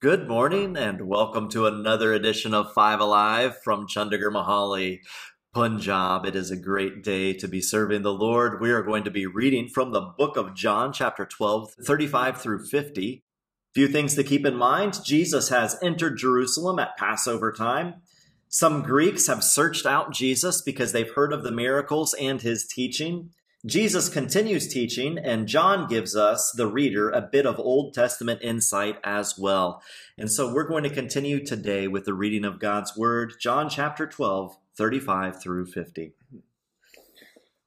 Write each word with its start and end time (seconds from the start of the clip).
Good 0.00 0.28
morning 0.28 0.76
and 0.76 1.08
welcome 1.08 1.48
to 1.48 1.66
another 1.66 2.12
edition 2.12 2.54
of 2.54 2.72
Five 2.72 3.00
Alive 3.00 3.60
from 3.64 3.88
Chandigarh 3.88 4.30
Mohali, 4.30 5.00
Punjab. 5.52 6.24
It 6.24 6.36
is 6.36 6.52
a 6.52 6.56
great 6.56 7.02
day 7.02 7.32
to 7.32 7.48
be 7.48 7.60
serving 7.60 8.02
the 8.02 8.14
Lord. 8.14 8.60
We 8.60 8.70
are 8.70 8.84
going 8.84 9.02
to 9.02 9.10
be 9.10 9.26
reading 9.26 9.68
from 9.68 9.90
the 9.90 10.12
book 10.16 10.36
of 10.36 10.54
John, 10.54 10.92
chapter 10.92 11.26
12, 11.26 11.72
35 11.84 12.40
through 12.40 12.66
50. 12.66 13.24
Few 13.74 13.88
things 13.88 14.14
to 14.14 14.22
keep 14.22 14.46
in 14.46 14.54
mind. 14.54 15.00
Jesus 15.04 15.48
has 15.48 15.76
entered 15.82 16.16
Jerusalem 16.16 16.78
at 16.78 16.96
Passover 16.96 17.50
time. 17.50 17.94
Some 18.48 18.82
Greeks 18.82 19.26
have 19.26 19.42
searched 19.42 19.84
out 19.84 20.12
Jesus 20.12 20.62
because 20.62 20.92
they've 20.92 21.12
heard 21.12 21.32
of 21.32 21.42
the 21.42 21.50
miracles 21.50 22.14
and 22.14 22.40
his 22.40 22.68
teaching. 22.68 23.30
Jesus 23.68 24.08
continues 24.08 24.66
teaching, 24.66 25.18
and 25.18 25.46
John 25.46 25.88
gives 25.88 26.16
us, 26.16 26.52
the 26.56 26.66
reader, 26.66 27.10
a 27.10 27.20
bit 27.20 27.44
of 27.44 27.58
Old 27.58 27.92
Testament 27.92 28.40
insight 28.40 28.96
as 29.04 29.38
well. 29.38 29.82
And 30.16 30.32
so 30.32 30.54
we're 30.54 30.66
going 30.66 30.84
to 30.84 30.90
continue 30.90 31.44
today 31.44 31.86
with 31.86 32.06
the 32.06 32.14
reading 32.14 32.46
of 32.46 32.60
God's 32.60 32.96
Word, 32.96 33.34
John 33.38 33.68
chapter 33.68 34.06
12, 34.06 34.56
35 34.74 35.42
through 35.42 35.66
50. 35.66 36.14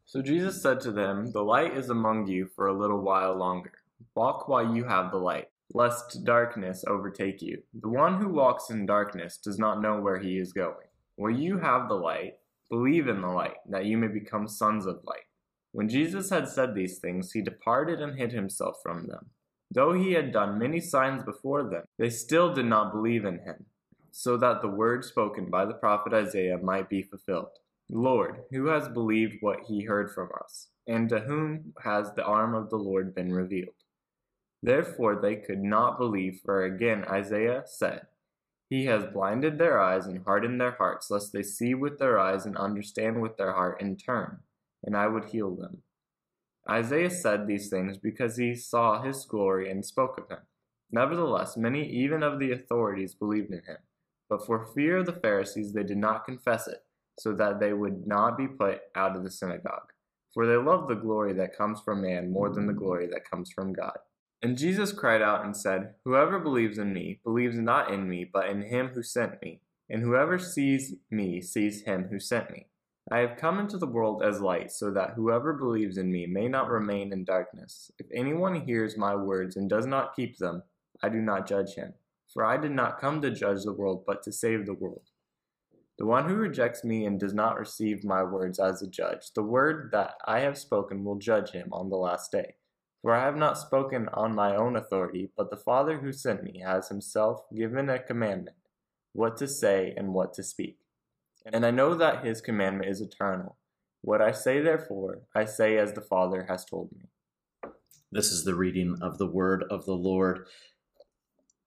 So 0.07 0.23
Jesus 0.23 0.59
said 0.59 0.79
to 0.81 0.91
them, 0.91 1.33
The 1.33 1.43
light 1.43 1.77
is 1.77 1.91
among 1.91 2.25
you 2.25 2.49
for 2.55 2.65
a 2.65 2.73
little 2.73 3.01
while 3.01 3.35
longer. 3.35 3.73
Walk 4.15 4.47
while 4.47 4.75
you 4.75 4.85
have 4.85 5.11
the 5.11 5.17
light, 5.17 5.49
lest 5.71 6.23
darkness 6.23 6.83
overtake 6.87 7.43
you. 7.43 7.61
The 7.79 7.89
one 7.89 8.20
who 8.20 8.29
walks 8.29 8.71
in 8.71 8.87
darkness 8.87 9.37
does 9.37 9.59
not 9.59 9.83
know 9.83 10.01
where 10.01 10.17
he 10.17 10.39
is 10.39 10.51
going. 10.51 10.87
While 11.15 11.29
you 11.29 11.59
have 11.59 11.87
the 11.87 11.93
light, 11.93 12.39
believe 12.71 13.07
in 13.07 13.21
the 13.21 13.27
light, 13.27 13.57
that 13.70 13.85
you 13.85 13.99
may 13.99 14.07
become 14.07 14.47
sons 14.47 14.87
of 14.87 15.01
light. 15.03 15.25
When 15.73 15.88
Jesus 15.88 16.30
had 16.30 16.49
said 16.49 16.75
these 16.75 16.99
things, 16.99 17.31
he 17.31 17.41
departed 17.41 18.02
and 18.02 18.17
hid 18.17 18.34
himself 18.34 18.77
from 18.84 19.07
them. 19.07 19.29
Though 19.73 19.93
he 19.93 20.12
had 20.13 20.34
done 20.34 20.59
many 20.59 20.81
signs 20.81 21.23
before 21.23 21.63
them, 21.63 21.85
they 21.98 22.09
still 22.09 22.53
did 22.53 22.66
not 22.66 22.91
believe 22.91 23.23
in 23.23 23.40
him, 23.40 23.68
so 24.12 24.35
that 24.35 24.62
the 24.62 24.68
word 24.68 25.05
spoken 25.05 25.49
by 25.49 25.65
the 25.65 25.73
prophet 25.73 26.13
Isaiah 26.13 26.57
might 26.57 26.90
be 26.90 27.01
fulfilled. 27.01 27.51
Lord, 27.90 28.43
who 28.51 28.68
has 28.68 28.90
believed 28.90 29.37
what 29.40 29.62
he 29.68 29.85
heard 29.85 30.12
from 30.12 30.29
us, 30.43 30.68
and 30.87 31.07
to 31.07 31.21
whom 31.21 31.73
has 31.84 32.13
the 32.13 32.26
arm 32.26 32.54
of 32.54 32.70
the 32.70 32.77
Lord 32.77 33.15
been 33.15 33.34
revealed? 33.34 33.76
Therefore 34.62 35.15
they 35.21 35.38
could 35.38 35.63
not 35.63 35.98
believe, 35.98 36.41
for 36.43 36.65
again 36.65 37.05
Isaiah 37.05 37.63
said, 37.65 38.07
He 38.70 38.85
has 38.85 39.05
blinded 39.05 39.57
their 39.57 39.79
eyes 39.79 40.05
and 40.05 40.26
hardened 40.26 40.60
their 40.60 40.71
hearts, 40.71 41.10
lest 41.10 41.32
they 41.32 41.43
see 41.43 41.73
with 41.73 41.98
their 41.98 42.20
eyes 42.20 42.45
and 42.45 42.57
understand 42.57 43.21
with 43.21 43.38
their 43.38 43.54
heart 43.54 43.82
and 43.82 43.98
turn 43.98 44.40
and 44.84 44.96
I 44.96 45.07
would 45.07 45.26
heal 45.26 45.55
them. 45.55 45.84
Isaiah 46.70 47.10
said 47.10 47.48
these 47.48 47.70
things 47.70 47.98
because 47.98 48.37
he 48.37 48.55
saw 48.55 49.01
his 49.01 49.26
glory 49.26 49.70
and 49.70 49.85
spoke 49.85 50.18
of 50.18 50.29
him. 50.29 50.43
Nevertheless, 50.91 51.57
many 51.57 51.88
even 51.90 52.21
of 52.21 52.40
the 52.40 52.51
authorities 52.51 53.15
believed 53.15 53.51
in 53.51 53.63
him. 53.63 53.77
But 54.29 54.46
for 54.46 54.65
fear 54.73 54.98
of 54.98 55.05
the 55.05 55.13
Pharisees, 55.13 55.73
they 55.73 55.84
did 55.84 55.98
not 55.98 56.26
confess 56.26 56.68
it, 56.68 56.79
so 57.20 57.34
that 57.34 57.60
they 57.60 57.73
would 57.73 58.07
not 58.07 58.38
be 58.38 58.48
put 58.48 58.79
out 58.96 59.15
of 59.15 59.23
the 59.23 59.32
synagogue. 59.32 59.91
For 60.34 60.46
they 60.46 60.55
love 60.55 60.88
the 60.88 60.95
glory 60.95 61.34
that 61.34 61.57
comes 61.57 61.82
from 61.82 62.01
man 62.01 62.32
more 62.32 62.49
than 62.49 62.68
the 62.68 62.73
glory 62.73 63.07
that 63.07 63.29
comes 63.29 63.51
from 63.51 63.73
God. 63.73 63.98
And 64.41 64.57
Jesus 64.57 64.94
cried 64.94 65.22
out 65.22 65.45
and 65.45 65.56
said, 65.56 65.95
Whoever 66.06 66.40
believes 66.40 66.78
in 66.78 66.94
me 66.94 67.19
believes 67.23 67.57
not 67.57 67.91
in 67.91 68.09
me, 68.09 68.25
but 68.31 68.50
in 68.50 68.63
him 68.63 68.90
who 68.90 69.03
sent 69.03 69.41
me. 69.41 69.62
And 69.90 70.01
whoever 70.01 70.40
sees 70.40 70.95
me 71.12 71.41
sees 71.41 71.84
him 71.84 72.07
who 72.09 72.19
sent 72.19 72.50
me. 72.50 72.68
I 73.12 73.19
have 73.19 73.35
come 73.35 73.59
into 73.59 73.78
the 73.78 73.88
world 73.88 74.23
as 74.23 74.40
light, 74.40 74.72
so 74.72 74.90
that 74.91 75.16
whoever 75.16 75.51
believes 75.51 75.97
in 75.97 76.09
me 76.09 76.25
may 76.28 76.47
not 76.47 76.69
remain 76.69 77.12
in 77.12 77.25
darkness. 77.25 77.91
If 78.00 78.06
anyone 78.13 78.62
hears 78.62 78.97
my 78.97 79.16
words 79.16 79.57
and 79.57 79.69
does 79.69 79.85
not 79.85 80.16
keep 80.16 80.38
them, 80.38 80.63
I 81.03 81.09
do 81.09 81.19
not 81.19 81.45
judge 81.45 81.75
him. 81.75 81.94
For 82.34 82.45
I 82.45 82.56
did 82.56 82.72
not 82.72 83.01
come 83.01 83.22
to 83.22 83.29
judge 83.29 83.63
the 83.63 83.73
world, 83.73 84.06
but 84.07 84.23
to 84.23 84.31
save 84.31 84.66
the 84.66 84.73
world. 84.73 85.09
The 85.97 86.06
one 86.06 86.29
who 86.29 86.35
rejects 86.35 86.85
me 86.85 87.06
and 87.06 87.19
does 87.19 87.33
not 87.33 87.59
receive 87.59 88.05
my 88.05 88.23
words 88.23 88.59
as 88.59 88.81
a 88.81 88.88
judge, 88.88 89.33
the 89.35 89.43
word 89.43 89.89
that 89.91 90.16
I 90.25 90.39
have 90.39 90.57
spoken 90.57 91.03
will 91.03 91.17
judge 91.17 91.51
him 91.51 91.67
on 91.73 91.89
the 91.89 91.97
last 91.97 92.31
day. 92.31 92.55
For 93.01 93.13
I 93.13 93.25
have 93.25 93.35
not 93.35 93.57
spoken 93.57 94.07
on 94.13 94.33
my 94.33 94.55
own 94.55 94.78
authority, 94.78 95.31
but 95.35 95.49
the 95.49 95.57
Father 95.57 95.97
who 95.97 96.13
sent 96.13 96.43
me 96.43 96.63
has 96.66 96.88
himself 96.88 97.41
given 97.53 97.89
a 97.89 97.99
commandment, 97.99 98.57
what 99.11 99.35
to 99.38 99.47
say 99.47 99.93
and 99.97 100.13
what 100.13 100.33
to 100.35 100.43
speak. 100.43 100.80
And 101.46 101.66
I 101.66 101.72
know 101.72 101.96
that 101.96 102.25
his 102.25 102.41
commandment 102.41 102.90
is 102.90 103.02
eternal. 103.02 103.57
What 104.02 104.22
I 104.22 104.31
say, 104.31 104.62
therefore, 104.62 105.22
I 105.35 105.46
say 105.46 105.78
as 105.78 105.94
the 105.94 106.02
Father 106.02 106.46
has 106.50 106.66
told 106.66 106.91
me. 106.91 107.06
This 108.12 108.31
is 108.31 108.44
the 108.44 108.56
reading 108.56 108.97
of 109.02 109.18
the 109.18 109.28
word 109.28 109.63
of 109.69 109.85
the 109.85 109.96
Lord. 109.96 110.46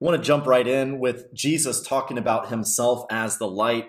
I 0.00 0.04
want 0.04 0.20
to 0.20 0.26
jump 0.26 0.46
right 0.46 0.66
in 0.66 0.98
with 0.98 1.32
Jesus 1.32 1.80
talking 1.80 2.18
about 2.18 2.48
himself 2.48 3.06
as 3.10 3.38
the 3.38 3.48
light. 3.48 3.86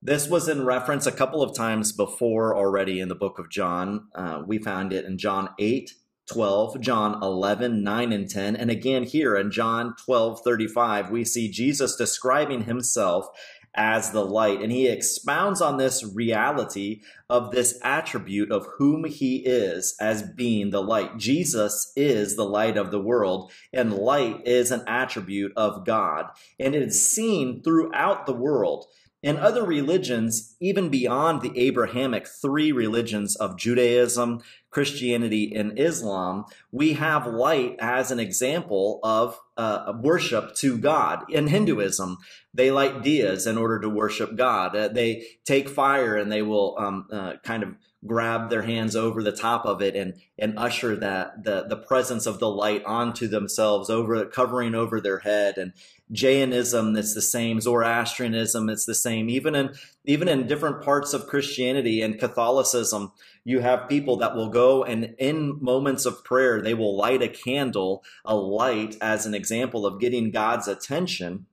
This 0.00 0.28
was 0.28 0.48
in 0.48 0.64
reference 0.64 1.06
a 1.06 1.12
couple 1.12 1.42
of 1.42 1.54
times 1.54 1.92
before 1.92 2.56
already 2.56 3.00
in 3.00 3.08
the 3.08 3.14
book 3.14 3.38
of 3.38 3.50
John. 3.50 4.08
Uh, 4.14 4.42
we 4.46 4.58
found 4.58 4.92
it 4.92 5.04
in 5.04 5.18
John 5.18 5.50
8, 5.58 5.92
12, 6.32 6.80
John 6.80 7.22
11, 7.22 7.82
9, 7.82 8.12
and 8.12 8.30
10. 8.30 8.56
And 8.56 8.70
again 8.70 9.02
here 9.02 9.36
in 9.36 9.50
John 9.50 9.94
12, 10.04 10.40
35, 10.42 11.10
we 11.10 11.24
see 11.24 11.50
Jesus 11.50 11.96
describing 11.96 12.64
himself 12.64 13.26
as 13.74 14.10
the 14.10 14.24
light. 14.24 14.60
And 14.62 14.72
he 14.72 14.88
expounds 14.88 15.60
on 15.60 15.76
this 15.76 16.04
reality 16.04 17.02
of 17.28 17.50
this 17.50 17.78
attribute 17.82 18.50
of 18.50 18.66
whom 18.78 19.04
he 19.04 19.36
is 19.38 19.94
as 20.00 20.22
being 20.22 20.70
the 20.70 20.82
light. 20.82 21.16
Jesus 21.16 21.92
is 21.96 22.36
the 22.36 22.44
light 22.44 22.76
of 22.76 22.90
the 22.90 23.00
world, 23.00 23.52
and 23.72 23.92
light 23.92 24.46
is 24.46 24.70
an 24.70 24.82
attribute 24.86 25.52
of 25.56 25.86
God. 25.86 26.26
And 26.58 26.74
it 26.74 26.82
is 26.82 27.08
seen 27.08 27.62
throughout 27.62 28.26
the 28.26 28.34
world. 28.34 28.86
In 29.22 29.36
other 29.36 29.64
religions, 29.64 30.56
even 30.60 30.88
beyond 30.88 31.42
the 31.42 31.52
Abrahamic 31.58 32.26
three 32.26 32.72
religions 32.72 33.36
of 33.36 33.58
Judaism, 33.58 34.40
Christianity, 34.70 35.54
and 35.54 35.78
Islam, 35.78 36.46
we 36.72 36.94
have 36.94 37.26
light 37.26 37.76
as 37.80 38.10
an 38.10 38.18
example 38.18 38.98
of 39.02 39.38
uh, 39.58 39.92
worship 40.00 40.54
to 40.56 40.78
God. 40.78 41.24
In 41.28 41.48
Hinduism, 41.48 42.16
they 42.54 42.70
light 42.70 43.02
diyas 43.02 43.46
in 43.46 43.58
order 43.58 43.78
to 43.80 43.90
worship 43.90 44.36
God. 44.36 44.74
Uh, 44.74 44.88
they 44.88 45.26
take 45.44 45.68
fire 45.68 46.16
and 46.16 46.32
they 46.32 46.40
will 46.42 46.76
um, 46.78 47.06
uh, 47.12 47.34
kind 47.44 47.62
of 47.62 47.74
grab 48.06 48.48
their 48.48 48.62
hands 48.62 48.96
over 48.96 49.22
the 49.22 49.32
top 49.32 49.66
of 49.66 49.82
it 49.82 49.94
and 49.94 50.14
and 50.38 50.58
usher 50.58 50.96
that 50.96 51.44
the 51.44 51.66
the 51.68 51.76
presence 51.76 52.24
of 52.24 52.38
the 52.38 52.48
light 52.48 52.82
onto 52.86 53.28
themselves 53.28 53.90
over 53.90 54.24
covering 54.24 54.74
over 54.74 55.02
their 55.02 55.18
head 55.18 55.58
and 55.58 55.74
Jainism 56.12 56.96
it's 56.96 57.14
the 57.14 57.22
same 57.22 57.60
Zoroastrianism 57.60 58.68
it's 58.68 58.84
the 58.84 58.94
same. 58.94 59.28
Even 59.28 59.54
in 59.54 59.74
even 60.04 60.28
in 60.28 60.46
different 60.46 60.82
parts 60.82 61.12
of 61.12 61.26
Christianity 61.26 62.02
and 62.02 62.18
Catholicism 62.18 63.12
you 63.44 63.60
have 63.60 63.88
people 63.88 64.16
that 64.18 64.34
will 64.34 64.48
go 64.48 64.84
and 64.84 65.14
in 65.18 65.62
moments 65.62 66.06
of 66.06 66.24
prayer 66.24 66.60
they 66.60 66.74
will 66.74 66.96
light 66.96 67.22
a 67.22 67.28
candle 67.28 68.02
a 68.24 68.34
light 68.34 68.96
as 69.00 69.26
an 69.26 69.34
example 69.34 69.86
of 69.86 70.00
getting 70.00 70.30
God's 70.30 70.68
attention 70.68 71.46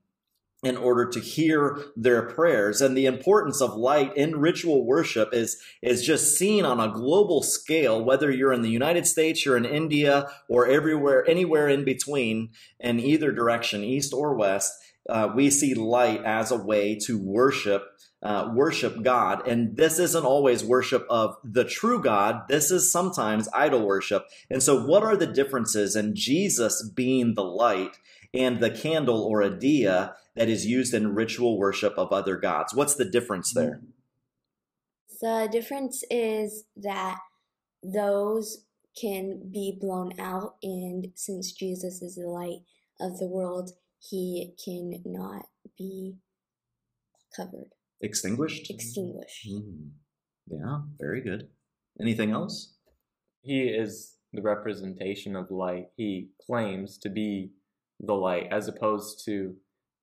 in 0.68 0.76
order 0.76 1.06
to 1.06 1.20
hear 1.20 1.78
their 1.96 2.22
prayers 2.22 2.82
and 2.82 2.96
the 2.96 3.06
importance 3.06 3.62
of 3.62 3.76
light 3.76 4.16
in 4.18 4.40
ritual 4.40 4.86
worship 4.86 5.34
is 5.34 5.58
is 5.82 6.06
just 6.06 6.38
seen 6.38 6.66
on 6.66 6.80
a 6.80 6.92
global 6.92 7.42
scale 7.42 8.04
whether 8.04 8.30
you're 8.30 8.54
in 8.54 8.62
the 8.62 8.70
United 8.70 9.08
States 9.08 9.46
you're 9.46 9.58
in 9.58 9.66
India 9.66 10.30
or 10.50 10.68
everywhere 10.68 11.28
anywhere 11.30 11.70
in 11.70 11.86
between 11.86 12.50
in 12.80 13.00
either 13.00 13.32
direction 13.32 13.84
east 13.84 14.14
or 14.14 14.36
west 14.36 14.74
uh, 15.10 15.30
we 15.34 15.50
see 15.50 15.74
light 15.74 16.22
as 16.26 16.52
a 16.52 16.58
way 16.58 16.96
to 16.96 17.18
worship 17.18 17.84
uh, 18.24 18.52
worship 18.54 19.04
God. 19.04 19.48
And 19.48 19.78
this 19.78 20.00
isn't 20.00 20.26
always 20.26 20.64
worship 20.64 21.06
of 21.08 21.38
the 21.44 21.64
true 21.64 22.02
God. 22.02 22.48
This 22.50 22.72
is 22.72 22.92
sometimes 22.92 23.48
idol 23.54 23.86
worship. 23.86 24.26
And 24.50 24.62
so 24.64 24.84
what 24.84 25.04
are 25.04 25.16
the 25.16 25.28
differences 25.28 25.96
in 25.96 26.16
Jesus 26.16 26.82
being 26.96 27.36
the 27.36 27.44
light 27.44 27.98
and 28.34 28.60
the 28.60 28.72
candle 28.72 29.22
or 29.24 29.42
a 29.42 29.50
diya 29.50 30.14
that 30.38 30.50
is 30.50 30.66
used 30.66 30.94
in 30.94 31.16
ritual 31.16 31.58
worship 31.58 31.96
of 31.98 32.14
other 32.14 32.38
gods. 32.38 32.74
What's 32.74 32.96
the 32.96 33.06
difference 33.06 33.54
there? 33.54 33.82
The 35.20 35.50
difference 35.52 36.04
is 36.12 36.66
that 36.76 37.18
those 37.84 38.66
can 39.00 39.50
be 39.52 39.78
blown 39.80 40.20
out, 40.20 40.56
and 40.62 41.08
since 41.16 41.52
Jesus 41.52 42.02
is 42.02 42.16
the 42.16 42.28
light 42.28 42.60
of 43.00 43.18
the 43.18 43.28
world, 43.28 43.72
he 44.00 44.54
cannot 44.64 45.48
be 45.78 46.18
covered. 47.36 47.72
Extinguished? 48.02 48.70
Extinguished. 48.70 49.48
Mm. 49.50 49.90
Yeah, 50.50 50.80
very 51.00 51.22
good. 51.22 51.50
Anything 52.00 52.32
else? 52.32 52.76
He 53.42 53.64
is 53.64 54.18
the 54.34 54.42
representation 54.42 55.36
of 55.36 55.50
light. 55.50 55.88
He 55.96 56.30
claims 56.46 56.98
to 57.00 57.10
be 57.10 57.54
the 58.00 58.14
light, 58.14 58.48
as 58.52 58.68
opposed 58.68 59.26
to 59.26 59.56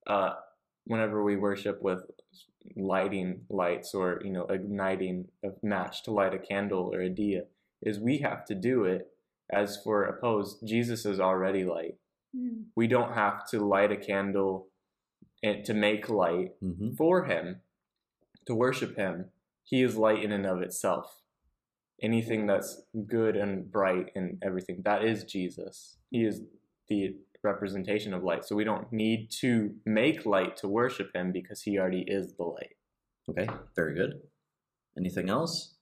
uh, 0.06 0.34
whenever 0.84 1.22
we 1.22 1.36
worship 1.36 1.82
with 1.82 2.02
lighting 2.76 3.42
lights 3.48 3.94
or 3.94 4.20
you 4.24 4.30
know 4.30 4.46
igniting 4.46 5.28
a 5.44 5.48
match 5.62 6.02
to 6.04 6.10
light 6.10 6.34
a 6.34 6.38
candle 6.38 6.90
or 6.92 7.00
a 7.00 7.10
diya, 7.10 7.42
is 7.82 7.98
we 7.98 8.18
have 8.18 8.44
to 8.46 8.54
do 8.54 8.84
it. 8.84 9.08
As 9.52 9.78
for 9.84 10.04
opposed, 10.04 10.66
Jesus 10.66 11.04
is 11.04 11.20
already 11.20 11.64
light. 11.64 11.96
Mm. 12.34 12.64
We 12.74 12.86
don't 12.86 13.12
have 13.12 13.46
to 13.50 13.60
light 13.60 13.92
a 13.92 13.96
candle 13.96 14.68
and 15.42 15.64
to 15.66 15.74
make 15.74 16.08
light 16.08 16.52
hmm 16.60 16.94
for 16.96 17.26
him, 17.26 17.60
to 18.46 18.54
worship 18.54 18.96
him. 18.96 19.26
He 19.62 19.82
is 19.82 19.96
light 19.96 20.22
in 20.22 20.32
and 20.32 20.46
of 20.46 20.62
itself. 20.62 21.20
Anything 22.02 22.46
that's 22.46 22.82
good 23.06 23.36
and 23.36 23.70
bright 23.70 24.10
and 24.14 24.42
everything, 24.42 24.82
that 24.84 25.04
is 25.04 25.24
Jesus. 25.24 25.96
He 26.10 26.24
is 26.24 26.40
the 26.88 27.16
representation 27.44 28.14
of 28.14 28.24
light. 28.24 28.44
So 28.44 28.56
we 28.56 28.64
don't 28.64 28.92
need 28.92 29.30
to 29.40 29.74
make 29.84 30.26
light 30.26 30.56
to 30.58 30.68
worship 30.68 31.14
him 31.14 31.32
because 31.32 31.62
he 31.62 31.78
already 31.78 32.04
is 32.06 32.34
the 32.34 32.44
light. 32.44 32.76
Okay, 33.28 33.48
very 33.76 33.94
good. 33.94 34.20
Anything 34.98 35.28
else? 35.28 35.74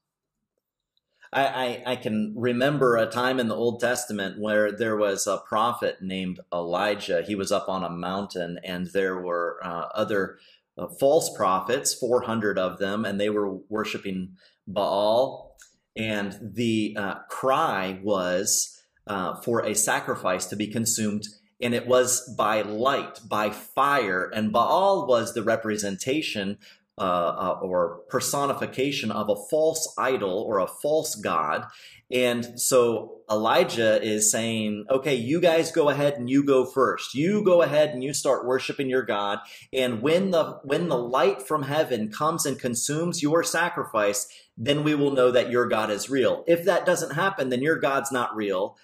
I, 1.33 1.47
I, 1.47 1.83
I 1.93 1.97
can 1.97 2.35
remember 2.37 2.97
a 2.97 3.07
time 3.07 3.41
in 3.41 3.49
the 3.49 3.57
Old 3.57 3.81
Testament 3.81 4.39
where 4.39 4.71
there 4.71 4.97
was 4.97 5.27
a 5.27 5.39
prophet 5.39 6.03
named 6.03 6.41
Elijah. 6.53 7.23
He 7.27 7.35
was 7.35 7.51
up 7.51 7.69
on 7.69 7.83
a 7.83 7.91
mountain, 7.91 8.59
and 8.63 8.89
there 8.89 9.19
were 9.19 9.59
uh, 9.65 9.87
other 9.95 10.39
uh, 10.77 10.89
false 11.01 11.35
prophets, 11.35 11.95
400 11.95 12.59
of 12.59 12.79
them, 12.79 13.05
and 13.05 13.19
they 13.19 13.31
were 13.31 13.55
worshiping 13.69 14.37
Baal. 14.67 15.57
And 15.97 16.39
the 16.55 16.97
uh, 16.99 17.15
cry 17.29 17.99
was 18.03 18.83
uh, 19.07 19.37
for 19.41 19.65
a 19.65 19.75
sacrifice 19.75 20.47
to 20.47 20.57
be 20.57 20.67
consumed, 20.67 21.25
and 21.63 21.75
it 21.75 21.87
was 21.87 22.29
by 22.37 22.63
light, 22.63 23.21
by 23.27 23.51
fire. 23.51 24.31
And 24.35 24.53
Baal 24.53 25.07
was 25.07 25.33
the 25.33 25.43
representation 25.43 26.59
uh, 26.99 27.01
uh, 27.01 27.59
or 27.63 28.03
personification 28.11 29.11
of 29.11 29.31
a 29.31 29.37
false 29.51 29.95
idol 29.99 30.45
or 30.47 30.59
a 30.59 30.67
false 30.67 31.15
god. 31.15 31.65
And 32.11 32.61
so 32.61 33.23
Elijah 33.31 34.03
is 34.03 34.31
saying, 34.31 34.85
okay, 34.91 35.15
you 35.15 35.41
guys 35.41 35.73
go 35.73 35.89
ahead 35.89 36.15
and 36.15 36.29
you 36.29 36.45
go 36.45 36.67
first. 36.67 37.15
You 37.15 37.43
go 37.43 37.63
ahead 37.63 37.91
and 37.91 38.05
you 38.05 38.13
start 38.13 38.47
worshiping 38.47 38.91
your 38.91 39.05
God. 39.05 39.39
And 39.73 40.03
when 40.03 40.33
the, 40.33 40.59
when 40.65 40.89
the 40.89 40.99
light 40.99 41.41
from 41.41 41.63
heaven 41.63 42.13
comes 42.13 42.45
and 42.45 42.59
consumes 42.59 43.23
your 43.23 43.43
sacrifice, 43.43 44.29
then 44.59 44.85
we 44.85 44.95
will 44.95 45.13
know 45.13 45.31
that 45.31 45.51
your 45.51 45.67
God 45.67 45.91
is 45.91 46.11
real. 46.11 46.45
If 46.47 46.67
that 46.67 46.85
doesn't 46.85 47.15
happen, 47.15 47.49
then 47.49 47.63
your 47.63 47.79
God's 47.79 48.13
not 48.13 48.37
real. 48.37 48.77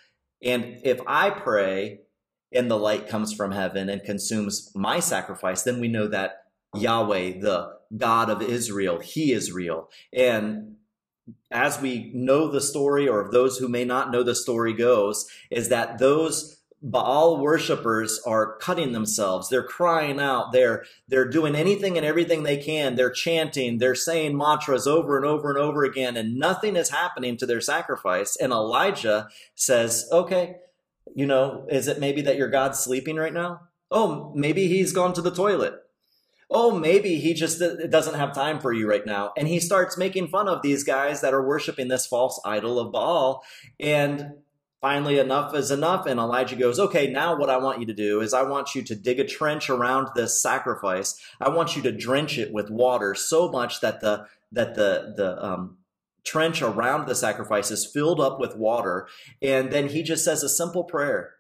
And 0.42 0.80
if 0.82 1.00
I 1.06 1.28
pray 1.28 2.00
and 2.52 2.70
the 2.70 2.78
light 2.78 3.08
comes 3.08 3.32
from 3.32 3.52
heaven 3.52 3.88
and 3.88 4.02
consumes 4.02 4.70
my 4.74 5.00
sacrifice, 5.00 5.62
then 5.62 5.80
we 5.80 5.88
know 5.88 6.08
that 6.08 6.44
Yahweh, 6.74 7.40
the 7.40 7.74
God 7.96 8.30
of 8.30 8.42
Israel, 8.42 9.00
He 9.00 9.32
is 9.32 9.52
real. 9.52 9.90
And 10.12 10.76
as 11.50 11.80
we 11.80 12.10
know 12.14 12.50
the 12.50 12.60
story, 12.60 13.08
or 13.08 13.30
those 13.30 13.58
who 13.58 13.68
may 13.68 13.84
not 13.84 14.10
know 14.10 14.22
the 14.22 14.34
story 14.34 14.72
goes, 14.72 15.28
is 15.50 15.68
that 15.68 15.98
those 15.98 16.58
Baal 16.80 17.38
worshippers 17.38 18.20
are 18.24 18.56
cutting 18.58 18.92
themselves. 18.92 19.48
They're 19.48 19.64
crying 19.64 20.20
out. 20.20 20.52
They're 20.52 20.84
they're 21.08 21.28
doing 21.28 21.56
anything 21.56 21.96
and 21.96 22.06
everything 22.06 22.44
they 22.44 22.56
can. 22.56 22.94
They're 22.94 23.10
chanting. 23.10 23.78
They're 23.78 23.96
saying 23.96 24.36
mantras 24.36 24.86
over 24.86 25.16
and 25.16 25.26
over 25.26 25.50
and 25.50 25.58
over 25.58 25.82
again, 25.82 26.16
and 26.16 26.36
nothing 26.36 26.76
is 26.76 26.90
happening 26.90 27.36
to 27.38 27.46
their 27.46 27.60
sacrifice. 27.60 28.36
And 28.36 28.52
Elijah 28.52 29.28
says, 29.56 30.08
"Okay, 30.12 30.58
you 31.18 31.26
know, 31.26 31.66
is 31.68 31.88
it 31.88 31.98
maybe 31.98 32.22
that 32.22 32.36
your 32.36 32.48
God's 32.48 32.78
sleeping 32.78 33.16
right 33.16 33.32
now? 33.32 33.62
Oh, 33.90 34.32
maybe 34.34 34.68
he's 34.68 34.92
gone 34.92 35.12
to 35.14 35.22
the 35.22 35.30
toilet 35.30 35.82
oh, 36.50 36.78
maybe 36.78 37.18
he 37.18 37.34
just 37.34 37.60
doesn't 37.90 38.14
have 38.14 38.34
time 38.34 38.58
for 38.58 38.72
you 38.72 38.88
right 38.88 39.04
now. 39.04 39.32
And 39.36 39.46
he 39.46 39.60
starts 39.60 39.98
making 39.98 40.28
fun 40.28 40.48
of 40.48 40.62
these 40.62 40.84
guys 40.84 41.20
that 41.20 41.34
are 41.34 41.46
worshiping 41.46 41.88
this 41.88 42.06
false 42.06 42.40
idol 42.44 42.78
of 42.78 42.92
Baal. 42.92 43.42
And 43.78 44.34
finally, 44.80 45.18
enough 45.18 45.54
is 45.54 45.70
enough. 45.70 46.06
And 46.06 46.18
Elijah 46.18 46.56
goes, 46.56 46.78
okay, 46.78 47.10
now 47.10 47.36
what 47.36 47.50
I 47.50 47.58
want 47.58 47.80
you 47.80 47.86
to 47.86 47.94
do 47.94 48.20
is 48.20 48.32
I 48.32 48.42
want 48.42 48.74
you 48.74 48.82
to 48.82 48.94
dig 48.94 49.20
a 49.20 49.26
trench 49.26 49.68
around 49.68 50.08
this 50.14 50.42
sacrifice. 50.42 51.20
I 51.40 51.50
want 51.50 51.76
you 51.76 51.82
to 51.82 51.92
drench 51.92 52.38
it 52.38 52.52
with 52.52 52.70
water 52.70 53.14
so 53.14 53.50
much 53.50 53.80
that 53.80 54.00
the, 54.00 54.26
that 54.52 54.74
the, 54.74 55.12
the, 55.16 55.44
um, 55.44 55.76
trench 56.24 56.62
around 56.62 57.06
the 57.06 57.14
sacrifice 57.14 57.70
is 57.70 57.86
filled 57.86 58.20
up 58.20 58.38
with 58.38 58.56
water. 58.56 59.08
And 59.40 59.70
then 59.70 59.88
he 59.88 60.02
just 60.02 60.24
says 60.24 60.42
a 60.42 60.48
simple 60.48 60.84
prayer. 60.84 61.34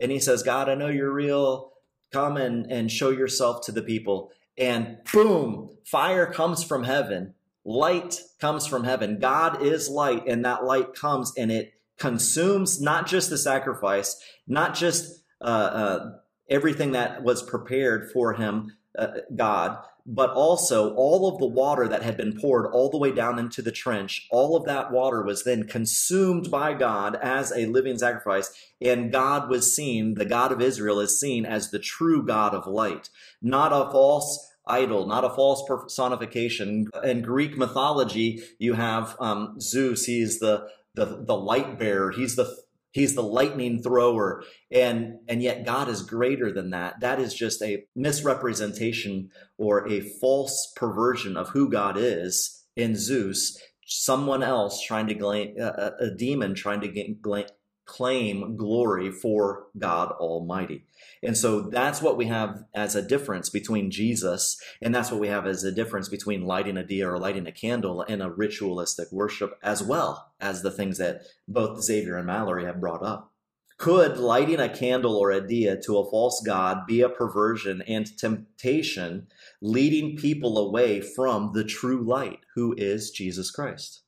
And 0.00 0.12
he 0.12 0.20
says, 0.20 0.42
God, 0.42 0.68
I 0.68 0.74
know 0.74 0.88
you're 0.88 1.12
real. 1.12 1.72
Come 2.12 2.36
and, 2.36 2.70
and 2.70 2.90
show 2.90 3.10
yourself 3.10 3.64
to 3.66 3.72
the 3.72 3.82
people 3.82 4.32
and 4.58 4.98
boom, 5.12 5.70
fire 5.84 6.26
comes 6.26 6.64
from 6.64 6.82
heaven. 6.82 7.34
Light 7.64 8.20
comes 8.40 8.66
from 8.66 8.84
heaven. 8.84 9.20
God 9.20 9.62
is 9.62 9.88
light, 9.88 10.26
and 10.26 10.44
that 10.44 10.64
light 10.64 10.94
comes 10.94 11.32
and 11.36 11.52
it 11.52 11.74
consumes 11.98 12.80
not 12.80 13.06
just 13.06 13.30
the 13.30 13.38
sacrifice, 13.38 14.20
not 14.46 14.74
just 14.74 15.22
uh, 15.40 15.44
uh, 15.44 16.10
everything 16.48 16.92
that 16.92 17.22
was 17.22 17.42
prepared 17.42 18.10
for 18.10 18.34
him, 18.34 18.76
uh, 18.98 19.08
God, 19.34 19.78
but 20.10 20.30
also 20.30 20.94
all 20.94 21.28
of 21.28 21.38
the 21.38 21.46
water 21.46 21.86
that 21.86 22.02
had 22.02 22.16
been 22.16 22.32
poured 22.40 22.66
all 22.72 22.88
the 22.90 22.96
way 22.96 23.12
down 23.12 23.38
into 23.38 23.60
the 23.60 23.70
trench. 23.70 24.26
All 24.30 24.56
of 24.56 24.64
that 24.64 24.90
water 24.90 25.22
was 25.22 25.44
then 25.44 25.64
consumed 25.64 26.50
by 26.50 26.72
God 26.72 27.16
as 27.22 27.52
a 27.52 27.66
living 27.66 27.98
sacrifice, 27.98 28.50
and 28.80 29.12
God 29.12 29.50
was 29.50 29.76
seen, 29.76 30.14
the 30.14 30.24
God 30.24 30.50
of 30.50 30.62
Israel 30.62 30.98
is 30.98 31.20
seen 31.20 31.44
as 31.44 31.70
the 31.70 31.78
true 31.78 32.24
God 32.24 32.54
of 32.54 32.66
light, 32.66 33.10
not 33.42 33.70
a 33.70 33.90
false 33.92 34.50
idol, 34.66 35.06
not 35.06 35.24
a 35.24 35.30
false 35.30 35.62
personification. 35.68 36.88
In 37.04 37.20
Greek 37.20 37.58
mythology, 37.58 38.42
you 38.58 38.74
have 38.74 39.14
um, 39.20 39.60
Zeus. 39.60 40.06
He's 40.06 40.38
the, 40.38 40.68
the 40.94 41.22
the 41.26 41.36
light 41.36 41.78
bearer. 41.78 42.12
He's 42.12 42.36
the 42.36 42.56
He's 42.98 43.14
the 43.14 43.22
lightning 43.22 43.80
thrower. 43.80 44.42
And, 44.72 45.20
and 45.28 45.40
yet 45.40 45.64
God 45.64 45.88
is 45.88 46.02
greater 46.02 46.50
than 46.50 46.70
that. 46.70 46.98
That 46.98 47.20
is 47.20 47.32
just 47.32 47.62
a 47.62 47.84
misrepresentation 47.94 49.30
or 49.56 49.88
a 49.88 50.00
false 50.00 50.72
perversion 50.74 51.36
of 51.36 51.50
who 51.50 51.70
God 51.70 51.96
is 51.96 52.64
in 52.74 52.96
Zeus. 52.96 53.56
Someone 53.86 54.42
else 54.42 54.82
trying 54.82 55.06
to 55.06 55.14
claim, 55.14 55.54
a, 55.56 55.62
uh, 55.62 55.70
uh, 55.70 55.90
a 56.00 56.10
demon 56.10 56.56
trying 56.56 56.80
to 56.80 57.46
claim 57.84 58.56
glory 58.56 59.12
for 59.12 59.66
God 59.78 60.10
Almighty. 60.18 60.84
And 61.22 61.36
so 61.36 61.60
that's 61.60 62.00
what 62.00 62.16
we 62.16 62.26
have 62.26 62.64
as 62.74 62.94
a 62.94 63.02
difference 63.02 63.50
between 63.50 63.90
Jesus, 63.90 64.60
and 64.80 64.94
that's 64.94 65.10
what 65.10 65.20
we 65.20 65.28
have 65.28 65.46
as 65.46 65.64
a 65.64 65.72
difference 65.72 66.08
between 66.08 66.46
lighting 66.46 66.76
a 66.76 66.84
dia 66.84 67.08
or 67.08 67.18
lighting 67.18 67.46
a 67.46 67.52
candle 67.52 68.02
and 68.02 68.22
a 68.22 68.30
ritualistic 68.30 69.10
worship, 69.10 69.58
as 69.62 69.82
well 69.82 70.32
as 70.40 70.62
the 70.62 70.70
things 70.70 70.98
that 70.98 71.22
both 71.46 71.82
Xavier 71.82 72.16
and 72.16 72.26
Mallory 72.26 72.64
have 72.64 72.80
brought 72.80 73.02
up. 73.02 73.32
Could 73.78 74.18
lighting 74.18 74.58
a 74.58 74.68
candle 74.68 75.16
or 75.16 75.30
a 75.30 75.46
dia 75.46 75.80
to 75.82 75.98
a 75.98 76.10
false 76.10 76.42
god 76.44 76.84
be 76.86 77.00
a 77.00 77.08
perversion 77.08 77.80
and 77.82 78.18
temptation, 78.18 79.28
leading 79.60 80.16
people 80.16 80.58
away 80.58 81.00
from 81.00 81.52
the 81.54 81.62
true 81.62 82.02
light, 82.02 82.40
who 82.56 82.74
is 82.76 83.12
Jesus 83.12 83.52
Christ? 83.52 84.02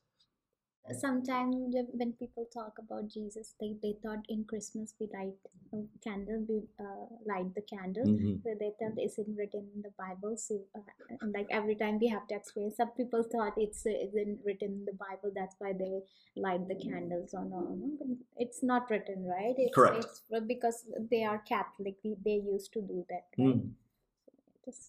Sometimes 0.99 1.75
when 1.93 2.13
people 2.13 2.45
talk 2.53 2.73
about 2.79 3.09
Jesus, 3.09 3.55
they, 3.59 3.75
they 3.81 3.95
thought 4.03 4.25
in 4.29 4.45
Christmas 4.45 4.93
we 4.99 5.07
light 5.13 5.33
a 5.73 5.77
candle, 6.03 6.45
we 6.47 6.63
uh, 6.79 7.05
light 7.25 7.53
the 7.55 7.61
candle. 7.61 8.05
Mm-hmm. 8.05 8.35
So 8.43 8.55
they 8.59 8.71
thought 8.79 8.97
it's 8.97 9.17
written 9.17 9.67
in 9.75 9.81
the 9.81 9.91
Bible. 9.97 10.35
So 10.37 10.59
uh, 10.75 11.27
like 11.33 11.47
every 11.51 11.75
time 11.75 11.99
we 11.99 12.07
have 12.07 12.27
to 12.27 12.35
explain, 12.35 12.71
some 12.71 12.89
people 12.91 13.23
thought 13.23 13.53
it's 13.57 13.85
uh, 13.85 13.89
isn't 13.89 14.39
written 14.45 14.71
in 14.71 14.85
the 14.85 14.93
Bible. 14.93 15.31
That's 15.35 15.55
why 15.59 15.73
they 15.73 16.01
light 16.35 16.67
the 16.67 16.75
candles 16.75 17.33
or 17.33 17.45
no, 17.45 17.59
no 17.59 17.89
but 17.99 18.07
it's 18.37 18.63
not 18.63 18.89
written, 18.89 19.25
right? 19.25 19.55
It's, 19.57 19.75
Correct. 19.75 20.05
It's 20.05 20.21
because 20.47 20.85
they 21.09 21.23
are 21.23 21.39
Catholic. 21.39 21.95
They 22.03 22.41
used 22.45 22.73
to 22.73 22.81
do 22.81 23.05
that. 23.09 23.25
Right? 23.37 23.57
Mm. 23.57 23.71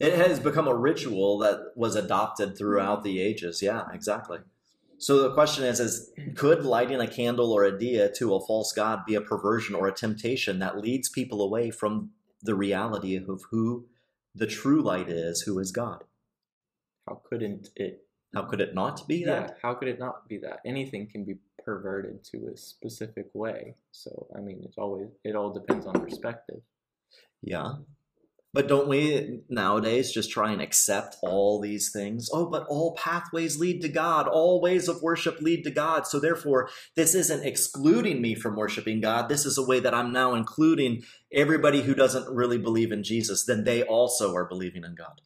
It 0.00 0.14
has 0.14 0.38
become 0.38 0.68
a 0.68 0.74
ritual 0.74 1.38
that 1.38 1.72
was 1.74 1.96
adopted 1.96 2.58
throughout 2.58 3.02
the 3.02 3.20
ages. 3.20 3.62
Yeah, 3.62 3.84
exactly. 3.92 4.38
So 5.02 5.20
the 5.20 5.34
question 5.34 5.64
is, 5.64 5.80
is 5.80 6.12
could 6.36 6.64
lighting 6.64 7.00
a 7.00 7.08
candle 7.08 7.50
or 7.52 7.64
a 7.64 7.76
dia 7.76 8.08
to 8.12 8.36
a 8.36 8.46
false 8.46 8.72
god 8.72 9.04
be 9.04 9.16
a 9.16 9.20
perversion 9.20 9.74
or 9.74 9.88
a 9.88 9.92
temptation 9.92 10.60
that 10.60 10.78
leads 10.78 11.08
people 11.08 11.42
away 11.42 11.72
from 11.72 12.10
the 12.40 12.54
reality 12.54 13.16
of 13.16 13.42
who 13.50 13.86
the 14.32 14.46
true 14.46 14.80
light 14.80 15.08
is, 15.08 15.42
who 15.42 15.58
is 15.58 15.72
God? 15.72 16.04
How 17.08 17.20
couldn't 17.28 17.70
it? 17.74 18.06
How 18.32 18.42
could 18.42 18.60
it 18.60 18.76
not 18.76 19.08
be 19.08 19.16
Yeah, 19.16 19.40
that? 19.40 19.58
how 19.60 19.74
could 19.74 19.88
it 19.88 19.98
not 19.98 20.28
be 20.28 20.38
that? 20.38 20.60
Anything 20.64 21.08
can 21.08 21.24
be 21.24 21.34
perverted 21.64 22.22
to 22.26 22.46
a 22.54 22.56
specific 22.56 23.26
way. 23.34 23.74
So 23.90 24.28
I 24.36 24.40
mean, 24.40 24.60
it's 24.62 24.78
always 24.78 25.08
it 25.24 25.34
all 25.34 25.52
depends 25.52 25.84
on 25.84 25.94
perspective. 25.94 26.60
Yeah. 27.42 27.72
But 28.54 28.68
don't 28.68 28.86
we 28.86 29.40
nowadays 29.48 30.12
just 30.12 30.30
try 30.30 30.52
and 30.52 30.60
accept 30.60 31.16
all 31.22 31.58
these 31.58 31.90
things? 31.90 32.28
Oh, 32.32 32.46
but 32.50 32.66
all 32.68 32.94
pathways 32.96 33.58
lead 33.58 33.80
to 33.80 33.88
God. 33.88 34.28
All 34.28 34.60
ways 34.60 34.88
of 34.88 35.00
worship 35.00 35.40
lead 35.40 35.64
to 35.64 35.70
God. 35.70 36.06
So 36.06 36.20
therefore, 36.20 36.68
this 36.94 37.14
isn't 37.14 37.46
excluding 37.46 38.20
me 38.20 38.34
from 38.34 38.56
worshiping 38.56 39.00
God. 39.00 39.30
This 39.30 39.46
is 39.46 39.56
a 39.56 39.66
way 39.66 39.80
that 39.80 39.94
I'm 39.94 40.12
now 40.12 40.34
including 40.34 41.02
everybody 41.32 41.80
who 41.82 41.94
doesn't 41.94 42.28
really 42.28 42.58
believe 42.58 42.92
in 42.92 43.02
Jesus. 43.02 43.46
Then 43.46 43.64
they 43.64 43.82
also 43.82 44.34
are 44.34 44.44
believing 44.44 44.84
in 44.84 44.96
God. 44.96 45.22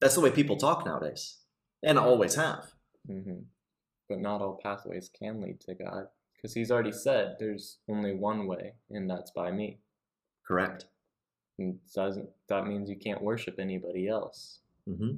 That's 0.00 0.14
the 0.14 0.20
way 0.20 0.30
people 0.30 0.58
talk 0.58 0.84
nowadays 0.84 1.38
and 1.82 1.98
always 1.98 2.34
have. 2.34 2.72
hmm 3.06 3.44
But 4.06 4.20
not 4.20 4.42
all 4.42 4.60
pathways 4.62 5.08
can 5.18 5.40
lead 5.40 5.60
to 5.62 5.74
God, 5.74 6.08
because 6.36 6.52
He's 6.52 6.70
already 6.70 6.92
said 6.92 7.36
there's 7.38 7.78
only 7.88 8.12
one 8.12 8.46
way, 8.46 8.74
and 8.90 9.08
that's 9.08 9.30
by 9.30 9.50
me. 9.50 9.80
Correct. 10.46 10.84
And 11.58 11.78
doesn't 11.94 12.28
that 12.48 12.66
means 12.66 12.90
you 12.90 12.96
can't 12.96 13.22
worship 13.22 13.58
anybody 13.58 14.08
else? 14.08 14.60
hmm 14.88 15.16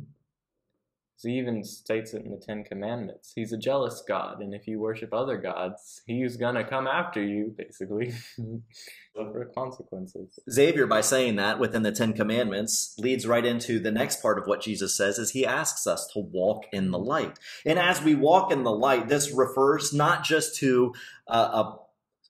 So 1.17 1.29
he 1.29 1.39
even 1.39 1.65
states 1.65 2.13
it 2.15 2.25
in 2.25 2.31
the 2.31 2.37
Ten 2.45 2.65
Commandments. 2.65 3.33
He's 3.35 3.53
a 3.53 3.59
jealous 3.59 4.03
God, 4.07 4.41
and 4.41 4.55
if 4.55 4.67
you 4.67 4.79
worship 4.79 5.13
other 5.13 5.39
gods, 5.39 6.03
he's 6.07 6.37
gonna 6.37 6.65
come 6.65 6.87
after 6.87 7.23
you, 7.23 7.55
basically. 7.57 8.13
for 9.17 9.47
consequences. 9.57 10.39
Xavier, 10.51 10.87
by 10.87 11.01
saying 11.01 11.37
that 11.37 11.59
within 11.59 11.83
the 11.83 11.93
Ten 11.93 12.13
Commandments, 12.13 12.95
leads 12.99 13.27
right 13.27 13.45
into 13.45 13.79
the 13.79 13.91
next 13.91 14.21
part 14.21 14.39
of 14.39 14.47
what 14.47 14.61
Jesus 14.61 14.95
says 14.97 15.19
is 15.19 15.31
he 15.31 15.47
asks 15.47 15.87
us 15.87 16.07
to 16.13 16.21
walk 16.21 16.65
in 16.73 16.91
the 16.91 16.99
light. 16.99 17.39
And 17.65 17.79
as 17.79 18.03
we 18.03 18.15
walk 18.15 18.53
in 18.53 18.63
the 18.63 18.73
light, 18.73 19.09
this 19.09 19.33
refers 19.33 19.93
not 19.93 20.25
just 20.25 20.57
to 20.57 20.93
uh, 21.27 21.65
a 21.65 21.79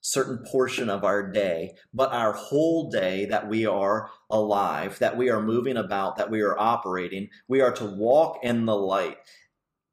certain 0.07 0.39
portion 0.39 0.89
of 0.89 1.03
our 1.03 1.33
day, 1.33 1.75
but 1.93 2.13
our 2.13 2.33
whole 2.33 2.89
day 2.89 3.25
that 3.25 3.49
we 3.49 3.67
are 3.67 4.09
alive, 4.31 5.01
that 5.01 5.17
we 5.17 5.29
are 5.29 5.43
moving 5.43 5.77
about, 5.77 6.17
that 6.17 6.31
we 6.31 6.43
are 6.43 6.57
operating. 6.57 7.29
We 7.49 7.61
are 7.61 7.73
to 7.73 7.85
walk 7.85 8.39
in 8.45 8.67
the 8.67 8.77
light. 8.77 9.17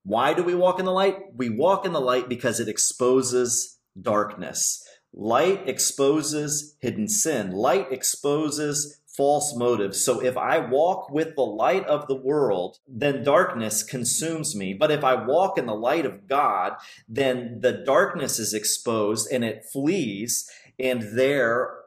Why 0.03 0.35
do 0.35 0.43
we 0.43 0.53
walk 0.53 0.77
in 0.77 0.85
the 0.85 0.91
light? 0.91 1.17
We 1.35 1.49
walk 1.49 1.83
in 1.83 1.93
the 1.93 1.99
light 1.99 2.29
because 2.29 2.59
it 2.59 2.67
exposes 2.67 3.79
darkness. 3.99 4.87
Light 5.13 5.67
exposes 5.67 6.75
hidden 6.79 7.07
sin. 7.07 7.51
Light 7.51 7.91
exposes 7.91 9.01
false 9.15 9.55
motives. 9.55 10.03
So 10.03 10.21
if 10.23 10.37
I 10.37 10.59
walk 10.59 11.09
with 11.09 11.35
the 11.35 11.45
light 11.45 11.85
of 11.85 12.07
the 12.07 12.15
world, 12.15 12.79
then 12.87 13.23
darkness 13.23 13.83
consumes 13.83 14.55
me. 14.55 14.73
But 14.73 14.91
if 14.91 15.03
I 15.03 15.15
walk 15.15 15.57
in 15.57 15.65
the 15.65 15.75
light 15.75 16.05
of 16.05 16.27
God, 16.27 16.73
then 17.07 17.59
the 17.61 17.71
darkness 17.71 18.39
is 18.39 18.53
exposed 18.53 19.31
and 19.31 19.43
it 19.43 19.65
flees. 19.71 20.49
And 20.79 21.17
there 21.17 21.83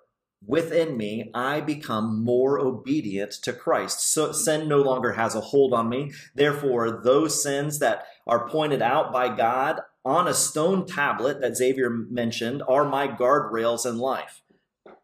within 0.47 0.97
me, 0.97 1.31
I 1.35 1.61
become 1.61 2.23
more 2.23 2.59
obedient 2.61 3.33
to 3.43 3.53
Christ. 3.53 4.13
So 4.13 4.33
sin 4.33 4.69
no 4.69 4.81
longer 4.81 5.13
has 5.13 5.35
a 5.35 5.41
hold 5.41 5.73
on 5.73 5.89
me. 5.89 6.13
Therefore, 6.35 7.03
those 7.03 7.43
sins 7.43 7.79
that 7.81 8.05
are 8.27 8.49
pointed 8.49 8.83
out 8.83 9.13
by 9.13 9.35
God 9.35 9.81
on 10.05 10.29
a 10.29 10.35
stone 10.35 10.87
tablet 10.87 11.41
that 11.41 11.57
Xavier 11.57 11.91
mentioned 11.91 12.63
are 12.69 12.85
my 12.85 13.09
guardrails 13.09 13.85
in 13.85 13.99
life. 13.99 14.43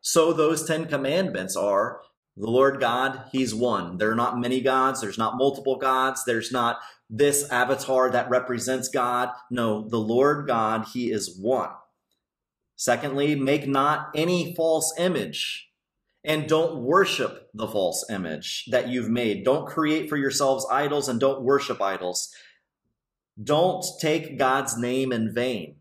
So 0.01 0.33
those 0.33 0.65
10 0.65 0.87
commandments 0.87 1.57
are 1.57 2.01
the 2.37 2.51
Lord 2.51 2.81
God, 2.81 3.25
He's 3.33 3.55
one. 3.55 3.99
There 3.99 4.11
are 4.11 4.17
not 4.17 4.39
many 4.39 4.61
gods. 4.61 5.01
There's 5.01 5.19
not 5.19 5.37
multiple 5.37 5.77
gods. 5.77 6.25
There's 6.25 6.51
not 6.51 6.79
this 7.11 7.49
avatar 7.51 8.11
that 8.11 8.31
represents 8.31 8.89
God. 8.89 9.31
No, 9.51 9.87
the 9.89 9.99
Lord 9.99 10.47
God, 10.47 10.87
He 10.93 11.11
is 11.11 11.37
one. 11.39 11.71
Secondly, 12.77 13.35
make 13.35 13.69
not 13.69 14.11
any 14.15 14.55
false 14.55 14.95
image 14.99 15.69
and 16.25 16.49
don't 16.49 16.83
worship 16.83 17.49
the 17.53 17.67
false 17.67 18.09
image 18.09 18.67
that 18.71 18.89
you've 18.89 19.11
made. 19.11 19.45
Don't 19.45 19.67
create 19.67 20.09
for 20.09 20.17
yourselves 20.17 20.67
idols 20.71 21.09
and 21.09 21.21
don't 21.21 21.43
worship 21.43 21.83
idols. 21.83 22.33
Don't 23.43 23.85
take 24.01 24.39
God's 24.39 24.77
name 24.79 25.13
in 25.13 25.35
vain. 25.35 25.77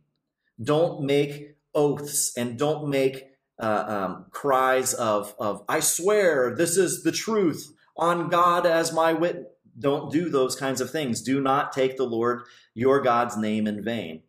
Don't 0.62 1.04
make 1.04 1.56
oaths 1.74 2.36
and 2.38 2.58
don't 2.58 2.90
make 2.90 3.31
uh, 3.62 3.86
um, 3.88 4.26
cries 4.32 4.94
of, 4.94 5.36
of, 5.40 5.64
I 5.70 5.80
swear 5.80 6.56
this 6.56 6.78
is 6.78 7.04
the 7.04 7.12
truth 7.12 7.72
on 7.96 8.30
God 8.30 8.66
as 8.66 8.92
my 8.92 9.14
witness. 9.14 9.46
Don't 9.80 10.12
do 10.12 10.30
those 10.30 10.56
kinds 10.56 10.82
of 10.82 10.92
things. 10.92 11.22
Do 11.22 11.40
not 11.40 11.72
take 11.72 11.96
the 11.96 12.04
Lord 12.04 12.42
your 12.74 13.02
God's 13.02 13.38
name 13.38 13.68
in 13.68 13.84
vain. 13.84 14.24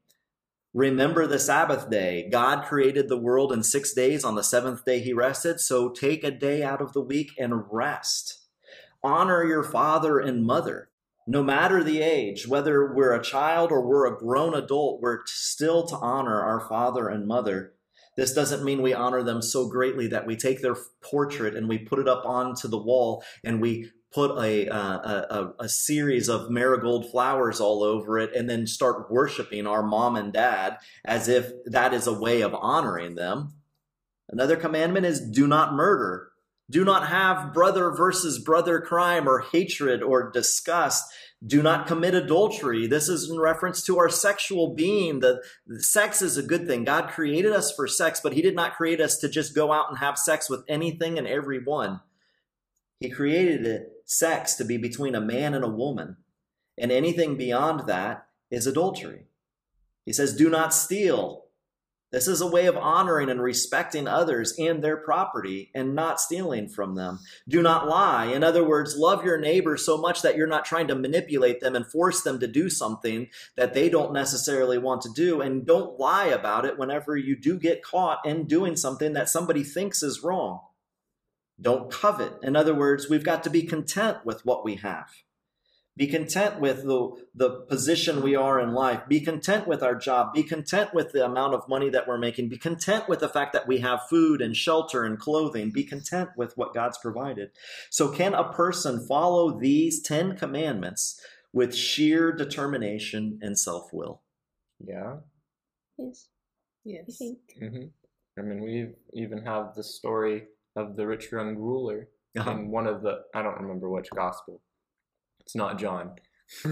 Remember 0.72 1.26
the 1.26 1.38
Sabbath 1.38 1.90
day. 1.90 2.28
God 2.30 2.64
created 2.64 3.08
the 3.08 3.18
world 3.18 3.52
in 3.52 3.62
six 3.62 3.92
days. 3.92 4.24
On 4.24 4.36
the 4.36 4.44
seventh 4.44 4.84
day, 4.84 5.00
he 5.00 5.12
rested. 5.12 5.60
So 5.60 5.90
take 5.90 6.24
a 6.24 6.30
day 6.30 6.62
out 6.62 6.80
of 6.80 6.92
the 6.92 7.00
week 7.00 7.32
and 7.38 7.64
rest. 7.70 8.46
Honor 9.02 9.44
your 9.44 9.64
father 9.64 10.18
and 10.18 10.46
mother. 10.46 10.88
No 11.26 11.42
matter 11.42 11.84
the 11.84 12.00
age, 12.00 12.48
whether 12.48 12.92
we're 12.92 13.14
a 13.14 13.22
child 13.22 13.70
or 13.70 13.80
we're 13.82 14.06
a 14.06 14.16
grown 14.16 14.54
adult, 14.54 15.00
we're 15.00 15.20
still 15.26 15.86
to 15.86 15.96
honor 15.96 16.40
our 16.40 16.60
father 16.60 17.08
and 17.08 17.26
mother. 17.26 17.74
This 18.16 18.34
doesn't 18.34 18.64
mean 18.64 18.82
we 18.82 18.92
honor 18.92 19.22
them 19.22 19.40
so 19.40 19.68
greatly 19.68 20.06
that 20.08 20.26
we 20.26 20.36
take 20.36 20.60
their 20.60 20.76
portrait 21.02 21.56
and 21.56 21.68
we 21.68 21.78
put 21.78 21.98
it 21.98 22.08
up 22.08 22.24
onto 22.26 22.68
the 22.68 22.78
wall 22.78 23.24
and 23.42 23.60
we 23.60 23.90
put 24.12 24.38
a, 24.42 24.68
uh, 24.68 24.98
a, 25.30 25.52
a 25.60 25.68
series 25.68 26.28
of 26.28 26.50
marigold 26.50 27.10
flowers 27.10 27.60
all 27.60 27.82
over 27.82 28.18
it 28.18 28.34
and 28.34 28.48
then 28.48 28.66
start 28.66 29.10
worshiping 29.10 29.66
our 29.66 29.82
mom 29.82 30.16
and 30.16 30.32
dad 30.32 30.76
as 31.04 31.28
if 31.28 31.50
that 31.64 31.94
is 31.94 32.06
a 32.06 32.12
way 32.12 32.42
of 32.42 32.54
honoring 32.54 33.14
them. 33.14 33.54
Another 34.28 34.56
commandment 34.56 35.06
is 35.06 35.20
do 35.20 35.46
not 35.46 35.74
murder. 35.74 36.28
Do 36.70 36.84
not 36.84 37.08
have 37.08 37.52
brother 37.52 37.90
versus 37.90 38.38
brother 38.38 38.80
crime 38.80 39.28
or 39.28 39.40
hatred 39.40 40.02
or 40.02 40.30
disgust. 40.30 41.04
Do 41.44 41.62
not 41.62 41.88
commit 41.88 42.14
adultery. 42.14 42.86
This 42.86 43.08
is 43.08 43.28
in 43.28 43.38
reference 43.38 43.82
to 43.84 43.98
our 43.98 44.08
sexual 44.08 44.74
being. 44.74 45.20
The, 45.20 45.42
the, 45.66 45.82
sex 45.82 46.22
is 46.22 46.36
a 46.36 46.42
good 46.42 46.68
thing. 46.68 46.84
God 46.84 47.08
created 47.08 47.52
us 47.52 47.72
for 47.72 47.88
sex, 47.88 48.20
but 48.22 48.32
He 48.32 48.42
did 48.42 48.54
not 48.54 48.76
create 48.76 49.00
us 49.00 49.16
to 49.18 49.28
just 49.28 49.54
go 49.54 49.72
out 49.72 49.88
and 49.88 49.98
have 49.98 50.18
sex 50.18 50.48
with 50.48 50.64
anything 50.68 51.18
and 51.18 51.26
everyone. 51.26 52.00
He 53.00 53.10
created 53.10 53.66
it, 53.66 53.88
sex 54.04 54.54
to 54.54 54.64
be 54.64 54.76
between 54.76 55.16
a 55.16 55.20
man 55.20 55.54
and 55.54 55.64
a 55.64 55.68
woman. 55.68 56.16
And 56.78 56.92
anything 56.92 57.36
beyond 57.36 57.88
that 57.88 58.26
is 58.50 58.66
adultery. 58.66 59.26
He 60.06 60.12
says, 60.12 60.36
Do 60.36 60.48
not 60.48 60.72
steal. 60.72 61.41
This 62.12 62.28
is 62.28 62.42
a 62.42 62.46
way 62.46 62.66
of 62.66 62.76
honoring 62.76 63.30
and 63.30 63.40
respecting 63.40 64.06
others 64.06 64.52
and 64.58 64.84
their 64.84 64.98
property 64.98 65.70
and 65.74 65.94
not 65.94 66.20
stealing 66.20 66.68
from 66.68 66.94
them. 66.94 67.20
Do 67.48 67.62
not 67.62 67.88
lie. 67.88 68.26
In 68.26 68.44
other 68.44 68.62
words, 68.62 68.98
love 68.98 69.24
your 69.24 69.38
neighbor 69.38 69.78
so 69.78 69.96
much 69.96 70.20
that 70.20 70.36
you're 70.36 70.46
not 70.46 70.66
trying 70.66 70.88
to 70.88 70.94
manipulate 70.94 71.60
them 71.60 71.74
and 71.74 71.86
force 71.86 72.22
them 72.22 72.38
to 72.40 72.46
do 72.46 72.68
something 72.68 73.28
that 73.56 73.72
they 73.72 73.88
don't 73.88 74.12
necessarily 74.12 74.76
want 74.76 75.00
to 75.02 75.12
do. 75.14 75.40
And 75.40 75.66
don't 75.66 75.98
lie 75.98 76.26
about 76.26 76.66
it 76.66 76.78
whenever 76.78 77.16
you 77.16 77.34
do 77.34 77.58
get 77.58 77.82
caught 77.82 78.18
in 78.26 78.46
doing 78.46 78.76
something 78.76 79.14
that 79.14 79.30
somebody 79.30 79.64
thinks 79.64 80.02
is 80.02 80.22
wrong. 80.22 80.60
Don't 81.58 81.90
covet. 81.90 82.34
In 82.42 82.56
other 82.56 82.74
words, 82.74 83.08
we've 83.08 83.24
got 83.24 83.42
to 83.44 83.50
be 83.50 83.62
content 83.62 84.18
with 84.26 84.44
what 84.44 84.64
we 84.64 84.76
have. 84.76 85.08
Be 85.94 86.06
content 86.06 86.58
with 86.58 86.84
the, 86.84 87.10
the 87.34 87.50
position 87.68 88.22
we 88.22 88.34
are 88.34 88.58
in 88.60 88.72
life. 88.72 89.02
Be 89.08 89.20
content 89.20 89.66
with 89.68 89.82
our 89.82 89.94
job. 89.94 90.32
Be 90.32 90.42
content 90.42 90.94
with 90.94 91.12
the 91.12 91.22
amount 91.24 91.52
of 91.54 91.68
money 91.68 91.90
that 91.90 92.08
we're 92.08 92.16
making. 92.16 92.48
Be 92.48 92.56
content 92.56 93.10
with 93.10 93.20
the 93.20 93.28
fact 93.28 93.52
that 93.52 93.68
we 93.68 93.78
have 93.80 94.08
food 94.08 94.40
and 94.40 94.56
shelter 94.56 95.04
and 95.04 95.18
clothing. 95.18 95.70
Be 95.70 95.84
content 95.84 96.30
with 96.34 96.56
what 96.56 96.72
God's 96.72 96.96
provided. 96.96 97.50
So, 97.90 98.08
can 98.08 98.32
a 98.32 98.50
person 98.52 99.06
follow 99.06 99.58
these 99.60 100.00
10 100.00 100.36
commandments 100.36 101.20
with 101.52 101.74
sheer 101.74 102.32
determination 102.32 103.38
and 103.42 103.58
self 103.58 103.92
will? 103.92 104.22
Yeah. 104.82 105.16
Yes. 105.98 106.28
I 106.86 106.90
Yes. 106.90 107.18
think. 107.18 107.38
hmm 107.58 107.84
I 108.38 108.40
mean, 108.40 108.62
we 108.62 108.94
even 109.12 109.44
have 109.44 109.74
the 109.74 109.84
story 109.84 110.44
of 110.74 110.96
the 110.96 111.06
rich 111.06 111.30
young 111.30 111.54
ruler 111.56 112.08
Uh-huh. 112.34 112.50
in 112.50 112.70
one 112.70 112.86
of 112.86 113.02
the, 113.02 113.24
I 113.34 113.42
don't 113.42 113.60
remember 113.60 113.90
which 113.90 114.08
gospel. 114.16 114.62
It's 115.44 115.56
not 115.56 115.78
John. 115.78 116.12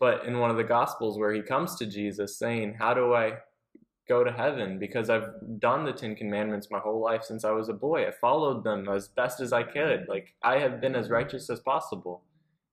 but 0.00 0.24
in 0.24 0.38
one 0.38 0.50
of 0.50 0.56
the 0.56 0.64
gospels 0.64 1.18
where 1.18 1.32
he 1.32 1.42
comes 1.42 1.76
to 1.76 1.86
Jesus 1.86 2.38
saying, 2.38 2.76
How 2.78 2.94
do 2.94 3.14
I 3.14 3.38
go 4.08 4.24
to 4.24 4.32
heaven? 4.32 4.78
Because 4.78 5.10
I've 5.10 5.28
done 5.58 5.84
the 5.84 5.92
Ten 5.92 6.14
Commandments 6.14 6.68
my 6.70 6.78
whole 6.78 7.02
life 7.02 7.24
since 7.24 7.44
I 7.44 7.52
was 7.52 7.68
a 7.68 7.74
boy. 7.74 8.06
I 8.06 8.10
followed 8.10 8.64
them 8.64 8.88
as 8.88 9.08
best 9.08 9.40
as 9.40 9.52
I 9.52 9.62
could. 9.62 10.06
Like, 10.08 10.34
I 10.42 10.58
have 10.58 10.80
been 10.80 10.94
as 10.94 11.10
righteous 11.10 11.50
as 11.50 11.60
possible. 11.60 12.22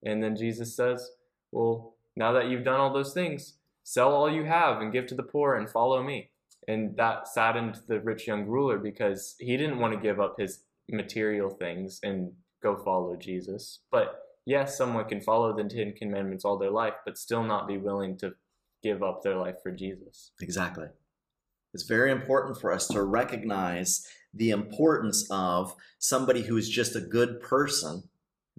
And 0.04 0.24
then 0.24 0.36
Jesus 0.36 0.76
says, 0.76 1.12
Well, 1.52 1.96
now 2.16 2.32
that 2.34 2.48
you've 2.48 2.66
done 2.66 2.80
all 2.80 2.94
those 2.94 3.14
things, 3.14 3.56
sell 3.84 4.14
all 4.14 4.32
you 4.32 4.46
have 4.46 4.82
and 4.82 4.92
give 4.92 5.08
to 5.08 5.16
the 5.16 5.24
poor 5.24 5.56
and 5.56 5.70
follow 5.70 6.04
me. 6.04 6.30
And 6.68 6.96
that 6.98 7.28
saddened 7.28 7.80
the 7.88 8.00
rich 8.00 8.28
young 8.28 8.46
ruler 8.46 8.78
because 8.78 9.36
he 9.40 9.58
didn't 9.58 9.80
want 9.80 9.94
to 9.94 10.00
give 10.00 10.20
up 10.20 10.36
his 10.40 10.64
material 10.90 11.50
things 11.50 12.00
and 12.04 12.34
go 12.62 12.76
follow 12.76 13.16
Jesus. 13.16 13.80
But 13.92 14.21
yes, 14.46 14.78
someone 14.78 15.06
can 15.06 15.22
follow 15.22 15.56
the 15.56 15.64
Ten 15.64 15.94
Commandments 15.94 16.46
all 16.46 16.58
their 16.58 16.72
life, 16.72 16.96
but 17.06 17.18
still 17.18 17.44
not 17.44 17.68
be 17.68 17.78
willing 17.78 18.18
to 18.18 18.34
give 18.84 19.04
up 19.04 19.22
their 19.22 19.36
life 19.36 19.56
for 19.62 19.72
Jesus. 19.72 20.32
Exactly. 20.42 20.88
It's 21.74 21.84
very 21.84 22.12
important 22.12 22.60
for 22.60 22.72
us 22.72 22.88
to 22.88 23.04
recognize 23.04 24.06
the 24.34 24.50
importance 24.50 25.28
of 25.30 25.76
somebody 26.00 26.42
who 26.42 26.58
is 26.58 26.70
just 26.70 26.96
a 26.96 27.02
good 27.02 27.40
person 27.42 28.04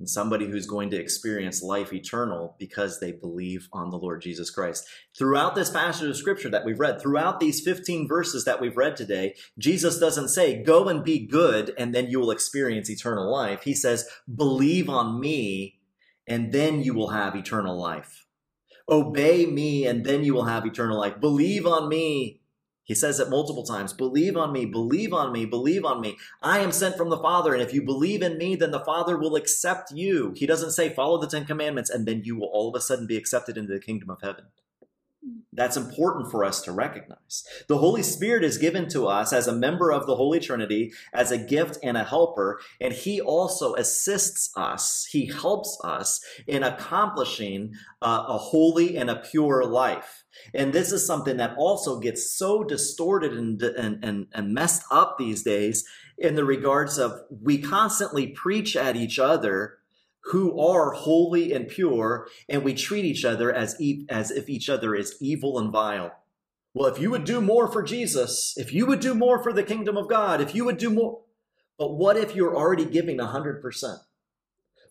and 0.02 0.10
somebody 0.10 0.46
who's 0.46 0.66
going 0.66 0.90
to 0.90 1.00
experience 1.00 1.62
life 1.62 1.92
eternal 1.92 2.56
because 2.58 2.98
they 2.98 3.12
believe 3.12 3.68
on 3.72 3.90
the 3.90 3.96
Lord 3.96 4.20
Jesus 4.20 4.50
Christ. 4.50 4.84
Throughout 5.16 5.54
this 5.54 5.70
passage 5.70 6.08
of 6.08 6.16
scripture 6.16 6.48
that 6.48 6.64
we've 6.64 6.80
read, 6.80 7.00
throughout 7.00 7.38
these 7.38 7.60
15 7.60 8.08
verses 8.08 8.44
that 8.44 8.60
we've 8.60 8.76
read 8.76 8.96
today, 8.96 9.36
Jesus 9.56 10.00
doesn't 10.00 10.30
say, 10.30 10.60
go 10.60 10.88
and 10.88 11.04
be 11.04 11.24
good 11.24 11.72
and 11.78 11.94
then 11.94 12.08
you 12.08 12.18
will 12.18 12.32
experience 12.32 12.90
eternal 12.90 13.30
life. 13.30 13.62
He 13.62 13.74
says, 13.74 14.08
believe 14.34 14.88
on 14.90 15.20
me 15.20 15.78
and 16.26 16.50
then 16.50 16.82
you 16.82 16.94
will 16.94 17.10
have 17.10 17.36
eternal 17.36 17.78
life. 17.78 18.26
Obey 18.88 19.46
me 19.46 19.86
and 19.86 20.04
then 20.04 20.24
you 20.24 20.34
will 20.34 20.46
have 20.46 20.66
eternal 20.66 20.98
life. 20.98 21.20
Believe 21.20 21.64
on 21.64 21.88
me 21.88 22.41
He 22.84 22.94
says 22.94 23.20
it 23.20 23.30
multiple 23.30 23.64
times 23.64 23.92
believe 23.92 24.36
on 24.36 24.52
me, 24.52 24.66
believe 24.66 25.12
on 25.12 25.32
me, 25.32 25.44
believe 25.44 25.84
on 25.84 26.00
me. 26.00 26.18
I 26.42 26.58
am 26.58 26.72
sent 26.72 26.96
from 26.96 27.10
the 27.10 27.18
Father, 27.18 27.52
and 27.52 27.62
if 27.62 27.72
you 27.72 27.82
believe 27.82 28.22
in 28.22 28.38
me, 28.38 28.56
then 28.56 28.72
the 28.72 28.84
Father 28.84 29.16
will 29.16 29.36
accept 29.36 29.92
you. 29.92 30.32
He 30.36 30.46
doesn't 30.46 30.72
say 30.72 30.88
follow 30.88 31.20
the 31.20 31.28
Ten 31.28 31.44
Commandments, 31.44 31.90
and 31.90 32.06
then 32.06 32.22
you 32.24 32.36
will 32.36 32.48
all 32.48 32.68
of 32.68 32.74
a 32.74 32.80
sudden 32.80 33.06
be 33.06 33.16
accepted 33.16 33.56
into 33.56 33.72
the 33.72 33.80
kingdom 33.80 34.10
of 34.10 34.20
heaven. 34.22 34.46
That's 35.54 35.76
important 35.76 36.30
for 36.30 36.44
us 36.44 36.62
to 36.62 36.72
recognize. 36.72 37.44
The 37.68 37.76
Holy 37.76 38.02
Spirit 38.02 38.42
is 38.42 38.56
given 38.56 38.88
to 38.88 39.06
us 39.06 39.34
as 39.34 39.46
a 39.46 39.52
member 39.52 39.92
of 39.92 40.06
the 40.06 40.16
Holy 40.16 40.40
Trinity, 40.40 40.92
as 41.12 41.30
a 41.30 41.36
gift 41.36 41.78
and 41.82 41.96
a 41.96 42.04
helper, 42.04 42.58
and 42.80 42.94
He 42.94 43.20
also 43.20 43.74
assists 43.74 44.50
us. 44.56 45.06
He 45.10 45.26
helps 45.26 45.78
us 45.84 46.24
in 46.46 46.62
accomplishing 46.62 47.74
uh, 48.00 48.24
a 48.28 48.38
holy 48.38 48.96
and 48.96 49.10
a 49.10 49.16
pure 49.16 49.64
life. 49.64 50.24
And 50.54 50.72
this 50.72 50.90
is 50.90 51.06
something 51.06 51.36
that 51.36 51.54
also 51.58 52.00
gets 52.00 52.32
so 52.32 52.64
distorted 52.64 53.34
and, 53.34 53.62
and, 53.62 54.02
and, 54.02 54.26
and 54.32 54.54
messed 54.54 54.84
up 54.90 55.18
these 55.18 55.42
days 55.42 55.84
in 56.16 56.34
the 56.34 56.44
regards 56.44 56.98
of 56.98 57.12
we 57.42 57.58
constantly 57.58 58.28
preach 58.28 58.74
at 58.74 58.96
each 58.96 59.18
other 59.18 59.78
who 60.26 60.58
are 60.60 60.92
holy 60.92 61.52
and 61.52 61.68
pure, 61.68 62.28
and 62.48 62.62
we 62.62 62.74
treat 62.74 63.04
each 63.04 63.24
other 63.24 63.52
as, 63.52 63.80
e- 63.80 64.06
as 64.08 64.30
if 64.30 64.48
each 64.48 64.68
other 64.68 64.94
is 64.94 65.16
evil 65.20 65.58
and 65.58 65.72
vile. 65.72 66.12
Well, 66.74 66.88
if 66.88 67.00
you 67.00 67.10
would 67.10 67.24
do 67.24 67.40
more 67.40 67.70
for 67.70 67.82
Jesus, 67.82 68.54
if 68.56 68.72
you 68.72 68.86
would 68.86 69.00
do 69.00 69.14
more 69.14 69.42
for 69.42 69.52
the 69.52 69.62
kingdom 69.62 69.96
of 69.96 70.08
God, 70.08 70.40
if 70.40 70.54
you 70.54 70.64
would 70.64 70.78
do 70.78 70.90
more. 70.90 71.20
But 71.78 71.96
what 71.96 72.16
if 72.16 72.34
you're 72.34 72.56
already 72.56 72.84
giving 72.84 73.18
100%? 73.18 73.98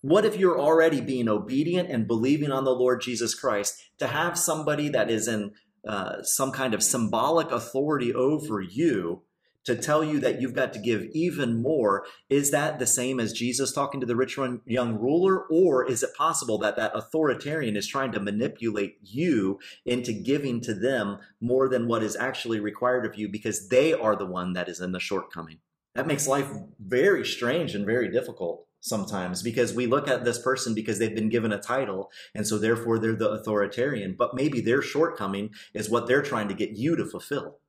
What 0.02 0.26
if 0.26 0.36
you're 0.36 0.60
already 0.60 1.00
being 1.00 1.30
obedient 1.30 1.90
and 1.90 2.08
believing 2.08 2.52
on 2.52 2.66
the 2.66 2.76
Lord 2.76 3.02
Jesus 3.02 3.34
Christ 3.36 3.76
to 4.00 4.08
have 4.08 4.38
somebody 4.38 4.90
that 4.90 5.10
is 5.10 5.28
in 5.28 5.52
uh, 5.88 6.22
some 6.24 6.52
kind 6.52 6.74
of 6.74 6.84
symbolic 6.84 7.52
authority 7.52 8.14
over 8.14 8.62
you 8.62 9.24
to 9.66 9.76
tell 9.76 10.04
you 10.04 10.20
that 10.20 10.42
you've 10.42 10.54
got 10.54 10.74
to 10.74 10.80
give 10.80 11.04
even 11.14 11.62
more, 11.62 12.06
is 12.30 12.52
that 12.52 12.80
the 12.80 12.88
same 12.88 13.20
as 13.20 13.34
Jesus 13.34 13.72
talking 13.72 14.00
to 14.00 14.06
the 14.06 14.16
rich 14.16 14.38
young 14.66 14.96
ruler? 15.00 15.46
Or 15.50 15.86
is 15.86 16.04
it 16.04 16.16
possible 16.16 16.58
that 16.60 16.76
that 16.78 16.96
authoritarian 16.96 17.76
is 17.76 17.88
trying 17.88 18.12
to 18.14 18.20
manipulate 18.20 18.98
you 19.04 19.60
into 19.86 20.14
giving 20.14 20.62
to 20.62 20.74
them 20.74 21.20
more 21.40 21.70
than 21.70 21.88
what 21.88 22.04
is 22.04 22.16
actually 22.16 22.60
required 22.60 23.06
of 23.06 23.16
you 23.16 23.30
because 23.30 23.70
they 23.70 23.94
are 23.94 24.16
the 24.16 24.26
one 24.26 24.54
that 24.54 24.70
is 24.70 24.80
in 24.80 24.92
the 24.92 25.00
shortcoming? 25.00 25.60
That 25.96 26.08
makes 26.08 26.28
life 26.28 26.50
very 26.80 27.26
strange 27.26 27.76
and 27.76 27.86
very 27.86 28.10
difficult 28.10 28.66
sometimes 28.80 29.44
because 29.44 29.74
we 29.74 29.86
look 29.86 30.08
at 30.08 30.26
this 30.26 30.40
person 30.40 30.74
because 30.74 30.98
they've 30.98 31.14
been 31.14 31.30
given 31.30 31.52
a 31.52 31.62
title 31.62 32.10
and 32.34 32.48
so 32.48 32.58
therefore 32.58 32.98
they're 32.98 33.16
the 33.16 33.30
authoritarian, 33.30 34.16
but 34.18 34.34
maybe 34.34 34.60
their 34.60 34.82
shortcoming 34.82 35.52
is 35.74 35.90
what 35.90 36.08
they're 36.08 36.24
trying 36.24 36.48
to 36.48 36.56
get 36.56 36.72
you 36.72 36.96
to 36.96 37.06
fulfill. 37.06 37.60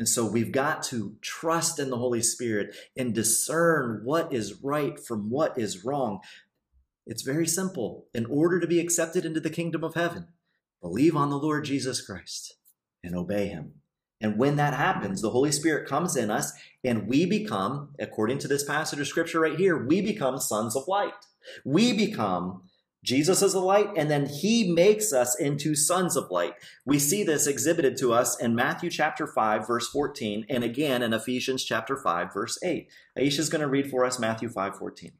And 0.00 0.08
so 0.08 0.24
we've 0.24 0.50
got 0.50 0.82
to 0.84 1.16
trust 1.20 1.78
in 1.78 1.90
the 1.90 1.98
Holy 1.98 2.22
Spirit 2.22 2.74
and 2.96 3.14
discern 3.14 4.00
what 4.02 4.32
is 4.32 4.64
right 4.64 4.98
from 4.98 5.28
what 5.28 5.58
is 5.58 5.84
wrong. 5.84 6.20
It's 7.06 7.20
very 7.20 7.46
simple. 7.46 8.06
In 8.14 8.24
order 8.24 8.60
to 8.60 8.66
be 8.66 8.80
accepted 8.80 9.26
into 9.26 9.40
the 9.40 9.50
kingdom 9.50 9.84
of 9.84 9.92
heaven, 9.92 10.28
believe 10.80 11.14
on 11.14 11.28
the 11.28 11.36
Lord 11.36 11.66
Jesus 11.66 12.00
Christ 12.00 12.54
and 13.04 13.14
obey 13.14 13.48
him. 13.48 13.74
And 14.22 14.38
when 14.38 14.56
that 14.56 14.72
happens, 14.72 15.20
the 15.20 15.32
Holy 15.32 15.52
Spirit 15.52 15.86
comes 15.86 16.16
in 16.16 16.30
us 16.30 16.54
and 16.82 17.06
we 17.06 17.26
become, 17.26 17.90
according 17.98 18.38
to 18.38 18.48
this 18.48 18.64
passage 18.64 19.00
of 19.00 19.06
scripture 19.06 19.40
right 19.40 19.58
here, 19.58 19.86
we 19.86 20.00
become 20.00 20.38
sons 20.38 20.76
of 20.76 20.88
light. 20.88 21.12
We 21.62 21.92
become 21.92 22.62
Jesus 23.02 23.40
is 23.40 23.54
the 23.54 23.60
light, 23.60 23.88
and 23.96 24.10
then 24.10 24.26
he 24.26 24.72
makes 24.72 25.12
us 25.12 25.38
into 25.38 25.74
sons 25.74 26.16
of 26.16 26.30
light. 26.30 26.52
We 26.84 26.98
see 26.98 27.22
this 27.22 27.46
exhibited 27.46 27.96
to 27.98 28.12
us 28.12 28.38
in 28.38 28.54
Matthew 28.54 28.90
chapter 28.90 29.26
5, 29.26 29.66
verse 29.66 29.88
14, 29.88 30.44
and 30.50 30.62
again 30.62 31.02
in 31.02 31.14
Ephesians 31.14 31.64
chapter 31.64 31.96
5, 31.96 32.32
verse 32.32 32.58
8. 32.62 32.90
Aisha 33.18 33.38
is 33.38 33.48
going 33.48 33.62
to 33.62 33.68
read 33.68 33.90
for 33.90 34.04
us 34.04 34.18
Matthew 34.18 34.50
5, 34.50 34.76
14. 34.76 35.12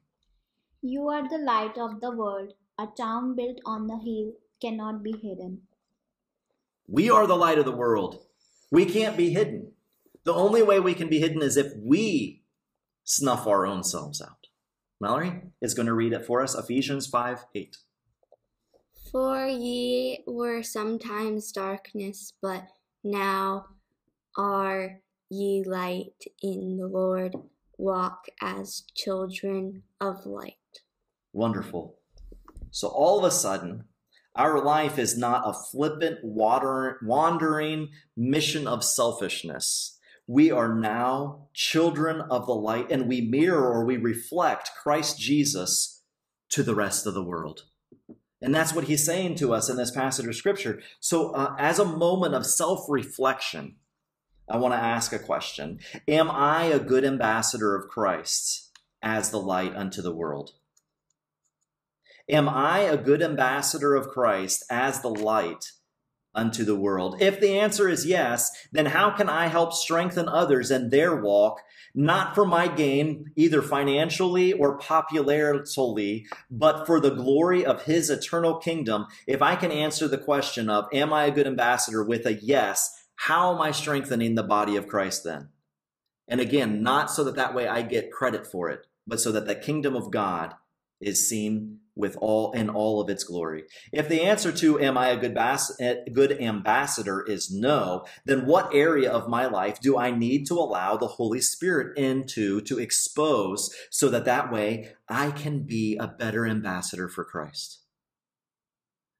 You 0.83 1.09
are 1.09 1.27
the 1.27 1.39
light 1.39 1.77
of 1.77 2.01
the 2.01 2.11
world. 2.11 2.53
A 2.77 2.85
town 2.85 3.35
built 3.35 3.57
on 3.65 3.87
the 3.87 3.97
hill 3.97 4.33
cannot 4.61 5.03
be 5.03 5.11
hidden. 5.11 5.61
We 6.87 7.09
are 7.09 7.25
the 7.25 7.35
light 7.35 7.57
of 7.57 7.65
the 7.65 7.71
world. 7.71 8.19
We 8.71 8.85
can't 8.85 9.17
be 9.17 9.31
hidden. 9.31 9.71
The 10.23 10.33
only 10.33 10.61
way 10.61 10.79
we 10.79 10.93
can 10.93 11.09
be 11.09 11.19
hidden 11.19 11.41
is 11.41 11.57
if 11.57 11.73
we 11.77 12.43
snuff 13.03 13.47
our 13.47 13.65
own 13.65 13.83
selves 13.83 14.21
out. 14.21 14.40
Mallory 15.01 15.41
is 15.63 15.73
going 15.73 15.87
to 15.87 15.95
read 15.95 16.13
it 16.13 16.27
for 16.27 16.43
us 16.43 16.53
Ephesians 16.53 17.07
5 17.07 17.45
8. 17.55 17.77
For 19.11 19.47
ye 19.47 20.23
were 20.27 20.61
sometimes 20.61 21.51
darkness, 21.51 22.33
but 22.39 22.67
now 23.03 23.65
are 24.37 25.01
ye 25.27 25.63
light 25.65 26.23
in 26.43 26.77
the 26.77 26.85
Lord. 26.85 27.35
Walk 27.79 28.25
as 28.43 28.83
children 28.95 29.81
of 29.99 30.27
light. 30.27 30.53
Wonderful. 31.33 31.97
So 32.69 32.87
all 32.87 33.17
of 33.17 33.25
a 33.25 33.31
sudden, 33.31 33.85
our 34.35 34.63
life 34.63 34.99
is 34.99 35.17
not 35.17 35.41
a 35.47 35.53
flippant, 35.53 36.19
water, 36.23 36.99
wandering 37.01 37.89
mission 38.15 38.67
of 38.67 38.83
selfishness 38.83 39.97
we 40.31 40.49
are 40.49 40.73
now 40.73 41.47
children 41.53 42.21
of 42.21 42.45
the 42.45 42.55
light 42.55 42.89
and 42.89 43.09
we 43.09 43.19
mirror 43.19 43.69
or 43.69 43.83
we 43.83 43.97
reflect 43.97 44.71
Christ 44.81 45.19
Jesus 45.19 46.03
to 46.51 46.63
the 46.63 46.73
rest 46.73 47.05
of 47.05 47.13
the 47.13 47.23
world. 47.23 47.65
And 48.41 48.55
that's 48.55 48.73
what 48.73 48.85
he's 48.85 49.05
saying 49.05 49.35
to 49.35 49.53
us 49.53 49.69
in 49.69 49.75
this 49.75 49.91
passage 49.91 50.25
of 50.25 50.35
scripture. 50.35 50.81
So, 51.01 51.31
uh, 51.31 51.53
as 51.59 51.79
a 51.79 51.85
moment 51.85 52.33
of 52.33 52.45
self 52.45 52.85
reflection, 52.87 53.75
I 54.49 54.55
want 54.55 54.73
to 54.73 54.79
ask 54.79 55.11
a 55.11 55.19
question 55.19 55.79
Am 56.07 56.31
I 56.31 56.63
a 56.63 56.79
good 56.79 57.03
ambassador 57.03 57.75
of 57.75 57.89
Christ 57.89 58.71
as 59.03 59.31
the 59.31 59.41
light 59.41 59.75
unto 59.75 60.01
the 60.01 60.15
world? 60.15 60.51
Am 62.29 62.47
I 62.47 62.79
a 62.79 62.95
good 62.95 63.21
ambassador 63.21 63.95
of 63.95 64.07
Christ 64.07 64.63
as 64.69 65.01
the 65.01 65.09
light 65.09 65.73
unto 66.33 66.63
the 66.63 66.75
world? 66.75 67.21
If 67.21 67.39
the 67.39 67.59
answer 67.59 67.89
is 67.89 68.05
yes, 68.05 68.51
then 68.71 68.87
how 68.87 69.11
can 69.11 69.29
I 69.29 69.47
help 69.47 69.73
strengthen 69.73 70.29
others 70.29 70.71
in 70.71 70.89
their 70.89 71.15
walk, 71.15 71.61
not 71.93 72.35
for 72.35 72.45
my 72.45 72.67
gain, 72.67 73.31
either 73.35 73.61
financially 73.61 74.53
or 74.53 74.77
popularly, 74.77 76.25
but 76.49 76.85
for 76.85 76.99
the 76.99 77.09
glory 77.09 77.65
of 77.65 77.83
his 77.83 78.09
eternal 78.09 78.57
kingdom? 78.57 79.07
If 79.27 79.41
I 79.41 79.55
can 79.55 79.71
answer 79.71 80.07
the 80.07 80.17
question 80.17 80.69
of, 80.69 80.85
am 80.93 81.13
I 81.13 81.25
a 81.25 81.31
good 81.31 81.47
ambassador 81.47 82.03
with 82.03 82.25
a 82.25 82.33
yes, 82.33 82.91
how 83.15 83.53
am 83.53 83.61
I 83.61 83.71
strengthening 83.71 84.35
the 84.35 84.43
body 84.43 84.75
of 84.75 84.87
Christ 84.87 85.23
then? 85.23 85.49
And 86.27 86.39
again, 86.39 86.81
not 86.81 87.11
so 87.11 87.23
that 87.25 87.35
that 87.35 87.53
way 87.53 87.67
I 87.67 87.81
get 87.81 88.11
credit 88.11 88.47
for 88.47 88.69
it, 88.69 88.87
but 89.05 89.19
so 89.19 89.31
that 89.33 89.47
the 89.47 89.55
kingdom 89.55 89.95
of 89.95 90.11
God 90.11 90.55
is 91.01 91.27
seen 91.27 91.79
with 91.95 92.17
all 92.21 92.51
in 92.53 92.69
all 92.69 93.01
of 93.01 93.09
its 93.09 93.23
glory. 93.23 93.63
If 93.91 94.07
the 94.07 94.21
answer 94.21 94.51
to 94.51 94.79
am 94.79 94.97
I 94.97 95.09
a 95.09 95.17
good 95.17 95.33
bas- 95.33 95.75
eh, 95.79 95.95
good 96.13 96.41
ambassador 96.41 97.21
is 97.21 97.51
no, 97.51 98.05
then 98.25 98.45
what 98.45 98.73
area 98.73 99.11
of 99.11 99.29
my 99.29 99.45
life 99.45 99.79
do 99.79 99.97
I 99.97 100.11
need 100.11 100.47
to 100.47 100.55
allow 100.55 100.97
the 100.97 101.07
Holy 101.07 101.41
Spirit 101.41 101.97
into 101.97 102.61
to 102.61 102.79
expose 102.79 103.75
so 103.89 104.09
that 104.09 104.25
that 104.25 104.51
way 104.51 104.93
I 105.09 105.31
can 105.31 105.63
be 105.63 105.97
a 105.97 106.07
better 106.07 106.45
ambassador 106.45 107.09
for 107.09 107.23
Christ? 107.23 107.79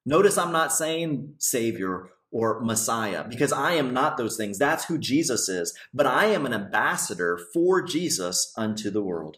Notice 0.05 0.37
I'm 0.37 0.51
not 0.51 0.73
saying 0.73 1.35
savior 1.37 2.09
or 2.31 2.61
Messiah 2.61 3.25
because 3.27 3.51
I 3.51 3.73
am 3.73 3.93
not 3.93 4.17
those 4.17 4.37
things. 4.37 4.57
That's 4.57 4.85
who 4.85 4.97
Jesus 4.97 5.49
is, 5.49 5.77
but 5.93 6.07
I 6.07 6.27
am 6.27 6.45
an 6.45 6.53
ambassador 6.53 7.37
for 7.53 7.81
Jesus 7.81 8.53
unto 8.57 8.89
the 8.89 9.03
world 9.03 9.37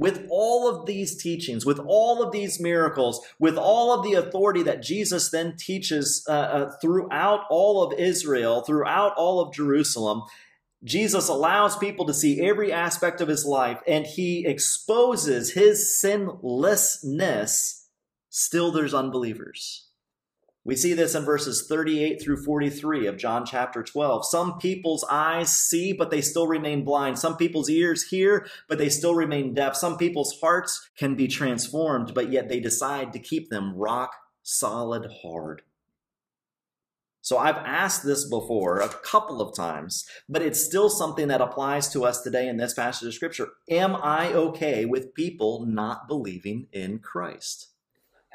with 0.00 0.26
all 0.30 0.66
of 0.66 0.86
these 0.86 1.14
teachings, 1.14 1.66
with 1.66 1.78
all 1.78 2.22
of 2.22 2.32
these 2.32 2.58
miracles, 2.58 3.20
with 3.38 3.58
all 3.58 3.92
of 3.92 4.02
the 4.02 4.14
authority 4.14 4.62
that 4.62 4.82
Jesus 4.82 5.30
then 5.30 5.54
teaches 5.58 6.24
uh, 6.26 6.32
uh, 6.32 6.72
throughout 6.80 7.44
all 7.50 7.82
of 7.82 7.98
Israel, 7.98 8.62
throughout 8.62 9.12
all 9.18 9.40
of 9.40 9.52
Jerusalem, 9.52 10.22
Jesus 10.82 11.28
allows 11.28 11.76
people 11.76 12.06
to 12.06 12.14
see 12.14 12.40
every 12.40 12.72
aspect 12.72 13.20
of 13.20 13.28
his 13.28 13.44
life 13.44 13.82
and 13.86 14.06
he 14.06 14.46
exposes 14.46 15.52
his 15.52 16.00
sinlessness. 16.00 17.86
Still, 18.30 18.72
there's 18.72 18.94
unbelievers. 18.94 19.89
We 20.62 20.76
see 20.76 20.92
this 20.92 21.14
in 21.14 21.24
verses 21.24 21.66
38 21.66 22.20
through 22.22 22.44
43 22.44 23.06
of 23.06 23.16
John 23.16 23.46
chapter 23.46 23.82
12. 23.82 24.26
Some 24.26 24.58
people's 24.58 25.04
eyes 25.10 25.56
see, 25.56 25.94
but 25.94 26.10
they 26.10 26.20
still 26.20 26.46
remain 26.46 26.84
blind. 26.84 27.18
Some 27.18 27.38
people's 27.38 27.70
ears 27.70 28.08
hear, 28.08 28.46
but 28.68 28.76
they 28.76 28.90
still 28.90 29.14
remain 29.14 29.54
deaf. 29.54 29.74
Some 29.74 29.96
people's 29.96 30.38
hearts 30.40 30.90
can 30.98 31.14
be 31.14 31.28
transformed, 31.28 32.12
but 32.12 32.30
yet 32.30 32.50
they 32.50 32.60
decide 32.60 33.14
to 33.14 33.18
keep 33.18 33.48
them 33.48 33.74
rock 33.74 34.12
solid 34.42 35.10
hard. 35.22 35.62
So 37.22 37.38
I've 37.38 37.56
asked 37.56 38.04
this 38.04 38.28
before 38.28 38.80
a 38.80 38.88
couple 38.88 39.40
of 39.40 39.54
times, 39.54 40.06
but 40.28 40.42
it's 40.42 40.62
still 40.62 40.90
something 40.90 41.28
that 41.28 41.40
applies 41.40 41.88
to 41.90 42.04
us 42.04 42.20
today 42.22 42.48
in 42.48 42.58
this 42.58 42.74
passage 42.74 43.08
of 43.08 43.14
scripture. 43.14 43.48
Am 43.70 43.96
I 43.96 44.32
okay 44.32 44.84
with 44.84 45.14
people 45.14 45.64
not 45.66 46.08
believing 46.08 46.66
in 46.72 46.98
Christ? 46.98 47.68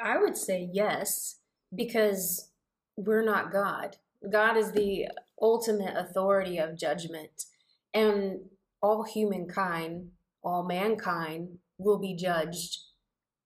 I 0.04 0.18
would 0.18 0.38
say 0.38 0.70
yes 0.72 1.38
because 1.76 2.50
we're 2.98 3.26
not 3.26 3.52
God. 3.52 3.98
God 4.32 4.58
is 4.58 4.72
the 4.72 5.08
ultimate 5.42 5.96
authority 5.96 6.58
of 6.58 6.78
judgment. 6.78 7.46
And 7.94 8.40
all 8.82 9.04
humankind, 9.04 10.10
all 10.44 10.64
mankind 10.64 11.58
will 11.78 12.00
be 12.00 12.16
judged 12.16 12.80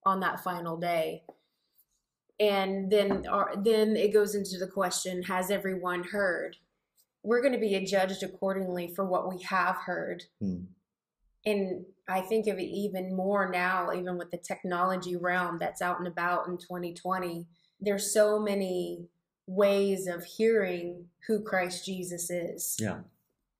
on 0.06 0.20
that 0.22 0.44
final 0.44 0.78
day. 0.78 1.24
And 2.40 2.90
then 2.90 3.28
our, 3.28 3.54
then 3.62 3.98
it 3.98 4.14
goes 4.14 4.34
into 4.34 4.58
the 4.58 4.68
question, 4.68 5.24
has 5.24 5.52
everyone 5.52 6.04
heard? 6.04 6.56
We're 7.22 7.42
going 7.42 7.54
to 7.54 7.60
be 7.60 7.78
judged 7.86 8.24
accordingly 8.24 8.94
for 8.96 9.04
what 9.04 9.30
we 9.30 9.44
have 9.44 9.76
heard. 9.86 10.24
Hmm. 10.42 10.62
And 11.46 11.86
I 12.08 12.22
think 12.22 12.48
of 12.48 12.58
it 12.58 12.64
even 12.64 13.16
more 13.16 13.50
now, 13.50 13.92
even 13.94 14.18
with 14.18 14.32
the 14.32 14.38
technology 14.38 15.16
realm 15.16 15.58
that's 15.60 15.82
out 15.82 16.00
and 16.00 16.08
about 16.08 16.48
in 16.48 16.58
2020. 16.58 17.46
There's 17.80 18.12
so 18.12 18.40
many 18.40 19.08
ways 19.48 20.08
of 20.08 20.24
hearing 20.24 21.06
who 21.28 21.42
Christ 21.42 21.86
Jesus 21.86 22.30
is. 22.30 22.78
Yeah. 22.80 23.00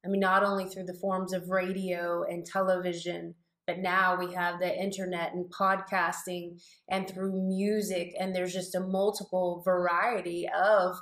I 0.06 0.08
mean, 0.08 0.22
not 0.22 0.44
only 0.44 0.66
through 0.66 0.86
the 0.86 0.94
forms 0.94 1.34
of 1.34 1.50
radio 1.50 2.24
and 2.24 2.46
television, 2.46 3.36
but 3.68 3.80
now 3.80 4.18
we 4.18 4.34
have 4.34 4.60
the 4.60 4.76
internet 4.76 5.34
and 5.34 5.46
podcasting 5.46 6.62
and 6.90 7.08
through 7.08 7.34
music, 7.34 8.16
and 8.20 8.36
there's 8.36 8.54
just 8.54 8.76
a 8.76 8.80
multiple 8.80 9.62
variety 9.64 10.50
of 10.50 10.98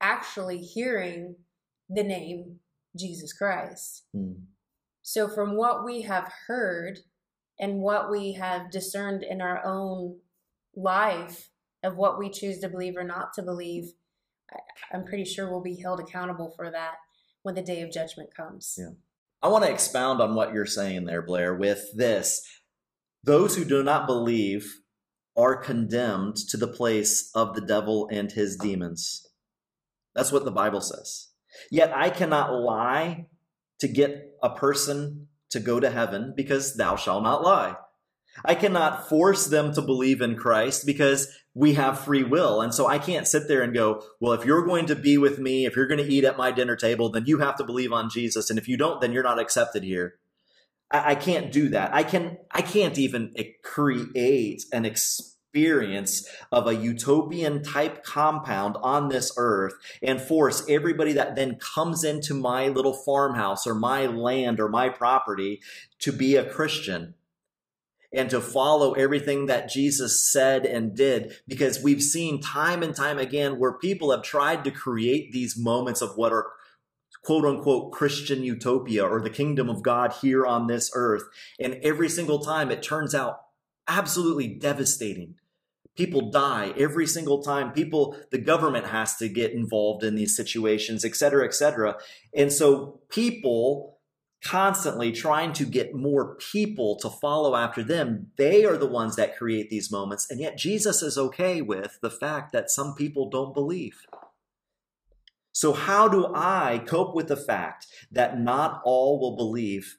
actually 0.00 0.58
hearing 0.58 1.36
the 1.88 2.02
name 2.02 2.58
Jesus 2.98 3.32
Christ. 3.32 4.04
Hmm. 4.12 4.32
So, 5.02 5.28
from 5.28 5.56
what 5.56 5.84
we 5.84 6.02
have 6.02 6.32
heard 6.48 6.98
and 7.60 7.80
what 7.80 8.10
we 8.10 8.32
have 8.32 8.70
discerned 8.70 9.22
in 9.22 9.40
our 9.40 9.64
own 9.64 10.18
life 10.74 11.50
of 11.82 11.96
what 11.96 12.18
we 12.18 12.30
choose 12.30 12.58
to 12.60 12.68
believe 12.68 12.96
or 12.96 13.04
not 13.04 13.32
to 13.34 13.42
believe, 13.42 13.92
I- 14.50 14.60
I'm 14.92 15.04
pretty 15.04 15.24
sure 15.24 15.50
we'll 15.50 15.60
be 15.62 15.80
held 15.80 16.00
accountable 16.00 16.52
for 16.56 16.70
that 16.70 16.96
when 17.42 17.54
the 17.54 17.62
day 17.62 17.82
of 17.82 17.90
judgment 17.90 18.34
comes. 18.34 18.74
Yeah. 18.78 18.90
I 19.42 19.48
want 19.48 19.64
to 19.64 19.70
expound 19.70 20.20
on 20.20 20.34
what 20.34 20.52
you're 20.52 20.66
saying 20.66 21.04
there, 21.04 21.22
Blair, 21.22 21.54
with 21.54 21.92
this. 21.94 22.42
Those 23.22 23.56
who 23.56 23.64
do 23.64 23.82
not 23.82 24.06
believe 24.06 24.80
are 25.36 25.56
condemned 25.56 26.36
to 26.48 26.56
the 26.56 26.68
place 26.68 27.30
of 27.34 27.54
the 27.54 27.60
devil 27.60 28.08
and 28.10 28.32
his 28.32 28.56
demons. 28.56 29.26
That's 30.14 30.32
what 30.32 30.44
the 30.44 30.50
Bible 30.50 30.80
says. 30.80 31.28
Yet 31.70 31.92
I 31.94 32.10
cannot 32.10 32.52
lie 32.52 33.26
to 33.80 33.88
get 33.88 34.32
a 34.42 34.50
person 34.50 35.28
to 35.50 35.60
go 35.60 35.78
to 35.78 35.90
heaven 35.90 36.32
because 36.34 36.74
thou 36.74 36.96
shalt 36.96 37.22
not 37.22 37.42
lie. 37.42 37.76
I 38.44 38.54
cannot 38.54 39.08
force 39.08 39.46
them 39.46 39.72
to 39.74 39.82
believe 39.82 40.20
in 40.20 40.36
Christ 40.36 40.86
because 40.86 41.28
we 41.54 41.74
have 41.74 42.00
free 42.00 42.22
will. 42.22 42.60
And 42.60 42.74
so 42.74 42.86
I 42.86 42.98
can't 42.98 43.26
sit 43.26 43.48
there 43.48 43.62
and 43.62 43.72
go, 43.72 44.02
well, 44.20 44.34
if 44.34 44.44
you're 44.44 44.66
going 44.66 44.86
to 44.86 44.94
be 44.94 45.16
with 45.16 45.38
me, 45.38 45.64
if 45.64 45.74
you're 45.74 45.86
going 45.86 46.04
to 46.04 46.12
eat 46.12 46.24
at 46.24 46.36
my 46.36 46.52
dinner 46.52 46.76
table, 46.76 47.08
then 47.08 47.24
you 47.26 47.38
have 47.38 47.56
to 47.56 47.64
believe 47.64 47.92
on 47.92 48.10
Jesus. 48.10 48.50
And 48.50 48.58
if 48.58 48.68
you 48.68 48.76
don't, 48.76 49.00
then 49.00 49.12
you're 49.12 49.22
not 49.22 49.40
accepted 49.40 49.82
here. 49.82 50.16
I, 50.90 51.12
I 51.12 51.14
can't 51.14 51.50
do 51.50 51.70
that. 51.70 51.94
I 51.94 52.02
can, 52.02 52.36
I 52.50 52.60
can't 52.60 52.98
even 52.98 53.34
create 53.62 54.64
an 54.70 54.84
experience 54.84 56.28
of 56.52 56.66
a 56.66 56.76
utopian 56.76 57.62
type 57.62 58.04
compound 58.04 58.76
on 58.82 59.08
this 59.08 59.32
earth 59.38 59.72
and 60.02 60.20
force 60.20 60.62
everybody 60.68 61.14
that 61.14 61.36
then 61.36 61.56
comes 61.56 62.04
into 62.04 62.34
my 62.34 62.68
little 62.68 62.92
farmhouse 62.92 63.66
or 63.66 63.74
my 63.74 64.04
land 64.04 64.60
or 64.60 64.68
my 64.68 64.90
property 64.90 65.62
to 66.00 66.12
be 66.12 66.36
a 66.36 66.44
Christian 66.44 67.14
and 68.16 68.30
to 68.30 68.40
follow 68.40 68.94
everything 68.94 69.46
that 69.46 69.68
Jesus 69.68 70.32
said 70.32 70.64
and 70.64 70.96
did 70.96 71.36
because 71.46 71.82
we've 71.82 72.02
seen 72.02 72.40
time 72.40 72.82
and 72.82 72.96
time 72.96 73.18
again 73.18 73.58
where 73.58 73.74
people 73.74 74.10
have 74.10 74.22
tried 74.22 74.64
to 74.64 74.70
create 74.70 75.30
these 75.32 75.56
moments 75.56 76.00
of 76.00 76.16
what 76.16 76.32
are 76.32 76.50
quote 77.22 77.44
unquote 77.44 77.92
Christian 77.92 78.42
utopia 78.42 79.04
or 79.04 79.20
the 79.20 79.30
kingdom 79.30 79.68
of 79.68 79.82
God 79.82 80.14
here 80.22 80.46
on 80.46 80.66
this 80.66 80.90
earth. 80.94 81.24
And 81.60 81.74
every 81.82 82.08
single 82.08 82.38
time 82.38 82.70
it 82.70 82.82
turns 82.82 83.14
out 83.14 83.40
absolutely 83.86 84.48
devastating. 84.48 85.34
People 85.94 86.30
die 86.30 86.72
every 86.76 87.06
single 87.06 87.42
time. 87.42 87.72
People, 87.72 88.16
the 88.30 88.38
government 88.38 88.86
has 88.86 89.16
to 89.16 89.28
get 89.28 89.52
involved 89.52 90.04
in 90.04 90.14
these 90.14 90.36
situations, 90.36 91.04
et 91.04 91.16
cetera, 91.16 91.44
et 91.44 91.54
cetera. 91.54 91.96
And 92.34 92.52
so 92.52 93.00
people 93.08 93.95
constantly 94.44 95.12
trying 95.12 95.52
to 95.54 95.64
get 95.64 95.94
more 95.94 96.36
people 96.36 96.96
to 96.96 97.10
follow 97.10 97.56
after 97.56 97.82
them, 97.82 98.28
they 98.36 98.64
are 98.64 98.76
the 98.76 98.86
ones 98.86 99.16
that 99.16 99.36
create 99.36 99.70
these 99.70 99.90
moments. 99.90 100.30
And 100.30 100.40
yet 100.40 100.58
Jesus 100.58 101.02
is 101.02 101.18
okay 101.18 101.60
with 101.60 101.98
the 102.00 102.10
fact 102.10 102.52
that 102.52 102.70
some 102.70 102.94
people 102.94 103.28
don't 103.28 103.54
believe. 103.54 104.06
So, 105.52 105.72
how 105.72 106.06
do 106.06 106.30
I 106.34 106.82
cope 106.86 107.14
with 107.14 107.28
the 107.28 107.36
fact 107.36 107.86
that 108.12 108.38
not 108.38 108.82
all 108.84 109.18
will 109.18 109.36
believe 109.36 109.96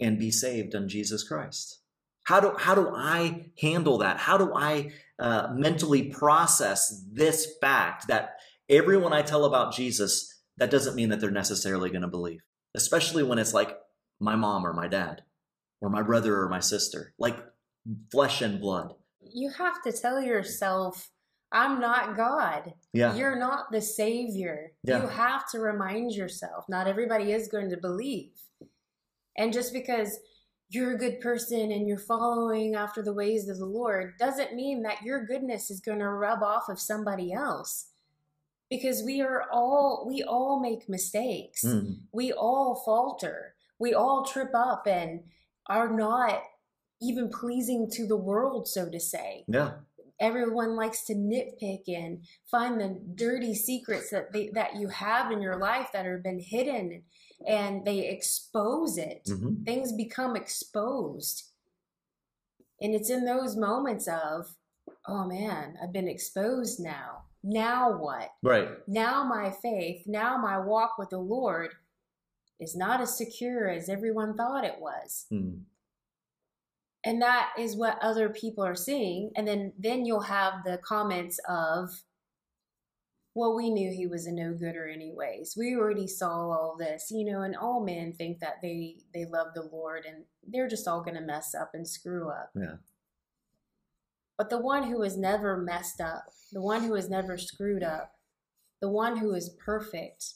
and 0.00 0.18
be 0.18 0.32
saved 0.32 0.74
in 0.74 0.88
Jesus 0.88 1.22
Christ? 1.22 1.78
How 2.24 2.40
do, 2.40 2.54
how 2.58 2.74
do 2.74 2.90
I 2.92 3.50
handle 3.60 3.98
that? 3.98 4.18
How 4.18 4.36
do 4.36 4.52
I 4.54 4.90
uh, 5.18 5.48
mentally 5.54 6.04
process 6.04 7.04
this 7.12 7.54
fact 7.60 8.08
that 8.08 8.36
everyone 8.68 9.12
I 9.12 9.22
tell 9.22 9.44
about 9.44 9.72
Jesus, 9.72 10.40
that 10.56 10.70
doesn't 10.70 10.96
mean 10.96 11.10
that 11.10 11.20
they're 11.20 11.30
necessarily 11.30 11.90
going 11.90 12.02
to 12.02 12.08
believe? 12.08 12.42
Especially 12.74 13.22
when 13.22 13.38
it's 13.38 13.54
like 13.54 13.76
my 14.20 14.36
mom 14.36 14.66
or 14.66 14.72
my 14.72 14.88
dad 14.88 15.22
or 15.80 15.90
my 15.90 16.02
brother 16.02 16.40
or 16.40 16.48
my 16.48 16.60
sister, 16.60 17.14
like 17.18 17.36
flesh 18.10 18.40
and 18.40 18.60
blood. 18.60 18.94
You 19.20 19.50
have 19.50 19.82
to 19.82 19.92
tell 19.92 20.20
yourself, 20.22 21.10
I'm 21.50 21.80
not 21.80 22.16
God. 22.16 22.74
Yeah. 22.92 23.14
You're 23.14 23.38
not 23.38 23.70
the 23.70 23.82
Savior. 23.82 24.72
Yeah. 24.84 25.02
You 25.02 25.08
have 25.08 25.48
to 25.50 25.58
remind 25.58 26.12
yourself, 26.12 26.64
not 26.68 26.86
everybody 26.86 27.32
is 27.32 27.48
going 27.48 27.70
to 27.70 27.76
believe. 27.76 28.32
And 29.36 29.52
just 29.52 29.72
because 29.72 30.18
you're 30.70 30.94
a 30.94 30.98
good 30.98 31.20
person 31.20 31.70
and 31.70 31.86
you're 31.86 31.98
following 31.98 32.74
after 32.74 33.02
the 33.02 33.12
ways 33.12 33.48
of 33.48 33.58
the 33.58 33.66
Lord 33.66 34.14
doesn't 34.18 34.54
mean 34.54 34.82
that 34.82 35.02
your 35.02 35.26
goodness 35.26 35.70
is 35.70 35.80
going 35.80 35.98
to 35.98 36.08
rub 36.08 36.42
off 36.42 36.68
of 36.68 36.80
somebody 36.80 37.32
else. 37.32 37.88
Because 38.74 39.02
we 39.04 39.20
are 39.20 39.44
all, 39.52 40.06
we 40.08 40.22
all 40.22 40.58
make 40.60 40.88
mistakes. 40.88 41.62
Mm. 41.62 42.00
We 42.12 42.32
all 42.32 42.82
falter. 42.86 43.54
We 43.78 43.92
all 43.92 44.24
trip 44.24 44.52
up 44.54 44.86
and 44.86 45.24
are 45.66 45.90
not 45.90 46.40
even 47.02 47.28
pleasing 47.28 47.90
to 47.96 48.06
the 48.06 48.16
world, 48.16 48.66
so 48.68 48.88
to 48.88 48.98
say 49.00 49.44
Yeah. 49.48 49.72
everyone 50.20 50.76
likes 50.76 51.04
to 51.08 51.14
nitpick 51.14 51.82
and 51.88 52.24
find 52.50 52.80
the 52.80 52.90
dirty 53.14 53.54
secrets 53.54 54.08
that 54.10 54.32
they, 54.32 54.48
that 54.54 54.76
you 54.76 54.88
have 54.88 55.30
in 55.32 55.42
your 55.42 55.58
life 55.58 55.88
that 55.92 56.06
have 56.06 56.22
been 56.22 56.38
hidden 56.38 57.02
and 57.46 57.84
they 57.84 58.08
expose 58.08 58.96
it 59.10 59.22
hmm 59.26 59.64
things 59.64 59.92
become 59.92 60.36
exposed 60.36 61.36
and 62.80 62.94
it's 62.94 63.10
in 63.10 63.24
those 63.24 63.56
moments 63.56 64.06
of 64.08 64.54
oh 65.08 65.24
man 65.26 65.76
i've 65.82 65.92
been 65.92 66.08
exposed 66.16 66.78
now 66.80 67.24
now 67.42 67.96
what 67.96 68.30
Right. 68.42 68.68
now 68.86 69.24
my 69.24 69.50
faith 69.50 70.04
now 70.06 70.36
my 70.38 70.58
walk 70.58 70.92
with 70.98 71.10
the 71.10 71.18
lord 71.18 71.70
is 72.60 72.76
not 72.76 73.00
as 73.00 73.16
secure 73.16 73.68
as 73.68 73.88
everyone 73.88 74.36
thought 74.36 74.64
it 74.64 74.78
was 74.80 75.26
Mm. 75.32 75.62
and 77.04 77.20
that 77.22 77.50
is 77.58 77.76
what 77.76 77.98
other 78.00 78.28
people 78.28 78.64
are 78.64 78.76
seeing 78.76 79.32
and 79.36 79.46
then 79.48 79.72
then 79.78 80.04
you'll 80.06 80.20
have 80.20 80.62
the 80.64 80.78
comments 80.78 81.40
of 81.48 81.90
well 83.34 83.56
we 83.56 83.70
knew 83.70 83.90
he 83.90 84.06
was 84.06 84.26
a 84.26 84.32
no-gooder 84.32 84.86
anyways 84.88 85.54
we 85.56 85.74
already 85.74 86.06
saw 86.06 86.50
all 86.50 86.76
this 86.78 87.10
you 87.10 87.24
know 87.24 87.42
and 87.42 87.56
all 87.56 87.80
men 87.82 88.12
think 88.12 88.38
that 88.38 88.60
they 88.62 88.98
they 89.14 89.24
love 89.24 89.48
the 89.54 89.62
lord 89.72 90.04
and 90.06 90.24
they're 90.46 90.68
just 90.68 90.86
all 90.86 91.00
going 91.02 91.16
to 91.16 91.20
mess 91.20 91.54
up 91.54 91.70
and 91.74 91.88
screw 91.88 92.28
up 92.30 92.50
Yeah. 92.54 92.76
But 94.42 94.50
the 94.50 94.58
one 94.58 94.82
who 94.90 95.02
has 95.02 95.16
never 95.16 95.56
messed 95.56 96.00
up 96.00 96.24
the 96.50 96.60
one 96.60 96.82
who 96.82 96.94
has 96.94 97.08
never 97.08 97.38
screwed 97.38 97.84
up 97.84 98.16
the 98.80 98.88
one 98.88 99.16
who 99.18 99.34
is 99.34 99.50
perfect 99.64 100.34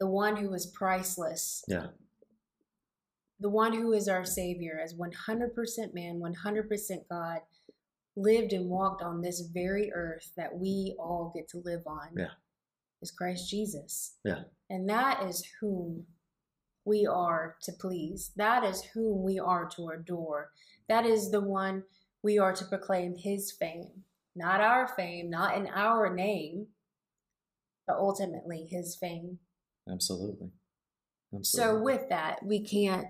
the 0.00 0.06
one 0.06 0.36
who 0.36 0.54
is 0.54 0.64
priceless 0.64 1.62
Yeah. 1.68 1.88
the 3.38 3.50
one 3.50 3.74
who 3.74 3.92
is 3.92 4.08
our 4.08 4.24
Savior, 4.24 4.80
as 4.82 4.94
100% 4.94 5.92
man, 5.94 6.20
100% 6.20 7.08
God, 7.10 7.40
lived 8.16 8.52
and 8.54 8.70
walked 8.70 9.02
on 9.02 9.20
this 9.20 9.40
very 9.40 9.92
earth 9.92 10.32
that 10.36 10.56
we 10.56 10.94
all 10.98 11.30
get 11.34 11.48
to 11.48 11.58
live 11.58 11.82
on, 11.86 12.08
Yeah. 12.16 12.34
is 13.02 13.10
Christ 13.10 13.50
Jesus. 13.50 14.16
Yeah. 14.24 14.44
And 14.70 14.88
that 14.88 15.24
is 15.28 15.44
whom 15.60 16.06
we 16.84 17.04
are 17.04 17.56
to 17.64 17.72
please. 17.72 18.30
That 18.36 18.62
is 18.64 18.82
whom 18.94 19.24
we 19.24 19.38
are 19.40 19.66
to 19.70 19.88
adore. 19.88 20.52
That 20.88 21.04
is 21.04 21.30
the 21.32 21.40
one 21.40 21.84
we 22.22 22.38
are 22.38 22.52
to 22.54 22.64
proclaim 22.64 23.16
his 23.16 23.50
fame, 23.50 24.04
not 24.34 24.60
our 24.60 24.88
fame, 24.88 25.30
not 25.30 25.56
in 25.56 25.66
our 25.68 26.14
name, 26.14 26.68
but 27.86 27.96
ultimately 27.96 28.66
his 28.70 28.94
fame. 28.94 29.38
Absolutely. 29.90 30.50
So 31.42 31.80
with 31.80 32.08
that, 32.10 32.44
we 32.44 32.60
can't 32.60 33.06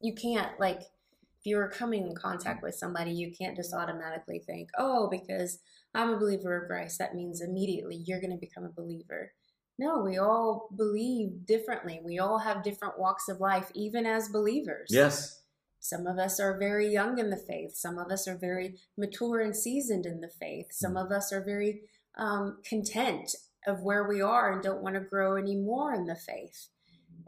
you 0.00 0.14
can't 0.14 0.58
like 0.60 0.80
if 0.80 1.46
you're 1.46 1.68
coming 1.68 2.06
in 2.06 2.14
contact 2.14 2.62
with 2.62 2.74
somebody, 2.74 3.12
you 3.12 3.32
can't 3.32 3.56
just 3.56 3.74
automatically 3.74 4.38
think, 4.38 4.70
"Oh, 4.78 5.08
because 5.08 5.58
I'm 5.94 6.10
a 6.10 6.18
believer 6.18 6.56
of 6.56 6.68
Christ, 6.68 6.98
that 6.98 7.14
means 7.14 7.40
immediately 7.40 7.96
you're 7.96 8.20
going 8.20 8.32
to 8.32 8.36
become 8.36 8.64
a 8.64 8.70
believer." 8.70 9.32
No, 9.78 10.00
we 10.00 10.18
all 10.18 10.68
believe 10.74 11.46
differently. 11.46 12.00
We 12.02 12.18
all 12.18 12.38
have 12.38 12.64
different 12.64 12.98
walks 12.98 13.28
of 13.28 13.40
life, 13.40 13.70
even 13.74 14.06
as 14.06 14.28
believers. 14.28 14.88
Yes. 14.90 15.42
Some 15.80 16.06
of 16.06 16.18
us 16.18 16.40
are 16.40 16.58
very 16.58 16.88
young 16.88 17.18
in 17.18 17.30
the 17.30 17.36
faith. 17.36 17.76
Some 17.76 17.98
of 17.98 18.10
us 18.10 18.26
are 18.26 18.36
very 18.36 18.76
mature 18.96 19.40
and 19.40 19.56
seasoned 19.56 20.06
in 20.06 20.20
the 20.20 20.28
faith. 20.28 20.66
Some 20.72 20.96
of 20.96 21.10
us 21.10 21.32
are 21.32 21.42
very 21.42 21.82
um, 22.16 22.58
content 22.64 23.34
of 23.66 23.82
where 23.82 24.08
we 24.08 24.20
are 24.20 24.52
and 24.52 24.62
don't 24.62 24.82
want 24.82 24.94
to 24.94 25.00
grow 25.00 25.36
any 25.36 25.56
more 25.56 25.94
in 25.94 26.06
the 26.06 26.16
faith. 26.16 26.68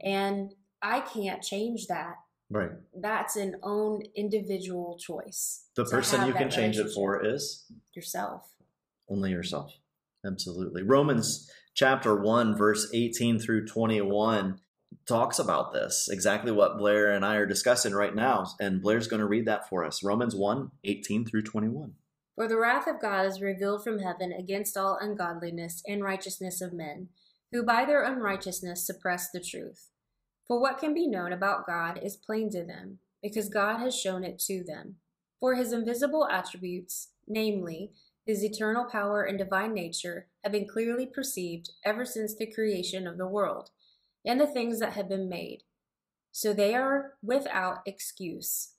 And 0.03 0.55
I 0.83 1.01
can't 1.01 1.43
change 1.43 1.87
that. 1.87 2.15
Right. 2.51 2.71
That's 2.95 3.37
an 3.37 3.57
own 3.63 4.03
individual 4.17 4.99
choice. 4.99 5.67
The 5.77 5.85
person 5.85 6.27
you 6.27 6.33
can 6.33 6.51
change 6.51 6.79
it 6.79 6.91
for 6.93 7.25
is 7.25 7.65
yourself. 7.95 8.49
only 9.09 9.31
yourself. 9.31 9.73
Absolutely. 10.27 10.83
Romans 10.83 11.49
chapter 11.75 12.21
1, 12.21 12.57
verse 12.57 12.91
18 12.93 13.39
through 13.39 13.67
21 13.67 14.59
talks 15.07 15.38
about 15.38 15.72
this, 15.72 16.09
exactly 16.11 16.53
what 16.53 16.79
Blair 16.79 17.11
and 17.11 17.24
I 17.24 17.37
are 17.37 17.46
discussing 17.46 17.92
right 17.92 18.14
now. 18.14 18.46
And 18.61 18.81
Blair's 18.81 19.09
going 19.09 19.20
to 19.20 19.26
read 19.26 19.46
that 19.46 19.68
for 19.68 19.85
us. 19.85 20.03
Romans 20.03 20.35
1, 20.35 20.70
18 20.85 21.24
through 21.24 21.42
21. 21.42 21.94
For 22.37 22.48
the 22.48 22.57
wrath 22.57 22.87
of 22.87 23.00
God 23.00 23.26
is 23.26 23.40
revealed 23.40 23.85
from 23.85 23.98
heaven 23.98 24.33
against 24.33 24.76
all 24.76 24.98
ungodliness 25.00 25.83
and 25.87 26.03
righteousness 26.03 26.61
of 26.61 26.72
men, 26.72 27.09
who 27.53 27.62
by 27.62 27.85
their 27.85 28.03
unrighteousness 28.05 28.87
suppress 28.87 29.31
the 29.31 29.40
truth. 29.40 29.88
For 30.46 30.61
what 30.61 30.79
can 30.79 30.94
be 30.94 31.07
known 31.07 31.33
about 31.33 31.66
God 31.66 32.00
is 32.03 32.16
plain 32.16 32.50
to 32.50 32.64
them, 32.64 32.98
because 33.22 33.48
God 33.48 33.79
has 33.79 33.98
shown 33.98 34.24
it 34.24 34.38
to 34.46 34.64
them. 34.64 34.96
For 35.38 35.55
his 35.55 35.72
invisible 35.72 36.26
attributes, 36.31 37.09
namely, 37.26 37.92
his 38.26 38.44
eternal 38.44 38.87
power 38.90 39.22
and 39.22 39.38
divine 39.38 39.74
nature, 39.74 40.29
have 40.42 40.53
been 40.53 40.68
clearly 40.68 41.07
perceived 41.07 41.70
ever 41.85 42.05
since 42.05 42.35
the 42.35 42.50
creation 42.50 43.07
of 43.07 43.18
the 43.18 43.26
world, 43.26 43.70
and 44.25 44.41
the 44.41 44.47
things 44.47 44.81
that 44.81 44.93
have 44.95 45.09
been 45.09 45.29
made. 45.29 45.63
So 46.33 46.53
they 46.53 46.75
are 46.75 47.15
without 47.23 47.79
excuse. 47.87 48.75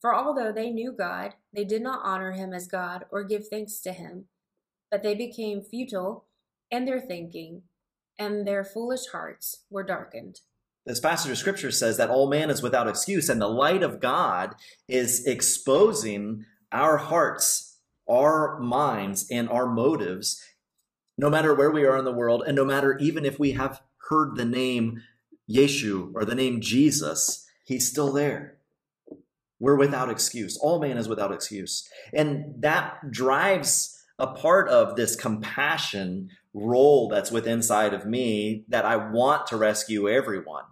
For 0.00 0.14
although 0.14 0.52
they 0.52 0.70
knew 0.70 0.92
God, 0.92 1.34
they 1.52 1.64
did 1.64 1.82
not 1.82 2.00
honor 2.04 2.32
him 2.32 2.52
as 2.52 2.66
God 2.66 3.04
or 3.10 3.24
give 3.24 3.48
thanks 3.48 3.80
to 3.80 3.92
him, 3.92 4.26
but 4.90 5.02
they 5.02 5.14
became 5.14 5.62
futile 5.62 6.26
in 6.70 6.84
their 6.84 7.00
thinking, 7.00 7.62
and 8.18 8.46
their 8.46 8.64
foolish 8.64 9.06
hearts 9.12 9.64
were 9.70 9.82
darkened. 9.82 10.40
This 10.84 11.00
passage 11.00 11.32
of 11.32 11.38
scripture 11.38 11.72
says 11.72 11.96
that 11.96 12.10
all 12.10 12.28
man 12.28 12.50
is 12.50 12.62
without 12.62 12.88
excuse, 12.88 13.28
and 13.28 13.40
the 13.40 13.48
light 13.48 13.82
of 13.82 14.00
God 14.00 14.54
is 14.88 15.26
exposing 15.26 16.44
our 16.70 16.96
hearts, 16.96 17.78
our 18.08 18.58
minds, 18.60 19.26
and 19.30 19.48
our 19.48 19.66
motives, 19.66 20.40
no 21.18 21.30
matter 21.30 21.54
where 21.54 21.70
we 21.70 21.84
are 21.84 21.96
in 21.96 22.04
the 22.04 22.12
world, 22.12 22.44
and 22.46 22.54
no 22.54 22.64
matter 22.64 22.96
even 22.98 23.24
if 23.24 23.38
we 23.38 23.52
have 23.52 23.82
heard 24.08 24.36
the 24.36 24.44
name 24.44 25.02
Yeshu 25.50 26.12
or 26.14 26.24
the 26.24 26.34
name 26.34 26.60
Jesus, 26.60 27.46
he's 27.64 27.88
still 27.88 28.12
there. 28.12 28.58
We're 29.58 29.76
without 29.76 30.10
excuse. 30.10 30.56
All 30.58 30.80
man 30.80 30.98
is 30.98 31.08
without 31.08 31.32
excuse. 31.32 31.88
And 32.12 32.54
that 32.60 33.10
drives 33.10 33.96
a 34.18 34.26
part 34.26 34.68
of 34.68 34.96
this 34.96 35.16
compassion 35.16 36.30
role 36.52 37.08
that's 37.08 37.30
within 37.30 37.54
inside 37.54 37.94
of 37.94 38.06
me 38.06 38.64
that 38.68 38.84
I 38.84 38.96
want 38.96 39.46
to 39.48 39.56
rescue 39.56 40.08
everyone. 40.08 40.64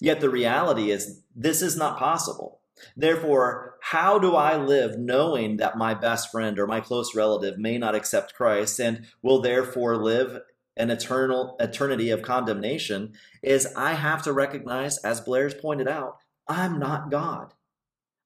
Yet 0.00 0.20
the 0.20 0.30
reality 0.30 0.90
is 0.90 1.22
this 1.34 1.62
is 1.62 1.76
not 1.76 1.98
possible. 1.98 2.60
Therefore, 2.96 3.76
how 3.80 4.18
do 4.18 4.34
I 4.34 4.56
live 4.56 4.98
knowing 4.98 5.58
that 5.58 5.76
my 5.76 5.94
best 5.94 6.30
friend 6.30 6.58
or 6.58 6.66
my 6.66 6.80
close 6.80 7.14
relative 7.14 7.58
may 7.58 7.78
not 7.78 7.94
accept 7.94 8.34
Christ 8.34 8.80
and 8.80 9.06
will 9.22 9.40
therefore 9.40 9.96
live 9.96 10.40
an 10.76 10.90
eternal 10.90 11.56
eternity 11.60 12.10
of 12.10 12.22
condemnation 12.22 13.12
is 13.42 13.72
I 13.76 13.94
have 13.94 14.22
to 14.22 14.32
recognize 14.32 14.98
as 14.98 15.20
Blair's 15.20 15.54
pointed 15.54 15.88
out, 15.88 16.18
I'm 16.48 16.78
not 16.78 17.10
God. 17.10 17.52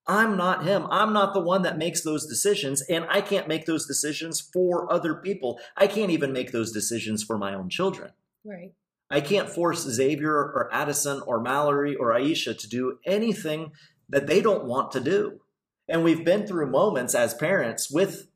I'm 0.06 0.37
not 0.37 0.64
him. 0.64 0.87
I'm 0.90 1.12
not 1.12 1.35
the 1.35 1.40
one 1.40 1.62
that 1.62 1.78
makes 1.78 2.02
those 2.02 2.26
decisions, 2.26 2.80
and 2.82 3.06
I 3.11 3.20
can't 3.20 3.48
make 3.48 3.66
those 3.66 3.87
decisions 3.87 4.40
for 4.40 4.90
other 4.92 5.14
people. 5.14 5.59
I 5.76 5.88
can't 5.88 6.12
even 6.12 6.32
make 6.32 6.52
those 6.52 6.70
decisions 6.70 7.24
for 7.24 7.37
my 7.37 7.54
own 7.54 7.68
children. 7.68 8.12
Right. 8.44 8.72
I 9.11 9.20
can't 9.20 9.48
force 9.48 9.82
Xavier 9.82 10.32
or 10.32 10.68
Addison 10.72 11.22
or 11.26 11.40
Mallory 11.40 11.96
or 11.96 12.11
Aisha 12.11 12.56
to 12.56 12.68
do 12.68 12.98
anything 13.04 13.72
that 14.09 14.26
they 14.28 14.40
don't 14.40 14.64
want 14.64 14.92
to 14.92 15.00
do. 15.00 15.40
And 15.88 16.02
we've 16.02 16.24
been 16.24 16.46
through 16.46 16.70
moments 16.70 17.14
as 17.14 17.35
parents 17.35 17.90
with 17.90 18.28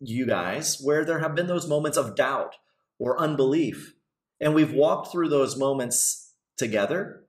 you 0.00 0.26
guys 0.26 0.80
where 0.80 1.04
there 1.04 1.20
have 1.20 1.34
been 1.34 1.46
those 1.46 1.68
moments 1.68 1.98
of 1.98 2.16
doubt 2.16 2.56
or 2.98 3.18
unbelief. 3.18 3.94
And 4.40 4.54
we've 4.54 4.72
walked 4.72 5.10
through 5.10 5.28
those 5.28 5.56
moments 5.56 6.34
together, 6.56 7.24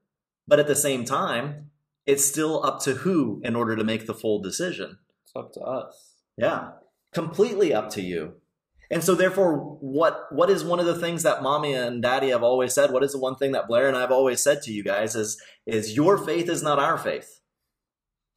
but 0.47 0.59
at 0.59 0.67
the 0.67 0.75
same 0.75 1.05
time, 1.05 1.71
it's 2.05 2.25
still 2.25 2.63
up 2.65 2.81
to 2.81 2.95
who 2.95 3.41
in 3.43 3.55
order 3.55 3.75
to 3.75 3.83
make 3.83 4.07
the 4.07 4.13
full 4.13 4.41
decision. 4.41 4.97
It's 5.23 5.35
up 5.35 5.53
to 5.53 5.61
us. 5.61 6.15
Yeah, 6.37 6.71
completely 7.13 7.73
up 7.73 7.89
to 7.91 8.01
you. 8.01 8.33
And 8.91 9.03
so 9.03 9.13
therefore 9.13 9.57
what 9.81 10.25
what 10.31 10.49
is 10.49 10.63
one 10.63 10.79
of 10.79 10.87
the 10.87 10.97
things 10.97 11.21
that 11.23 11.43
mommy 11.43 11.73
and 11.73 12.01
daddy 12.01 12.29
have 12.29 12.41
always 12.41 12.73
said? 12.73 12.91
What 12.91 13.03
is 13.03 13.11
the 13.11 13.19
one 13.19 13.35
thing 13.35 13.51
that 13.51 13.67
Blair 13.67 13.87
and 13.87 13.95
I've 13.95 14.11
always 14.11 14.41
said 14.41 14.63
to 14.63 14.71
you 14.71 14.83
guys 14.83 15.15
is 15.15 15.39
is 15.65 15.95
your 15.95 16.17
faith 16.17 16.49
is 16.49 16.63
not 16.63 16.79
our 16.79 16.97
faith. 16.97 17.39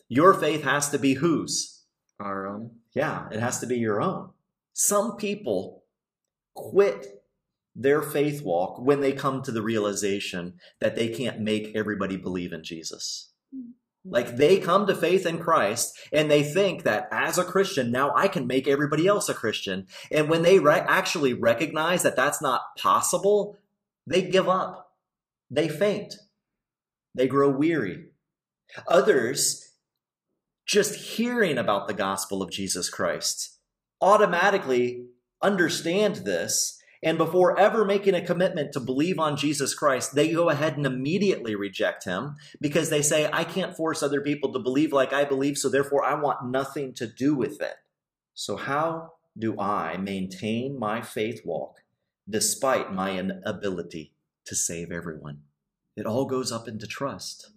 Your 0.09 0.35
faith 0.35 0.65
has 0.65 0.91
to 0.91 0.99
be 0.99 1.15
whose? 1.15 1.85
Our 2.21 2.47
own. 2.47 2.73
Yeah, 2.95 3.29
it 3.33 3.41
has 3.41 3.61
to 3.61 3.67
be 3.67 3.79
your 3.79 4.03
own. 4.03 4.31
Some 4.75 5.17
people 5.17 5.85
quit 6.55 7.22
their 7.75 8.03
faith 8.03 8.43
walk 8.43 8.79
when 8.79 9.01
they 9.01 9.13
come 9.13 9.43
to 9.43 9.53
the 9.53 9.63
realization 9.63 10.55
that 10.81 10.97
they 10.97 11.09
can't 11.09 11.41
make 11.41 11.75
everybody 11.75 12.17
believe 12.17 12.53
in 12.53 12.63
Jesus. 12.63 13.33
Mm-hmm. 13.55 13.71
Like 14.05 14.37
they 14.37 14.59
come 14.59 14.87
to 14.87 14.95
faith 14.95 15.27
in 15.27 15.39
Christ 15.39 15.97
and 16.13 16.31
they 16.31 16.43
think 16.43 16.83
that 16.83 17.09
as 17.13 17.39
a 17.39 17.45
Christian, 17.45 17.93
now 17.93 18.13
I 18.15 18.29
can 18.29 18.47
make 18.47 18.67
everybody 18.67 19.07
else 19.07 19.29
a 19.29 19.35
Christian. 19.35 19.87
And 20.11 20.29
when 20.29 20.43
they 20.43 20.59
re- 20.59 20.85
actually 20.87 21.35
recognize 21.35 22.03
that 22.03 22.17
that's 22.17 22.43
not 22.43 22.77
possible, 22.77 23.59
they 24.07 24.23
give 24.23 24.49
up. 24.49 24.93
They 25.51 25.69
faint. 25.69 26.15
They 27.15 27.29
grow 27.29 27.49
weary. 27.49 28.07
Others, 28.89 29.71
just 30.67 31.17
hearing 31.17 31.59
about 31.59 31.87
the 31.87 31.95
gospel 31.95 32.43
of 32.43 32.51
Jesus 32.51 32.91
Christ, 32.91 33.59
automatically 34.01 35.07
understand 35.43 36.17
this 36.17 36.79
and 37.03 37.19
before 37.19 37.59
ever 37.59 37.85
making 37.85 38.15
a 38.15 38.25
commitment 38.25 38.73
to 38.73 38.81
believe 38.81 39.19
on 39.19 39.37
Jesus 39.37 39.75
Christ, 39.75 40.15
they 40.15 40.33
go 40.33 40.49
ahead 40.49 40.77
and 40.77 40.87
immediately 40.87 41.57
reject 41.57 42.05
him 42.05 42.37
because 42.61 42.91
they 42.91 43.03
say, 43.03 43.29
I 43.33 43.43
can't 43.43 43.77
force 43.77 44.03
other 44.03 44.21
people 44.21 44.53
to 44.53 44.61
believe 44.61 44.93
like 44.93 45.13
I 45.13 45.25
believe, 45.25 45.59
so 45.59 45.69
therefore 45.69 46.05
I 46.05 46.15
want 46.15 46.49
nothing 46.49 46.95
to 46.95 47.07
do 47.07 47.35
with 47.35 47.61
it. 47.61 47.75
So, 48.35 48.57
how 48.57 49.15
do 49.37 49.59
I 49.59 49.97
maintain 49.97 50.79
my 50.79 51.03
faith 51.03 51.41
walk 51.45 51.79
despite 52.29 52.93
my 52.93 53.19
inability 53.19 54.15
to 54.47 54.55
save 54.55 54.93
everyone? 54.93 55.41
It 55.97 56.07
all 56.07 56.27
goes 56.27 56.53
up 56.53 56.69
into 56.69 56.87
trust. 56.87 57.51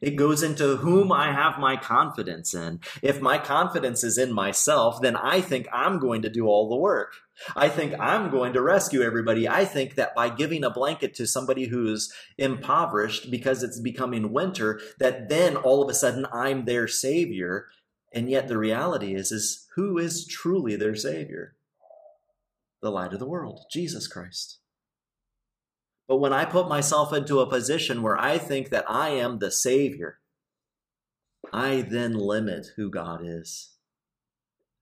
It 0.00 0.16
goes 0.16 0.42
into 0.42 0.76
whom 0.76 1.12
I 1.12 1.32
have 1.32 1.58
my 1.58 1.76
confidence 1.76 2.54
in. 2.54 2.80
If 3.02 3.20
my 3.20 3.38
confidence 3.38 4.04
is 4.04 4.18
in 4.18 4.32
myself, 4.32 5.00
then 5.00 5.16
I 5.16 5.40
think 5.40 5.68
I'm 5.72 5.98
going 5.98 6.22
to 6.22 6.30
do 6.30 6.46
all 6.46 6.68
the 6.68 6.76
work. 6.76 7.14
I 7.56 7.68
think 7.68 7.98
I'm 7.98 8.30
going 8.30 8.52
to 8.52 8.62
rescue 8.62 9.02
everybody. 9.02 9.48
I 9.48 9.64
think 9.64 9.94
that 9.94 10.14
by 10.14 10.28
giving 10.28 10.62
a 10.64 10.70
blanket 10.70 11.14
to 11.14 11.26
somebody 11.26 11.66
who's 11.66 12.12
impoverished 12.36 13.30
because 13.30 13.62
it's 13.62 13.80
becoming 13.80 14.32
winter, 14.32 14.80
that 14.98 15.28
then 15.28 15.56
all 15.56 15.82
of 15.82 15.88
a 15.88 15.94
sudden 15.94 16.26
I'm 16.32 16.64
their 16.64 16.86
savior. 16.86 17.68
And 18.12 18.30
yet 18.30 18.48
the 18.48 18.58
reality 18.58 19.14
is, 19.14 19.32
is 19.32 19.66
who 19.74 19.98
is 19.98 20.26
truly 20.26 20.76
their 20.76 20.96
savior? 20.96 21.54
The 22.82 22.90
light 22.90 23.12
of 23.12 23.18
the 23.18 23.26
world, 23.26 23.66
Jesus 23.70 24.06
Christ. 24.06 24.59
But 26.10 26.18
when 26.18 26.32
I 26.32 26.44
put 26.44 26.68
myself 26.68 27.12
into 27.12 27.38
a 27.38 27.46
position 27.46 28.02
where 28.02 28.20
I 28.20 28.36
think 28.36 28.70
that 28.70 28.84
I 28.90 29.10
am 29.10 29.38
the 29.38 29.52
Savior, 29.52 30.18
I 31.52 31.82
then 31.82 32.14
limit 32.14 32.66
who 32.74 32.90
God 32.90 33.20
is. 33.24 33.76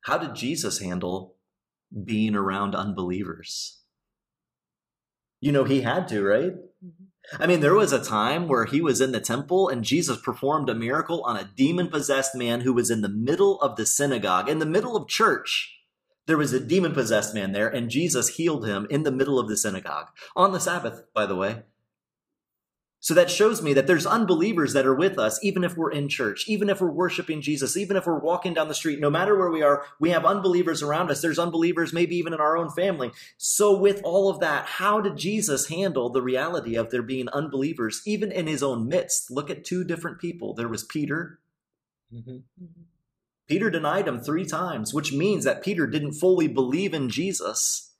How 0.04 0.16
did 0.16 0.34
Jesus 0.34 0.78
handle 0.78 1.36
being 2.02 2.34
around 2.34 2.74
unbelievers? 2.74 3.82
You 5.38 5.52
know, 5.52 5.64
he 5.64 5.82
had 5.82 6.08
to, 6.08 6.24
right? 6.24 6.54
Mm-hmm. 6.54 7.42
I 7.42 7.46
mean, 7.46 7.60
there 7.60 7.74
was 7.74 7.92
a 7.92 8.02
time 8.02 8.48
where 8.48 8.64
he 8.64 8.80
was 8.80 9.02
in 9.02 9.12
the 9.12 9.20
temple 9.20 9.68
and 9.68 9.84
Jesus 9.84 10.18
performed 10.18 10.70
a 10.70 10.74
miracle 10.74 11.22
on 11.24 11.36
a 11.36 11.50
demon 11.54 11.88
possessed 11.88 12.34
man 12.34 12.62
who 12.62 12.72
was 12.72 12.90
in 12.90 13.02
the 13.02 13.08
middle 13.10 13.60
of 13.60 13.76
the 13.76 13.84
synagogue, 13.84 14.48
in 14.48 14.60
the 14.60 14.64
middle 14.64 14.96
of 14.96 15.08
church. 15.08 15.77
There 16.28 16.36
was 16.36 16.52
a 16.52 16.60
demon 16.60 16.92
possessed 16.92 17.34
man 17.34 17.52
there, 17.52 17.68
and 17.68 17.88
Jesus 17.88 18.36
healed 18.36 18.66
him 18.66 18.86
in 18.90 19.02
the 19.02 19.10
middle 19.10 19.38
of 19.38 19.48
the 19.48 19.56
synagogue 19.56 20.08
on 20.36 20.52
the 20.52 20.60
Sabbath, 20.60 21.04
by 21.14 21.24
the 21.24 21.34
way. 21.34 21.62
So 23.00 23.14
that 23.14 23.30
shows 23.30 23.62
me 23.62 23.72
that 23.72 23.86
there's 23.86 24.04
unbelievers 24.04 24.74
that 24.74 24.84
are 24.84 24.94
with 24.94 25.18
us, 25.18 25.42
even 25.42 25.64
if 25.64 25.74
we're 25.74 25.90
in 25.90 26.10
church, 26.10 26.44
even 26.46 26.68
if 26.68 26.82
we're 26.82 26.90
worshiping 26.90 27.40
Jesus, 27.40 27.78
even 27.78 27.96
if 27.96 28.06
we're 28.06 28.18
walking 28.18 28.52
down 28.52 28.68
the 28.68 28.74
street, 28.74 29.00
no 29.00 29.08
matter 29.08 29.38
where 29.38 29.50
we 29.50 29.62
are, 29.62 29.86
we 29.98 30.10
have 30.10 30.26
unbelievers 30.26 30.82
around 30.82 31.10
us. 31.10 31.22
There's 31.22 31.38
unbelievers 31.38 31.94
maybe 31.94 32.16
even 32.16 32.34
in 32.34 32.40
our 32.40 32.58
own 32.58 32.68
family. 32.68 33.10
So 33.38 33.74
with 33.74 34.02
all 34.04 34.28
of 34.28 34.40
that, 34.40 34.66
how 34.66 35.00
did 35.00 35.16
Jesus 35.16 35.68
handle 35.68 36.10
the 36.10 36.20
reality 36.20 36.76
of 36.76 36.90
there 36.90 37.00
being 37.00 37.30
unbelievers, 37.30 38.02
even 38.04 38.30
in 38.30 38.46
his 38.46 38.62
own 38.62 38.86
midst? 38.86 39.30
Look 39.30 39.48
at 39.48 39.64
two 39.64 39.82
different 39.82 40.18
people. 40.18 40.52
There 40.52 40.68
was 40.68 40.84
Peter. 40.84 41.38
Mm-hmm. 42.12 42.38
Peter 43.48 43.70
denied 43.70 44.06
him 44.06 44.20
three 44.20 44.44
times, 44.44 44.92
which 44.92 45.12
means 45.12 45.44
that 45.44 45.62
Peter 45.62 45.86
didn't 45.86 46.12
fully 46.12 46.46
believe 46.46 46.92
in 46.92 47.08
Jesus 47.08 47.94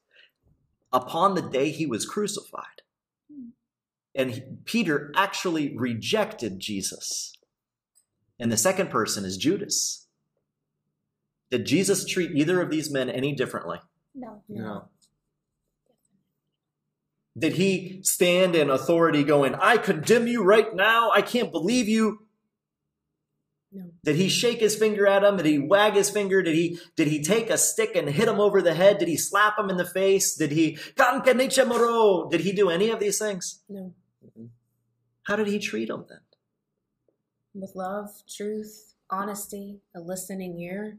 upon 0.92 1.34
the 1.34 1.42
day 1.42 1.70
he 1.70 1.86
was 1.86 2.06
crucified. 2.06 2.82
And 4.14 4.30
he- 4.32 4.42
Peter 4.64 5.10
actually 5.16 5.76
rejected 5.76 6.60
Jesus. 6.60 7.34
And 8.38 8.52
the 8.52 8.56
second 8.56 8.90
person 8.90 9.24
is 9.24 9.36
Judas. 9.36 10.06
Did 11.50 11.64
Jesus 11.64 12.04
treat 12.04 12.32
either 12.36 12.60
of 12.60 12.70
these 12.70 12.90
men 12.90 13.08
any 13.08 13.34
differently? 13.34 13.80
No. 14.14 14.42
No. 14.48 14.88
Did 17.36 17.54
he 17.54 18.00
stand 18.02 18.54
in 18.54 18.68
authority 18.68 19.22
going, 19.24 19.54
I 19.54 19.78
condemn 19.78 20.26
you 20.26 20.42
right 20.42 20.74
now? 20.74 21.10
I 21.14 21.22
can't 21.22 21.52
believe 21.52 21.88
you. 21.88 22.26
No. 23.78 23.92
Did 24.02 24.16
he 24.16 24.28
shake 24.28 24.58
his 24.58 24.74
finger 24.74 25.06
at 25.06 25.22
him? 25.22 25.36
Did 25.36 25.46
he 25.46 25.60
wag 25.60 25.92
his 25.92 26.10
finger? 26.10 26.42
Did 26.42 26.56
he 26.56 26.80
did 26.96 27.06
he 27.06 27.22
take 27.22 27.48
a 27.48 27.56
stick 27.56 27.94
and 27.94 28.08
hit 28.08 28.26
him 28.26 28.40
over 28.40 28.60
the 28.60 28.74
head? 28.74 28.98
Did 28.98 29.06
he 29.06 29.16
slap 29.16 29.56
him 29.56 29.70
in 29.70 29.76
the 29.76 29.84
face? 29.84 30.34
Did 30.34 30.50
he? 30.50 30.76
Did 30.96 32.40
he 32.40 32.52
do 32.52 32.70
any 32.70 32.90
of 32.90 32.98
these 32.98 33.18
things? 33.20 33.62
No. 33.68 33.94
How 35.22 35.36
did 35.36 35.46
he 35.46 35.60
treat 35.60 35.90
him 35.90 36.06
then? 36.08 36.18
With 37.54 37.76
love, 37.76 38.10
truth, 38.28 38.94
honesty, 39.10 39.78
a 39.94 40.00
listening 40.00 40.58
ear, 40.58 40.98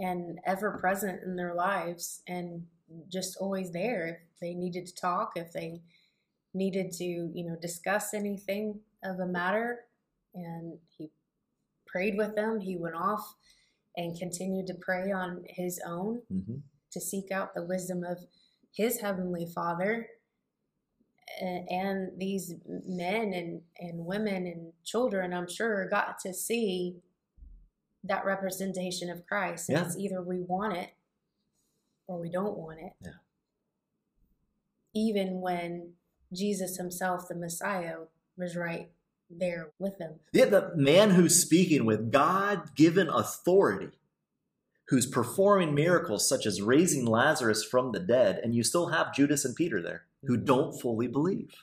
and 0.00 0.40
ever 0.44 0.76
present 0.78 1.22
in 1.22 1.36
their 1.36 1.54
lives, 1.54 2.22
and 2.26 2.66
just 3.08 3.36
always 3.36 3.70
there 3.70 4.06
if 4.06 4.40
they 4.40 4.54
needed 4.54 4.86
to 4.88 4.94
talk, 4.96 5.34
if 5.36 5.52
they 5.52 5.80
needed 6.54 6.90
to, 6.92 7.04
you 7.04 7.44
know, 7.44 7.56
discuss 7.62 8.14
anything 8.14 8.80
of 9.04 9.20
a 9.20 9.26
matter. 9.26 9.84
And 10.34 10.78
he 10.98 11.10
prayed 11.94 12.16
with 12.16 12.34
them. 12.34 12.58
He 12.58 12.76
went 12.76 12.96
off 12.96 13.36
and 13.96 14.18
continued 14.18 14.66
to 14.66 14.74
pray 14.74 15.12
on 15.12 15.44
his 15.48 15.80
own 15.86 16.20
Mhm. 16.32 16.60
to 16.90 17.00
seek 17.00 17.30
out 17.30 17.54
the 17.54 17.64
wisdom 17.64 18.02
of 18.02 18.18
his 18.72 18.98
heavenly 19.00 19.46
father 19.46 20.08
and 21.40 22.18
these 22.18 22.54
men 22.66 23.32
and, 23.32 23.62
and 23.78 24.04
women 24.04 24.46
and 24.46 24.72
children 24.84 25.32
i'm 25.32 25.48
sure 25.48 25.88
got 25.88 26.18
to 26.18 26.34
see 26.34 27.00
that 28.04 28.24
representation 28.24 29.08
of 29.10 29.24
christ 29.26 29.68
and 29.68 29.78
Yeah. 29.78 29.86
it's 29.86 29.96
either 29.96 30.20
we 30.22 30.40
want 30.42 30.76
it 30.76 30.90
or 32.06 32.18
we 32.20 32.30
don't 32.30 32.58
want 32.58 32.78
it 32.80 32.92
Yeah. 33.00 33.12
even 34.94 35.40
when 35.40 35.94
jesus 36.32 36.76
himself 36.76 37.26
the 37.28 37.34
messiah 37.34 38.00
was 38.36 38.54
right 38.54 38.92
there 39.38 39.72
with 39.78 39.98
them 39.98 40.20
Yeah, 40.32 40.46
the 40.46 40.72
man 40.74 41.10
who's 41.10 41.40
speaking 41.40 41.84
with 41.84 42.10
God 42.10 42.74
given 42.74 43.08
authority, 43.08 43.90
who's 44.88 45.06
performing 45.06 45.74
miracles 45.74 46.28
such 46.28 46.46
as 46.46 46.62
raising 46.62 47.06
Lazarus 47.06 47.64
from 47.64 47.92
the 47.92 48.00
dead, 48.00 48.40
and 48.42 48.54
you 48.54 48.62
still 48.62 48.88
have 48.88 49.14
Judas 49.14 49.44
and 49.44 49.56
Peter 49.56 49.82
there 49.82 50.04
who 50.26 50.36
don't 50.36 50.78
fully 50.80 51.06
believe. 51.06 51.54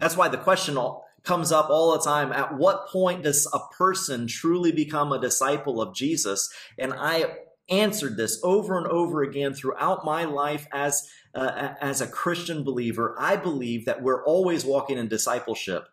That's 0.00 0.16
why 0.16 0.28
the 0.28 0.38
question 0.38 0.76
all, 0.76 1.06
comes 1.22 1.52
up 1.52 1.70
all 1.70 1.92
the 1.92 2.04
time 2.04 2.32
at 2.32 2.56
what 2.56 2.88
point 2.88 3.22
does 3.22 3.48
a 3.52 3.60
person 3.76 4.26
truly 4.26 4.72
become 4.72 5.12
a 5.12 5.20
disciple 5.20 5.80
of 5.80 5.94
Jesus? 5.94 6.52
And 6.78 6.92
I 6.92 7.36
answered 7.68 8.16
this 8.16 8.40
over 8.42 8.76
and 8.76 8.86
over 8.86 9.22
again 9.22 9.54
throughout 9.54 10.04
my 10.04 10.24
life 10.24 10.66
as, 10.72 11.08
uh, 11.34 11.74
as 11.80 12.00
a 12.00 12.08
Christian 12.08 12.64
believer. 12.64 13.14
I 13.18 13.36
believe 13.36 13.84
that 13.84 14.02
we're 14.02 14.24
always 14.24 14.64
walking 14.64 14.98
in 14.98 15.08
discipleship 15.08 15.88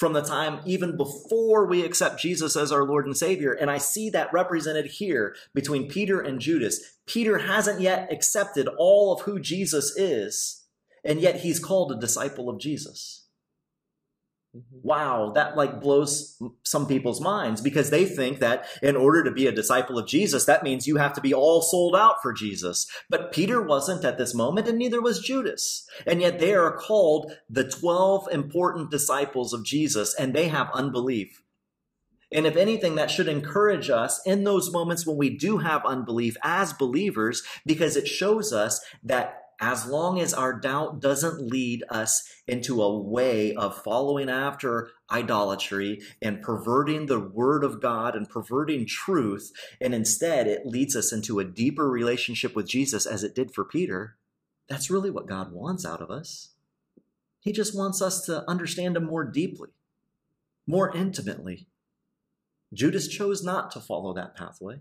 from 0.00 0.14
the 0.14 0.22
time 0.22 0.60
even 0.64 0.96
before 0.96 1.66
we 1.66 1.84
accept 1.84 2.18
Jesus 2.18 2.56
as 2.56 2.72
our 2.72 2.84
Lord 2.84 3.04
and 3.04 3.14
Savior. 3.14 3.52
And 3.52 3.70
I 3.70 3.76
see 3.76 4.08
that 4.10 4.32
represented 4.32 4.86
here 4.86 5.36
between 5.54 5.90
Peter 5.90 6.22
and 6.22 6.40
Judas. 6.40 6.96
Peter 7.04 7.36
hasn't 7.36 7.82
yet 7.82 8.10
accepted 8.10 8.66
all 8.78 9.12
of 9.12 9.20
who 9.20 9.38
Jesus 9.38 9.94
is, 9.98 10.64
and 11.04 11.20
yet 11.20 11.40
he's 11.40 11.60
called 11.60 11.92
a 11.92 12.00
disciple 12.00 12.48
of 12.48 12.58
Jesus. 12.58 13.19
Mm-hmm. 14.56 14.78
Wow, 14.82 15.30
that 15.36 15.56
like 15.56 15.80
blows 15.80 16.36
some 16.64 16.88
people's 16.88 17.20
minds 17.20 17.60
because 17.60 17.90
they 17.90 18.04
think 18.04 18.40
that 18.40 18.66
in 18.82 18.96
order 18.96 19.22
to 19.22 19.30
be 19.30 19.46
a 19.46 19.52
disciple 19.52 19.96
of 19.96 20.08
Jesus, 20.08 20.44
that 20.46 20.64
means 20.64 20.88
you 20.88 20.96
have 20.96 21.12
to 21.12 21.20
be 21.20 21.32
all 21.32 21.62
sold 21.62 21.94
out 21.94 22.16
for 22.20 22.32
Jesus. 22.32 22.88
But 23.08 23.30
Peter 23.30 23.62
wasn't 23.62 24.04
at 24.04 24.18
this 24.18 24.34
moment, 24.34 24.66
and 24.66 24.76
neither 24.76 25.00
was 25.00 25.20
Judas. 25.20 25.86
And 26.04 26.20
yet 26.20 26.40
they 26.40 26.52
are 26.54 26.76
called 26.76 27.32
the 27.48 27.62
12 27.62 28.26
important 28.32 28.90
disciples 28.90 29.52
of 29.52 29.64
Jesus, 29.64 30.16
and 30.16 30.34
they 30.34 30.48
have 30.48 30.68
unbelief. 30.74 31.42
And 32.32 32.44
if 32.44 32.56
anything, 32.56 32.96
that 32.96 33.10
should 33.10 33.28
encourage 33.28 33.88
us 33.88 34.20
in 34.24 34.42
those 34.42 34.72
moments 34.72 35.06
when 35.06 35.16
we 35.16 35.36
do 35.36 35.58
have 35.58 35.84
unbelief 35.84 36.36
as 36.42 36.72
believers, 36.72 37.42
because 37.64 37.96
it 37.96 38.08
shows 38.08 38.52
us 38.52 38.80
that 39.04 39.39
as 39.60 39.86
long 39.86 40.18
as 40.18 40.32
our 40.32 40.58
doubt 40.58 41.00
doesn't 41.00 41.40
lead 41.40 41.84
us 41.90 42.26
into 42.48 42.82
a 42.82 42.98
way 42.98 43.54
of 43.54 43.82
following 43.82 44.30
after 44.30 44.88
idolatry 45.10 46.00
and 46.22 46.40
perverting 46.40 47.06
the 47.06 47.20
word 47.20 47.62
of 47.62 47.80
God 47.80 48.16
and 48.16 48.28
perverting 48.28 48.86
truth, 48.86 49.52
and 49.78 49.94
instead 49.94 50.46
it 50.46 50.66
leads 50.66 50.96
us 50.96 51.12
into 51.12 51.38
a 51.38 51.44
deeper 51.44 51.90
relationship 51.90 52.56
with 52.56 52.66
Jesus 52.66 53.04
as 53.04 53.22
it 53.22 53.34
did 53.34 53.52
for 53.52 53.64
Peter, 53.64 54.16
that's 54.66 54.90
really 54.90 55.10
what 55.10 55.26
God 55.26 55.52
wants 55.52 55.84
out 55.84 56.00
of 56.00 56.10
us. 56.10 56.54
He 57.40 57.52
just 57.52 57.76
wants 57.76 58.00
us 58.00 58.24
to 58.26 58.48
understand 58.48 58.96
Him 58.96 59.04
more 59.04 59.24
deeply, 59.24 59.70
more 60.66 60.94
intimately. 60.96 61.66
Judas 62.72 63.08
chose 63.08 63.42
not 63.42 63.70
to 63.72 63.80
follow 63.80 64.14
that 64.14 64.36
pathway. 64.36 64.80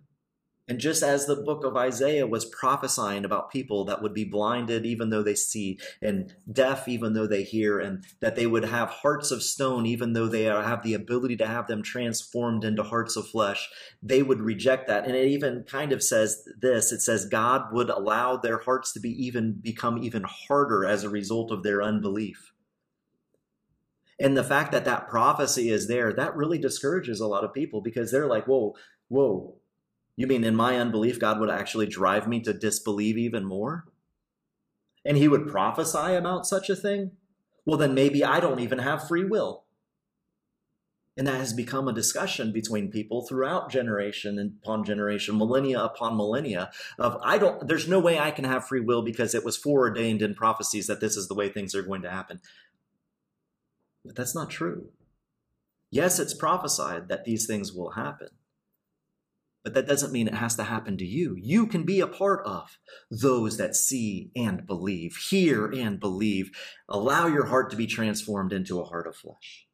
And 0.70 0.80
just 0.80 1.02
as 1.02 1.26
the 1.26 1.36
book 1.36 1.66
of 1.66 1.76
Isaiah 1.76 2.28
was 2.28 2.46
prophesying 2.46 3.26
about 3.26 3.50
people 3.50 3.86
that 3.86 4.04
would 4.04 4.14
be 4.14 4.24
blinded 4.24 4.86
even 4.86 5.10
though 5.10 5.24
they 5.24 5.34
see, 5.34 5.80
and 6.00 6.32
deaf 6.50 6.88
even 6.88 7.14
though 7.14 7.26
they 7.26 7.42
hear, 7.42 7.80
and 7.80 8.06
that 8.20 8.36
they 8.36 8.46
would 8.46 8.66
have 8.66 8.90
hearts 8.92 9.32
of 9.32 9.42
stone 9.42 9.88
even 9.88 10.14
though 10.14 10.28
they 10.28 10.48
are- 10.48 10.62
have 10.62 10.84
the 10.84 10.94
ability 10.94 11.36
to 11.38 11.48
have 11.48 11.66
them 11.66 11.82
transformed 11.82 12.64
into 12.64 12.84
hearts 12.84 13.18
of 13.18 13.28
flesh, 13.28 13.68
they 14.04 14.22
would 14.22 14.42
reject 14.42 14.88
that. 14.88 15.06
And 15.06 15.16
it 15.16 15.28
even 15.30 15.64
kind 15.64 15.92
of 15.92 16.04
says 16.04 16.48
this 16.62 16.92
it 16.92 17.02
says, 17.02 17.26
God 17.26 17.74
would 17.74 17.90
allow 17.90 18.38
their 18.38 18.60
hearts 18.60 18.94
to 18.94 19.00
be 19.00 19.10
even 19.26 19.54
become 19.54 19.98
even 19.98 20.24
harder 20.24 20.86
as 20.86 21.04
a 21.04 21.10
result 21.10 21.52
of 21.52 21.64
their 21.64 21.82
unbelief. 21.82 22.54
And 24.20 24.38
the 24.38 24.44
fact 24.44 24.72
that 24.74 24.86
that 24.86 25.08
prophecy 25.08 25.72
is 25.72 25.88
there, 25.88 26.14
that 26.14 26.36
really 26.36 26.60
discourages 26.60 27.20
a 27.20 27.28
lot 27.28 27.44
of 27.44 27.54
people 27.56 27.82
because 27.82 28.12
they're 28.12 28.28
like, 28.28 28.46
whoa, 28.46 28.76
whoa, 29.08 29.56
you 30.20 30.28
mean 30.28 30.44
in 30.44 30.54
my 30.54 30.78
unbelief, 30.78 31.18
God 31.18 31.40
would 31.40 31.50
actually 31.50 31.88
drive 31.88 32.28
me 32.28 32.42
to 32.42 32.52
disbelieve 32.52 33.18
even 33.18 33.46
more? 33.46 33.86
And 35.06 35.16
he 35.16 35.30
would 35.30 35.48
prophesy 35.48 36.14
about 36.14 36.46
such 36.46 36.70
a 36.70 36.76
thing? 36.76 37.12
Well, 37.66 37.78
then 37.78 37.94
maybe 37.94 38.22
I 38.22 38.42
don't 38.42 38.60
even 38.60 38.80
have 38.80 39.08
free 39.08 39.24
will. 39.24 39.64
And 41.16 41.26
that 41.26 41.38
has 41.38 41.54
become 41.54 41.88
a 41.88 41.94
discussion 41.94 42.52
between 42.52 42.92
people 42.92 43.26
throughout 43.26 43.72
generation 43.72 44.60
upon 44.62 44.84
generation, 44.84 45.38
millennia 45.38 45.82
upon 45.82 46.18
millennia 46.18 46.70
of 46.98 47.18
I 47.24 47.38
don't 47.38 47.66
there's 47.66 47.88
no 47.88 48.00
way 48.00 48.20
I 48.20 48.32
can 48.32 48.44
have 48.44 48.68
free 48.68 48.82
will 48.82 49.02
because 49.02 49.34
it 49.34 49.46
was 49.46 49.56
foreordained 49.56 50.22
in 50.22 50.36
prophecies 50.36 50.88
that 50.88 51.00
this 51.00 51.16
is 51.16 51.30
the 51.30 51.34
way 51.34 51.48
things 51.48 51.74
are 51.76 51.84
going 51.84 52.02
to 52.02 52.12
happen. 52.12 52.42
But 54.04 54.18
that's 54.18 54.36
not 54.36 54.50
true. 54.50 54.90
Yes, 55.92 56.20
it's 56.20 56.34
prophesied 56.34 57.08
that 57.08 57.24
these 57.24 57.46
things 57.46 57.72
will 57.72 57.92
happen. 57.92 58.30
But 59.64 59.74
that 59.74 59.88
doesn't 59.88 60.14
mean 60.14 60.28
it 60.28 60.36
has 60.36 60.56
to 60.56 60.64
happen 60.64 60.98
to 60.98 61.06
you. 61.06 61.36
You 61.38 61.68
can 61.68 61.84
be 61.84 62.00
a 62.00 62.08
part 62.08 62.46
of 62.46 62.78
those 63.12 63.58
that 63.58 63.76
see 63.76 64.32
and 64.36 64.66
believe, 64.66 65.18
hear 65.18 65.68
and 65.68 66.00
believe. 66.00 66.52
Allow 66.88 67.28
your 67.28 67.48
heart 67.48 67.70
to 67.72 67.78
be 67.78 67.88
transformed 67.88 68.54
into 68.54 68.80
a 68.80 68.86
heart 68.86 69.06
of 69.06 69.18
flesh. 69.18 69.68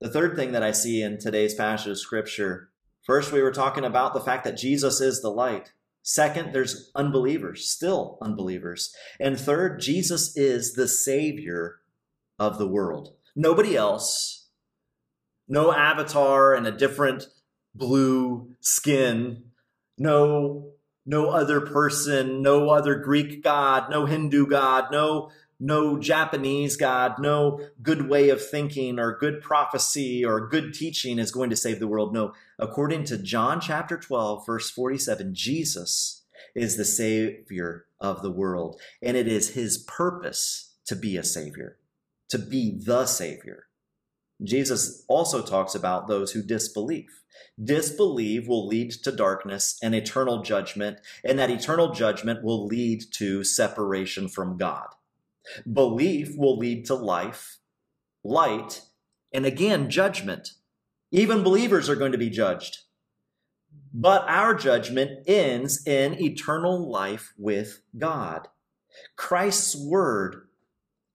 The 0.00 0.10
third 0.10 0.36
thing 0.36 0.52
that 0.52 0.62
I 0.62 0.72
see 0.72 1.02
in 1.02 1.18
today's 1.18 1.54
passage 1.54 1.92
of 1.92 1.98
scripture 1.98 2.70
first, 3.04 3.32
we 3.32 3.42
were 3.42 3.52
talking 3.52 3.84
about 3.84 4.14
the 4.14 4.20
fact 4.20 4.44
that 4.44 4.56
Jesus 4.56 5.00
is 5.00 5.22
the 5.22 5.30
light. 5.30 5.72
Second, 6.02 6.52
there's 6.52 6.90
unbelievers, 6.94 7.70
still 7.70 8.18
unbelievers. 8.20 8.94
And 9.20 9.38
third, 9.38 9.80
Jesus 9.80 10.36
is 10.36 10.74
the 10.74 10.88
Savior 10.88 11.80
of 12.38 12.58
the 12.58 12.68
world. 12.68 13.14
Nobody 13.36 13.76
else, 13.76 14.48
no 15.48 15.72
avatar 15.72 16.54
and 16.54 16.66
a 16.66 16.72
different 16.72 17.26
blue 17.74 18.54
skin, 18.60 19.44
no 19.96 20.72
no 21.06 21.30
other 21.30 21.62
person, 21.62 22.42
no 22.42 22.68
other 22.68 22.96
Greek 22.96 23.42
god, 23.42 23.90
no 23.90 24.04
Hindu 24.04 24.46
god, 24.46 24.92
no 24.92 25.30
no 25.60 25.98
Japanese 25.98 26.76
God, 26.76 27.18
no 27.18 27.60
good 27.82 28.08
way 28.08 28.28
of 28.28 28.46
thinking 28.46 28.98
or 28.98 29.16
good 29.18 29.40
prophecy 29.40 30.24
or 30.24 30.46
good 30.46 30.72
teaching 30.72 31.18
is 31.18 31.32
going 31.32 31.50
to 31.50 31.56
save 31.56 31.80
the 31.80 31.88
world. 31.88 32.14
No, 32.14 32.32
according 32.58 33.04
to 33.04 33.18
John 33.18 33.60
chapter 33.60 33.96
12, 33.96 34.46
verse 34.46 34.70
47, 34.70 35.34
Jesus 35.34 36.22
is 36.54 36.76
the 36.76 36.84
Savior 36.84 37.86
of 38.00 38.22
the 38.22 38.30
world. 38.30 38.80
And 39.02 39.16
it 39.16 39.26
is 39.26 39.50
his 39.50 39.78
purpose 39.78 40.74
to 40.86 40.94
be 40.94 41.16
a 41.16 41.24
Savior, 41.24 41.78
to 42.28 42.38
be 42.38 42.78
the 42.78 43.06
Savior. 43.06 43.64
Jesus 44.42 45.04
also 45.08 45.42
talks 45.42 45.74
about 45.74 46.06
those 46.06 46.32
who 46.32 46.42
disbelieve. 46.42 47.22
Disbelieve 47.62 48.46
will 48.46 48.66
lead 48.66 48.92
to 48.92 49.10
darkness 49.10 49.78
and 49.82 49.94
eternal 49.94 50.42
judgment, 50.42 50.98
and 51.24 51.38
that 51.38 51.50
eternal 51.50 51.92
judgment 51.92 52.44
will 52.44 52.66
lead 52.66 53.02
to 53.14 53.42
separation 53.42 54.28
from 54.28 54.56
God. 54.56 54.88
Belief 55.70 56.36
will 56.36 56.56
lead 56.56 56.84
to 56.86 56.94
life, 56.94 57.58
light, 58.22 58.82
and 59.32 59.44
again, 59.44 59.90
judgment. 59.90 60.52
Even 61.10 61.42
believers 61.42 61.88
are 61.88 61.96
going 61.96 62.12
to 62.12 62.18
be 62.18 62.30
judged. 62.30 62.78
But 63.92 64.24
our 64.28 64.54
judgment 64.54 65.24
ends 65.26 65.86
in 65.86 66.20
eternal 66.22 66.88
life 66.90 67.32
with 67.36 67.80
God. 67.96 68.48
Christ's 69.16 69.76
word 69.76 70.48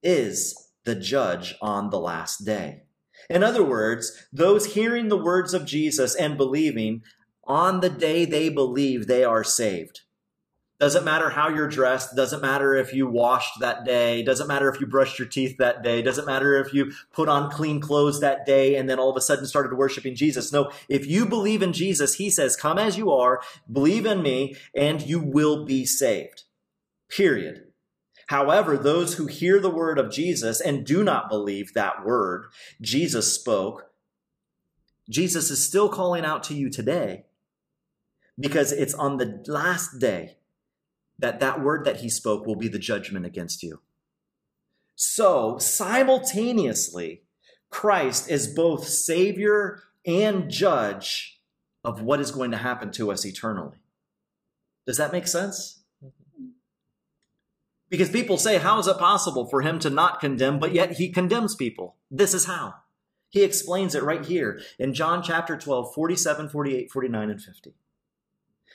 is 0.01 0.71
the 0.83 0.95
judge 0.95 1.55
on 1.61 1.89
the 1.89 1.99
last 1.99 2.45
day. 2.45 2.83
In 3.29 3.43
other 3.43 3.63
words, 3.63 4.25
those 4.31 4.73
hearing 4.73 5.09
the 5.09 5.17
words 5.21 5.53
of 5.53 5.65
Jesus 5.65 6.15
and 6.15 6.37
believing, 6.37 7.03
on 7.45 7.81
the 7.81 7.89
day 7.89 8.25
they 8.25 8.49
believe, 8.49 9.07
they 9.07 9.23
are 9.23 9.43
saved. 9.43 10.01
Doesn't 10.79 11.05
matter 11.05 11.29
how 11.29 11.47
you're 11.47 11.69
dressed. 11.69 12.15
Doesn't 12.15 12.41
matter 12.41 12.75
if 12.75 12.93
you 12.93 13.07
washed 13.07 13.59
that 13.61 13.85
day. 13.85 14.21
Doesn't 14.21 14.47
matter 14.47 14.67
if 14.67 14.81
you 14.81 14.87
brushed 14.87 15.17
your 15.17 15.27
teeth 15.27 15.57
that 15.57 15.81
day. 15.81 16.01
Doesn't 16.01 16.25
matter 16.25 16.57
if 16.57 16.73
you 16.73 16.91
put 17.13 17.29
on 17.29 17.49
clean 17.49 17.79
clothes 17.79 18.19
that 18.19 18.45
day 18.45 18.75
and 18.75 18.89
then 18.89 18.99
all 18.99 19.09
of 19.09 19.15
a 19.15 19.21
sudden 19.21 19.45
started 19.45 19.77
worshiping 19.77 20.15
Jesus. 20.15 20.51
No, 20.51 20.71
if 20.89 21.07
you 21.07 21.25
believe 21.25 21.61
in 21.61 21.71
Jesus, 21.71 22.15
he 22.15 22.29
says, 22.29 22.57
come 22.57 22.77
as 22.77 22.97
you 22.97 23.11
are, 23.11 23.41
believe 23.71 24.05
in 24.05 24.21
me, 24.21 24.55
and 24.75 25.01
you 25.01 25.21
will 25.21 25.63
be 25.63 25.85
saved. 25.85 26.43
Period. 27.07 27.72
However, 28.27 28.77
those 28.77 29.15
who 29.15 29.27
hear 29.27 29.59
the 29.59 29.69
word 29.69 29.99
of 29.99 30.11
Jesus 30.11 30.61
and 30.61 30.85
do 30.85 31.03
not 31.03 31.29
believe 31.29 31.73
that 31.73 32.05
word 32.05 32.45
Jesus 32.81 33.33
spoke, 33.33 33.91
Jesus 35.09 35.51
is 35.51 35.65
still 35.65 35.89
calling 35.89 36.23
out 36.23 36.43
to 36.43 36.53
you 36.53 36.69
today 36.69 37.25
because 38.39 38.71
it's 38.71 38.93
on 38.93 39.17
the 39.17 39.43
last 39.47 39.99
day 39.99 40.37
that 41.19 41.39
that 41.39 41.61
word 41.61 41.85
that 41.85 41.97
he 41.97 42.09
spoke 42.09 42.45
will 42.45 42.55
be 42.55 42.67
the 42.67 42.79
judgment 42.79 43.25
against 43.25 43.63
you. 43.63 43.81
So, 44.95 45.57
simultaneously, 45.57 47.23
Christ 47.69 48.29
is 48.29 48.47
both 48.47 48.87
Savior 48.87 49.81
and 50.05 50.49
Judge 50.49 51.41
of 51.83 52.01
what 52.01 52.19
is 52.19 52.31
going 52.31 52.51
to 52.51 52.57
happen 52.57 52.91
to 52.91 53.11
us 53.11 53.25
eternally. 53.25 53.77
Does 54.85 54.97
that 54.97 55.11
make 55.11 55.27
sense? 55.27 55.82
Because 57.93 58.09
people 58.09 58.39
say, 58.39 58.57
How 58.57 58.79
is 58.79 58.87
it 58.87 58.97
possible 58.97 59.45
for 59.45 59.61
him 59.61 59.77
to 59.77 59.89
not 59.91 60.19
condemn, 60.19 60.57
but 60.57 60.73
yet 60.73 60.93
he 60.93 61.11
condemns 61.11 61.55
people? 61.55 61.95
This 62.09 62.33
is 62.33 62.45
how. 62.45 62.73
He 63.29 63.43
explains 63.43 63.93
it 63.93 64.01
right 64.01 64.25
here 64.25 64.59
in 64.79 64.95
John 64.95 65.21
chapter 65.21 65.55
12, 65.55 65.93
47, 65.93 66.49
48, 66.49 66.91
49, 66.91 67.29
and 67.29 67.39
50. 67.39 67.75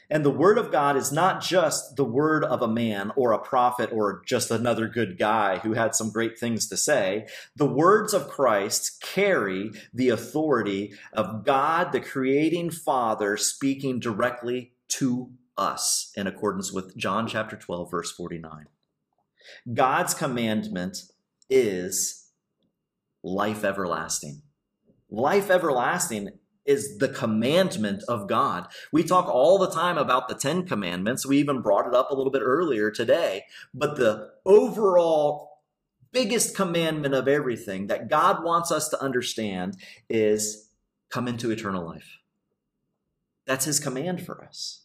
And 0.09 0.25
the 0.25 0.31
word 0.31 0.57
of 0.57 0.71
God 0.71 0.97
is 0.97 1.11
not 1.11 1.43
just 1.43 1.97
the 1.97 2.05
word 2.05 2.45
of 2.45 2.63
a 2.63 2.69
man 2.69 3.11
or 3.17 3.33
a 3.33 3.41
prophet 3.41 3.91
or 3.93 4.23
just 4.25 4.53
another 4.53 4.87
good 4.87 5.19
guy 5.19 5.59
who 5.59 5.73
had 5.73 5.97
some 5.97 6.13
great 6.13 6.39
things 6.39 6.69
to 6.69 6.77
say. 6.77 7.27
The 7.57 7.67
words 7.67 8.15
of 8.15 8.29
Christ 8.29 9.03
carry 9.03 9.73
the 9.93 10.11
authority 10.11 10.95
of 11.13 11.45
God, 11.45 11.91
the 11.91 12.01
creating 12.01 12.71
Father, 12.71 13.37
speaking 13.37 13.99
directly 13.99 14.75
to 14.91 15.33
us 15.57 16.13
in 16.15 16.29
accordance 16.29 16.71
with 16.71 16.97
John 16.97 17.27
chapter 17.27 17.57
12, 17.57 17.91
verse 17.91 18.13
49. 18.13 18.69
God's 19.73 20.15
commandment 20.15 20.99
is 21.51 22.31
life 23.23 23.65
everlasting. 23.65 24.43
Life 25.11 25.51
everlasting 25.51 26.31
is 26.67 26.99
the 26.99 27.09
commandment 27.09 28.03
of 28.09 28.29
God. 28.29 28.67
We 28.93 29.03
talk 29.03 29.27
all 29.27 29.59
the 29.59 29.71
time 29.71 29.97
about 29.97 30.29
the 30.29 30.35
10 30.35 30.67
commandments. 30.67 31.27
We 31.27 31.39
even 31.39 31.63
brought 31.63 31.87
it 31.87 31.95
up 31.95 32.11
a 32.11 32.15
little 32.15 32.31
bit 32.31 32.43
earlier 32.45 32.91
today. 32.91 33.45
But 33.73 33.97
the 33.97 34.31
overall 34.45 35.63
biggest 36.13 36.55
commandment 36.55 37.15
of 37.15 37.27
everything 37.27 37.87
that 37.87 38.11
God 38.11 38.45
wants 38.45 38.71
us 38.71 38.89
to 38.91 39.03
understand 39.03 39.79
is 40.11 40.69
come 41.11 41.27
into 41.27 41.51
eternal 41.51 41.87
life. 41.87 42.19
That's 43.47 43.65
his 43.65 43.81
command 43.81 44.25
for 44.25 44.45
us. 44.45 44.85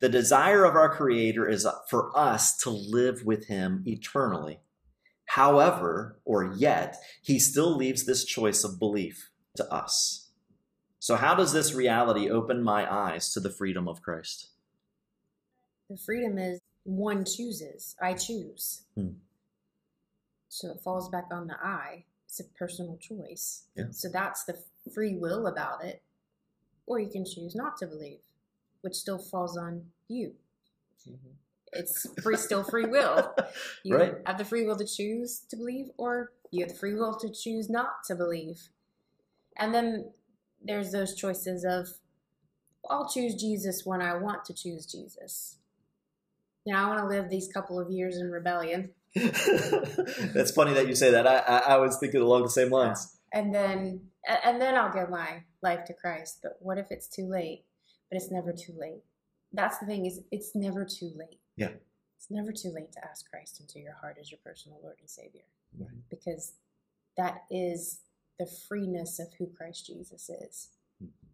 The 0.00 0.08
desire 0.08 0.64
of 0.64 0.74
our 0.74 0.94
Creator 0.94 1.48
is 1.48 1.66
for 1.88 2.16
us 2.16 2.56
to 2.58 2.70
live 2.70 3.24
with 3.24 3.46
him 3.46 3.82
eternally. 3.86 4.60
However, 5.26 6.20
or 6.24 6.52
yet, 6.56 6.96
he 7.22 7.38
still 7.38 7.76
leaves 7.76 8.04
this 8.04 8.24
choice 8.24 8.64
of 8.64 8.78
belief 8.78 9.30
to 9.56 9.72
us. 9.72 10.28
So, 10.98 11.16
how 11.16 11.34
does 11.34 11.52
this 11.52 11.74
reality 11.74 12.30
open 12.30 12.62
my 12.62 12.90
eyes 12.92 13.32
to 13.32 13.40
the 13.40 13.50
freedom 13.50 13.88
of 13.88 14.02
Christ? 14.02 14.50
The 15.90 15.96
freedom 15.96 16.38
is 16.38 16.60
one 16.84 17.24
chooses. 17.24 17.96
I 18.00 18.14
choose. 18.14 18.82
Hmm. 18.94 19.10
So 20.48 20.70
it 20.70 20.80
falls 20.84 21.08
back 21.08 21.28
on 21.32 21.46
the 21.46 21.56
I. 21.62 22.04
It's 22.26 22.40
a 22.40 22.44
personal 22.44 22.98
choice. 22.98 23.64
Yeah. 23.74 23.86
So 23.90 24.08
that's 24.08 24.44
the 24.44 24.58
free 24.92 25.16
will 25.16 25.46
about 25.46 25.84
it. 25.84 26.02
Or 26.86 26.98
you 26.98 27.08
can 27.08 27.24
choose 27.24 27.54
not 27.54 27.76
to 27.78 27.86
believe, 27.86 28.20
which 28.82 28.94
still 28.94 29.18
falls 29.18 29.56
on 29.56 29.86
you. 30.08 30.34
Mm-hmm. 31.08 31.28
It's 31.72 32.06
free, 32.22 32.36
still 32.36 32.62
free 32.62 32.84
will. 32.84 33.34
You 33.84 33.96
Right. 33.96 34.14
have 34.26 34.38
the 34.38 34.44
free 34.44 34.64
will 34.64 34.76
to 34.76 34.84
choose 34.86 35.40
to 35.50 35.56
believe, 35.56 35.86
or 35.96 36.32
you 36.50 36.60
have 36.64 36.68
the 36.72 36.78
free 36.78 36.94
will 36.94 37.14
to 37.16 37.30
choose 37.30 37.68
not 37.70 38.04
to 38.06 38.14
believe. 38.14 38.68
And 39.58 39.74
then 39.74 40.12
there's 40.64 40.92
those 40.92 41.14
choices 41.14 41.64
of, 41.64 41.88
I'll 42.88 43.08
choose 43.08 43.34
Jesus 43.34 43.82
when 43.86 44.00
I 44.02 44.14
want 44.18 44.44
to 44.46 44.54
choose 44.54 44.86
Jesus. 44.86 45.56
Now 46.66 46.84
I 46.84 46.88
want 46.94 47.00
to 47.00 47.06
live 47.06 47.28
these 47.30 47.48
couple 47.52 47.80
of 47.80 47.90
years 47.90 48.16
in 48.18 48.30
rebellion, 48.30 48.90
That's 49.14 50.52
funny 50.52 50.72
that 50.74 50.86
you 50.88 50.94
say 50.94 51.10
that. 51.10 51.26
I, 51.26 51.36
I, 51.38 51.58
I 51.74 51.76
was 51.76 51.98
thinking 51.98 52.20
along 52.22 52.44
the 52.44 52.50
same 52.50 52.70
lines. 52.70 53.16
and 53.32 53.54
then 53.54 54.00
and 54.44 54.58
then 54.60 54.74
I'll 54.74 54.92
give 54.92 55.10
my 55.10 55.42
life 55.62 55.84
to 55.86 55.92
Christ. 55.94 56.38
But 56.42 56.56
what 56.60 56.78
if 56.78 56.90
it's 56.90 57.08
too 57.08 57.26
late? 57.26 57.64
But 58.12 58.20
it's 58.20 58.30
never 58.30 58.52
too 58.52 58.74
late. 58.78 59.04
That's 59.54 59.78
the 59.78 59.86
thing 59.86 60.04
is, 60.04 60.20
it's 60.30 60.54
never 60.54 60.84
too 60.84 61.10
late. 61.16 61.40
Yeah. 61.56 61.70
It's 62.18 62.30
never 62.30 62.52
too 62.52 62.68
late 62.68 62.92
to 62.92 63.02
ask 63.02 63.30
Christ 63.30 63.58
into 63.58 63.80
your 63.80 63.94
heart 63.94 64.18
as 64.20 64.30
your 64.30 64.38
personal 64.44 64.80
Lord 64.82 64.96
and 65.00 65.08
Savior. 65.08 65.40
Right. 65.78 65.88
because 66.10 66.52
that 67.16 67.44
is 67.50 68.00
the 68.38 68.46
freeness 68.68 69.18
of 69.18 69.28
who 69.38 69.46
Christ 69.46 69.86
Jesus 69.86 70.28
is. 70.28 70.68
Mm-hmm. 71.02 71.26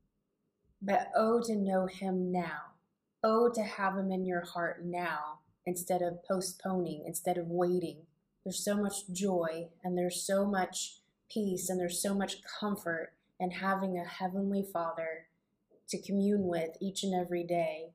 But 0.82 1.08
oh, 1.16 1.42
to 1.46 1.56
know 1.56 1.86
Him 1.86 2.30
now. 2.30 2.76
Oh, 3.24 3.50
to 3.52 3.62
have 3.62 3.96
Him 3.96 4.12
in 4.12 4.24
your 4.24 4.44
heart 4.44 4.84
now 4.84 5.40
instead 5.66 6.02
of 6.02 6.22
postponing, 6.22 7.02
instead 7.04 7.38
of 7.38 7.48
waiting. 7.48 8.06
There's 8.44 8.64
so 8.64 8.76
much 8.76 9.10
joy 9.12 9.70
and 9.82 9.98
there's 9.98 10.22
so 10.22 10.46
much 10.46 11.00
peace 11.28 11.68
and 11.68 11.80
there's 11.80 12.00
so 12.00 12.14
much 12.14 12.36
comfort 12.60 13.14
in 13.40 13.50
having 13.50 13.98
a 13.98 14.04
Heavenly 14.04 14.64
Father 14.72 15.26
to 15.88 16.00
commune 16.00 16.46
with 16.46 16.70
each 16.80 17.02
and 17.02 17.14
every 17.14 17.44
day 17.44 17.90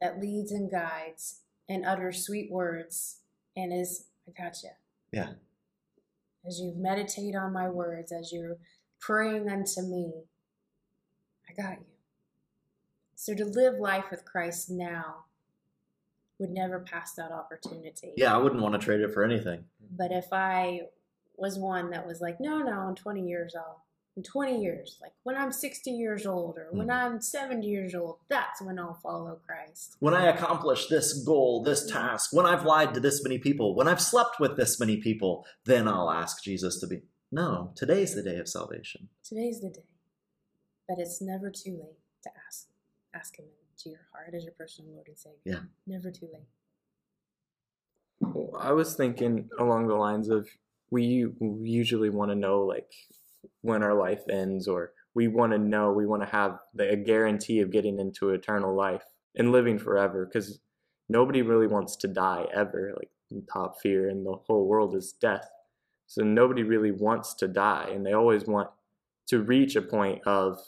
that 0.00 0.20
leads 0.20 0.50
and 0.52 0.70
guides 0.70 1.40
and 1.68 1.84
utters 1.84 2.24
sweet 2.24 2.50
words 2.50 3.20
and 3.56 3.72
is, 3.72 4.06
I 4.28 4.42
gotcha 4.42 4.68
Yeah. 5.12 5.34
as 6.46 6.58
you 6.60 6.72
meditate 6.76 7.34
on 7.34 7.52
my 7.52 7.68
words, 7.68 8.12
as 8.12 8.32
you're 8.32 8.56
praying 9.00 9.48
unto 9.48 9.82
me, 9.82 10.24
I 11.48 11.52
got 11.52 11.78
you. 11.80 11.86
So 13.14 13.34
to 13.34 13.44
live 13.44 13.78
life 13.78 14.06
with 14.10 14.24
Christ 14.24 14.70
now 14.70 15.24
would 16.38 16.50
never 16.50 16.80
pass 16.80 17.14
that 17.14 17.30
opportunity. 17.30 18.12
Yeah, 18.16 18.34
I 18.34 18.38
wouldn't 18.38 18.60
want 18.60 18.74
to 18.74 18.78
trade 18.78 19.00
it 19.00 19.12
for 19.14 19.22
anything. 19.22 19.64
But 19.96 20.10
if 20.10 20.32
I 20.32 20.88
was 21.36 21.58
one 21.58 21.90
that 21.90 22.06
was 22.06 22.20
like, 22.20 22.40
no, 22.40 22.58
no, 22.58 22.88
in 22.88 22.94
20 22.96 23.26
years, 23.26 23.54
I'll, 23.56 23.83
in 24.16 24.22
20 24.22 24.62
years, 24.62 24.98
like 25.02 25.12
when 25.24 25.36
I'm 25.36 25.50
60 25.50 25.90
years 25.90 26.24
old 26.24 26.56
or 26.56 26.68
when 26.70 26.86
Mhm. 26.86 26.92
I'm 26.94 27.20
70 27.20 27.66
years 27.66 27.94
old, 27.94 28.20
that's 28.28 28.62
when 28.62 28.78
I'll 28.78 28.94
follow 28.94 29.36
Christ. 29.44 29.96
When 29.98 30.14
I 30.14 30.26
accomplish 30.28 30.86
this 30.86 31.24
goal, 31.24 31.62
this 31.64 31.84
task, 31.90 32.32
when 32.32 32.46
I've 32.46 32.64
lied 32.64 32.94
to 32.94 33.00
this 33.00 33.24
many 33.24 33.38
people, 33.38 33.74
when 33.74 33.88
I've 33.88 34.00
slept 34.00 34.38
with 34.38 34.56
this 34.56 34.78
many 34.78 34.98
people, 35.00 35.44
then 35.64 35.88
I'll 35.88 36.10
ask 36.10 36.42
Jesus 36.44 36.78
to 36.80 36.86
be. 36.86 37.02
No, 37.32 37.72
today's 37.74 38.14
the 38.14 38.22
day 38.22 38.38
of 38.38 38.48
salvation. 38.48 39.08
Today's 39.24 39.60
the 39.60 39.70
day. 39.70 39.86
But 40.86 40.98
it's 41.00 41.20
never 41.20 41.50
too 41.50 41.76
late 41.76 41.98
to 42.22 42.30
ask 42.46 42.68
ask 43.14 43.36
him 43.38 43.46
into 43.72 43.90
your 43.90 44.06
heart 44.12 44.34
as 44.34 44.44
your 44.44 44.52
personal 44.54 44.92
Lord 44.92 45.06
and 45.08 45.18
Savior. 45.18 45.38
Yeah. 45.44 45.62
Never 45.86 46.10
too 46.10 46.28
late. 46.32 46.46
Well, 48.20 48.56
I 48.60 48.72
was 48.72 48.94
thinking 48.94 49.50
along 49.58 49.86
the 49.88 49.94
lines 49.94 50.28
of 50.28 50.48
we 50.90 51.26
we 51.40 51.68
usually 51.70 52.10
want 52.10 52.30
to 52.30 52.34
know 52.36 52.60
like 52.62 52.92
when 53.62 53.82
our 53.82 53.94
life 53.94 54.22
ends, 54.30 54.68
or 54.68 54.92
we 55.14 55.28
want 55.28 55.52
to 55.52 55.58
know, 55.58 55.92
we 55.92 56.06
want 56.06 56.22
to 56.22 56.28
have 56.28 56.58
a 56.78 56.96
guarantee 56.96 57.60
of 57.60 57.70
getting 57.70 57.98
into 57.98 58.30
eternal 58.30 58.74
life 58.74 59.04
and 59.36 59.52
living 59.52 59.78
forever, 59.78 60.26
because 60.26 60.60
nobody 61.08 61.42
really 61.42 61.66
wants 61.66 61.96
to 61.96 62.08
die 62.08 62.46
ever. 62.54 62.94
Like 62.96 63.10
top 63.52 63.80
fear 63.80 64.08
in 64.08 64.24
the 64.24 64.36
whole 64.46 64.66
world 64.66 64.94
is 64.94 65.12
death. 65.12 65.48
So 66.06 66.22
nobody 66.22 66.62
really 66.62 66.92
wants 66.92 67.34
to 67.34 67.48
die, 67.48 67.90
and 67.92 68.04
they 68.04 68.12
always 68.12 68.44
want 68.44 68.70
to 69.28 69.42
reach 69.42 69.74
a 69.74 69.82
point 69.82 70.22
of 70.26 70.58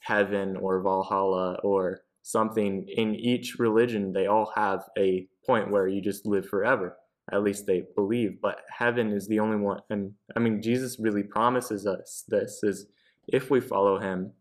heaven 0.00 0.56
or 0.56 0.82
Valhalla 0.82 1.54
or 1.62 2.02
something. 2.22 2.86
In 2.88 3.14
each 3.14 3.58
religion, 3.58 4.12
they 4.12 4.26
all 4.26 4.52
have 4.54 4.84
a 4.98 5.26
point 5.46 5.70
where 5.70 5.88
you 5.88 6.00
just 6.00 6.26
live 6.26 6.46
forever. 6.46 6.96
At 7.32 7.42
least 7.42 7.66
they 7.66 7.84
believe. 7.96 8.40
But 8.40 8.62
heaven 8.70 9.12
is 9.12 9.26
the 9.26 9.40
only 9.40 9.56
one. 9.56 9.80
And 9.90 10.12
I 10.36 10.40
mean, 10.40 10.60
Jesus 10.62 10.98
really 11.00 11.22
promises 11.22 11.86
us 11.86 12.24
this: 12.28 12.60
is 12.62 12.86
if 13.28 13.50
we 13.50 13.60
follow 13.60 13.98
Him, 13.98 14.32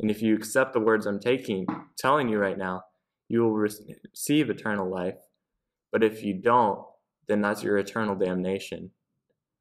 and 0.00 0.10
if 0.10 0.22
you 0.22 0.34
accept 0.34 0.72
the 0.72 0.80
words 0.80 1.06
I'm 1.06 1.20
taking, 1.20 1.66
telling 1.98 2.28
you 2.28 2.38
right 2.38 2.58
now, 2.58 2.84
you 3.28 3.42
will 3.42 3.52
receive 3.52 4.50
eternal 4.50 4.90
life. 4.90 5.18
But 5.92 6.02
if 6.02 6.22
you 6.22 6.34
don't, 6.34 6.80
then 7.28 7.40
that's 7.40 7.62
your 7.62 7.78
eternal 7.78 8.16
damnation. 8.16 8.90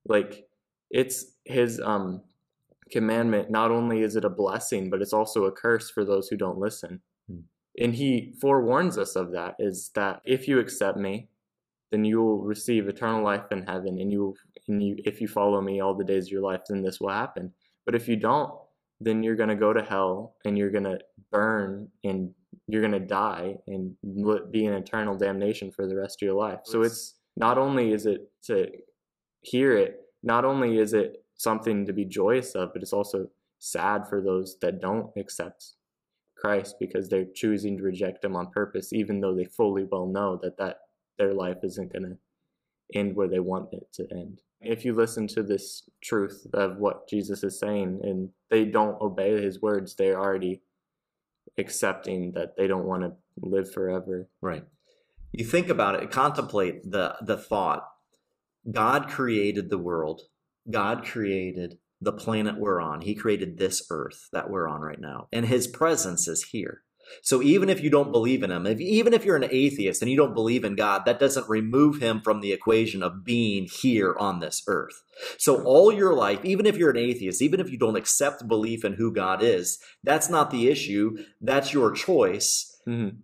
Like 0.05 0.45
it's 0.89 1.25
his 1.45 1.79
um 1.79 2.21
commandment, 2.91 3.49
not 3.49 3.71
only 3.71 4.01
is 4.01 4.15
it 4.15 4.25
a 4.25 4.29
blessing, 4.29 4.89
but 4.89 5.01
it's 5.01 5.13
also 5.13 5.45
a 5.45 5.51
curse 5.51 5.89
for 5.89 6.05
those 6.05 6.27
who 6.27 6.37
don't 6.37 6.57
listen. 6.57 7.01
Hmm. 7.29 7.41
And 7.77 7.95
he 7.95 8.33
forewarns 8.39 8.97
us 8.97 9.15
of 9.15 9.31
that 9.31 9.55
is 9.59 9.91
that 9.95 10.21
if 10.25 10.47
you 10.47 10.59
accept 10.59 10.97
me, 10.97 11.29
then 11.93 12.03
you 12.03 12.21
will 12.21 12.39
receive 12.39 12.87
eternal 12.87 13.23
life 13.23 13.51
in 13.51 13.61
heaven 13.61 13.99
and 13.99 14.11
you 14.11 14.35
and 14.67 14.81
you 14.81 14.95
if 15.05 15.21
you 15.21 15.27
follow 15.27 15.61
me 15.61 15.79
all 15.79 15.93
the 15.93 16.03
days 16.03 16.25
of 16.25 16.31
your 16.31 16.41
life 16.41 16.61
then 16.67 16.81
this 16.81 16.99
will 16.99 17.09
happen. 17.09 17.53
But 17.85 17.93
if 17.93 18.07
you 18.07 18.15
don't 18.15 18.51
then 18.99 19.21
you're 19.21 19.35
going 19.35 19.49
to 19.49 19.55
go 19.55 19.73
to 19.73 19.83
hell 19.83 20.35
and 20.45 20.57
you're 20.57 20.71
going 20.71 20.85
to 20.85 20.99
burn 21.31 21.89
and 22.03 22.33
you're 22.67 22.81
going 22.81 22.93
to 22.93 22.99
die 22.99 23.55
and 23.67 23.95
be 24.51 24.65
in 24.65 24.73
eternal 24.73 25.17
damnation 25.17 25.71
for 25.71 25.87
the 25.87 25.95
rest 25.95 26.21
of 26.21 26.25
your 26.25 26.35
life. 26.35 26.59
So 26.63 26.81
it's 26.81 27.15
not 27.35 27.57
only 27.57 27.91
is 27.91 28.05
it 28.05 28.31
to 28.45 28.67
hear 29.41 29.77
it 29.77 29.99
not 30.23 30.45
only 30.45 30.77
is 30.77 30.93
it 30.93 31.23
something 31.35 31.85
to 31.85 31.93
be 31.93 32.05
joyous 32.05 32.55
of, 32.55 32.73
but 32.73 32.81
it's 32.81 32.93
also 32.93 33.27
sad 33.59 34.07
for 34.07 34.21
those 34.21 34.57
that 34.61 34.81
don't 34.81 35.11
accept 35.17 35.73
Christ 36.37 36.75
because 36.79 37.09
they're 37.09 37.27
choosing 37.35 37.77
to 37.77 37.83
reject 37.83 38.23
him 38.23 38.35
on 38.35 38.51
purpose, 38.51 38.93
even 38.93 39.19
though 39.19 39.35
they 39.35 39.45
fully 39.45 39.85
well 39.89 40.07
know 40.07 40.39
that, 40.41 40.57
that 40.57 40.77
their 41.17 41.33
life 41.33 41.57
isn't 41.63 41.91
going 41.91 42.03
to 42.03 42.17
end 42.97 43.15
where 43.15 43.27
they 43.27 43.39
want 43.39 43.73
it 43.73 43.87
to 43.93 44.07
end. 44.11 44.41
If 44.61 44.85
you 44.85 44.93
listen 44.93 45.27
to 45.29 45.43
this 45.43 45.89
truth 46.01 46.45
of 46.53 46.77
what 46.77 47.09
Jesus 47.09 47.43
is 47.43 47.59
saying 47.59 47.99
and 48.03 48.29
they 48.49 48.65
don't 48.65 49.01
obey 49.01 49.41
his 49.41 49.61
words, 49.61 49.95
they're 49.95 50.19
already 50.19 50.61
accepting 51.57 52.31
that 52.33 52.55
they 52.57 52.67
don't 52.67 52.85
want 52.85 53.03
to 53.03 53.13
live 53.37 53.71
forever. 53.71 54.29
Right. 54.41 54.63
You 55.31 55.45
think 55.45 55.69
about 55.69 56.01
it, 56.01 56.11
contemplate 56.11 56.89
the 56.89 57.15
the 57.21 57.37
thought. 57.37 57.87
God 58.71 59.09
created 59.09 59.69
the 59.69 59.77
world 59.77 60.21
God 60.69 61.03
created 61.05 61.79
the 61.99 62.13
planet 62.13 62.59
we're 62.59 62.81
on. 62.81 63.01
He 63.01 63.15
created 63.15 63.57
this 63.57 63.85
earth 63.89 64.29
that 64.31 64.49
we're 64.49 64.67
on 64.67 64.81
right 64.81 64.99
now. 64.99 65.27
And 65.31 65.45
his 65.45 65.67
presence 65.67 66.27
is 66.27 66.43
here. 66.51 66.83
So 67.21 67.41
even 67.41 67.69
if 67.69 67.81
you 67.81 67.89
don't 67.89 68.11
believe 68.11 68.43
in 68.43 68.51
him, 68.51 68.65
if, 68.65 68.79
even 68.79 69.13
if 69.13 69.25
you're 69.25 69.35
an 69.35 69.49
atheist 69.49 70.01
and 70.01 70.09
you 70.09 70.17
don't 70.17 70.33
believe 70.33 70.63
in 70.63 70.75
God, 70.75 71.03
that 71.05 71.19
doesn't 71.19 71.49
remove 71.49 72.01
him 72.01 72.21
from 72.21 72.41
the 72.41 72.51
equation 72.51 73.03
of 73.03 73.23
being 73.23 73.67
here 73.67 74.15
on 74.17 74.39
this 74.39 74.63
earth. 74.67 75.03
So 75.37 75.63
all 75.63 75.91
your 75.91 76.13
life, 76.13 76.43
even 76.43 76.65
if 76.65 76.77
you're 76.77 76.89
an 76.89 76.97
atheist, 76.97 77.41
even 77.41 77.59
if 77.59 77.71
you 77.71 77.77
don't 77.77 77.95
accept 77.95 78.47
belief 78.47 78.83
in 78.83 78.93
who 78.93 79.13
God 79.13 79.43
is, 79.43 79.79
that's 80.03 80.29
not 80.29 80.51
the 80.51 80.67
issue. 80.69 81.17
That's 81.41 81.73
your 81.73 81.91
choice 81.91 82.79
mm-hmm. 82.87 83.17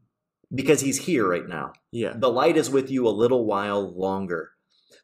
because 0.54 0.82
he's 0.82 1.06
here 1.06 1.28
right 1.28 1.48
now. 1.48 1.74
Yeah. 1.92 2.14
The 2.16 2.32
light 2.32 2.58
is 2.58 2.70
with 2.70 2.92
you 2.92 3.08
a 3.08 3.10
little 3.10 3.46
while 3.46 3.98
longer. 3.98 4.52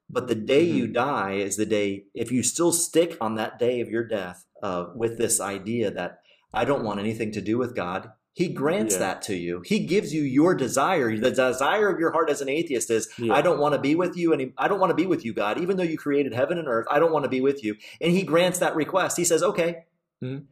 But 0.09 0.27
the 0.27 0.35
day 0.35 0.67
mm-hmm. 0.67 0.77
you 0.77 0.87
die 0.87 1.33
is 1.33 1.57
the 1.57 1.65
day, 1.65 2.05
if 2.13 2.31
you 2.31 2.43
still 2.43 2.71
stick 2.71 3.17
on 3.19 3.35
that 3.35 3.57
day 3.57 3.81
of 3.81 3.89
your 3.89 4.07
death 4.07 4.45
uh, 4.61 4.85
with 4.95 5.17
this 5.17 5.41
idea 5.41 5.89
that 5.91 6.19
I 6.53 6.63
don't 6.63 6.83
want 6.83 6.99
anything 6.99 7.31
to 7.33 7.41
do 7.41 7.57
with 7.57 7.75
God, 7.75 8.11
He 8.35 8.49
grants 8.49 8.95
yeah. 8.95 8.99
that 8.99 9.21
to 9.23 9.35
you. 9.35 9.63
He 9.65 9.85
gives 9.85 10.13
you 10.13 10.21
your 10.21 10.55
desire. 10.55 11.17
The 11.17 11.31
desire 11.31 11.87
of 11.87 12.01
your 12.01 12.11
heart 12.11 12.29
as 12.29 12.41
an 12.41 12.49
atheist 12.49 12.91
is, 12.91 13.07
yeah. 13.17 13.33
I 13.33 13.41
don't 13.41 13.61
want 13.61 13.75
to 13.75 13.79
be 13.79 13.95
with 13.95 14.17
you, 14.17 14.33
and 14.33 14.51
I 14.57 14.67
don't 14.67 14.81
want 14.81 14.89
to 14.89 14.95
be 14.95 15.05
with 15.05 15.23
you, 15.23 15.33
God. 15.33 15.57
Even 15.57 15.77
though 15.77 15.83
you 15.83 15.97
created 15.97 16.33
heaven 16.33 16.57
and 16.57 16.67
earth, 16.67 16.85
I 16.91 16.99
don't 16.99 17.13
want 17.13 17.23
to 17.23 17.29
be 17.29 17.39
with 17.39 17.63
you. 17.63 17.77
And 18.01 18.11
He 18.11 18.23
grants 18.23 18.59
that 18.59 18.75
request. 18.75 19.15
He 19.15 19.23
says, 19.23 19.41
okay. 19.41 19.85
Mm-hmm. 20.21 20.43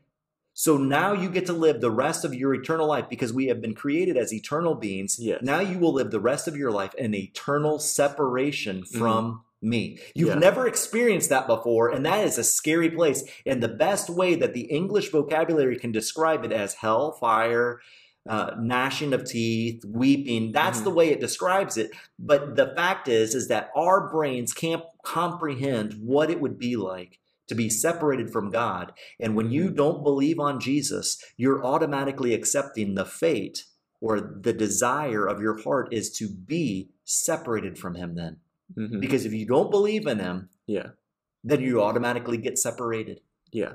So 0.54 0.78
now 0.78 1.12
you 1.12 1.30
get 1.30 1.46
to 1.48 1.54
live 1.54 1.82
the 1.82 1.92
rest 1.92 2.24
of 2.24 2.34
your 2.34 2.54
eternal 2.54 2.88
life 2.88 3.10
because 3.10 3.34
we 3.34 3.48
have 3.48 3.60
been 3.60 3.76
created 3.76 4.16
as 4.16 4.34
eternal 4.34 4.76
beings. 4.76 5.18
Yes. 5.20 5.42
Now 5.42 5.60
you 5.60 5.78
will 5.78 5.92
live 5.92 6.12
the 6.12 6.22
rest 6.22 6.48
of 6.48 6.56
your 6.56 6.72
life 6.72 6.94
in 6.96 7.14
eternal 7.14 7.80
separation 7.80 8.84
mm-hmm. 8.84 8.98
from. 8.98 9.44
Me. 9.64 10.00
You've 10.14 10.30
yeah. 10.30 10.36
never 10.36 10.68
experienced 10.68 11.30
that 11.30 11.48
before, 11.48 11.90
and 11.90 12.06
that 12.06 12.24
is 12.24 12.38
a 12.38 12.44
scary 12.44 12.90
place. 12.90 13.24
And 13.46 13.64
the 13.64 13.68
best 13.68 14.10
way 14.10 14.36
that 14.36 14.54
the 14.54 14.66
English 14.66 15.10
vocabulary 15.10 15.78
can 15.78 15.92
describe 15.92 16.44
it 16.44 16.52
as 16.52 16.76
hell, 16.76 17.14
fire, 17.14 17.80
uh, 18.28 18.52
gnashing 18.60 19.14
of 19.14 19.26
teeth, 19.26 19.84
weeping. 19.86 20.52
That's 20.52 20.78
mm-hmm. 20.78 20.86
the 20.86 20.94
way 20.94 21.10
it 21.10 21.20
describes 21.20 21.78
it. 21.78 21.92
But 22.18 22.56
the 22.56 22.74
fact 22.76 23.08
is, 23.08 23.36
is 23.36 23.48
that 23.50 23.70
our 23.76 24.10
brains 24.10 24.54
can't 24.54 24.84
comprehend 25.04 25.96
what 26.02 26.30
it 26.30 26.40
would 26.40 26.58
be 26.58 26.76
like 26.76 27.20
to 27.48 27.56
be 27.56 27.70
separated 27.70 28.32
from 28.32 28.50
God. 28.50 28.94
And 29.20 29.36
when 29.36 29.52
you 29.52 29.70
don't 29.70 30.04
believe 30.04 30.40
on 30.40 30.60
Jesus, 30.60 31.22
you're 31.36 31.66
automatically 31.66 32.34
accepting 32.34 32.96
the 32.96 33.06
fate 33.06 33.66
or 34.00 34.20
the 34.20 34.54
desire 34.54 35.26
of 35.26 35.42
your 35.42 35.62
heart 35.62 35.94
is 35.94 36.12
to 36.12 36.30
be 36.30 36.90
separated 37.04 37.78
from 37.78 37.96
Him 37.96 38.16
then. 38.16 38.38
Mm-hmm. 38.78 39.00
Because 39.00 39.26
if 39.26 39.34
you 39.34 39.46
don't 39.46 39.72
believe 39.72 40.08
in 40.08 40.20
Him, 40.20 40.50
yeah, 40.68 40.90
then 41.44 41.62
you 41.62 41.82
automatically 41.82 42.38
get 42.38 42.58
separated. 42.58 43.22
Yeah. 43.52 43.74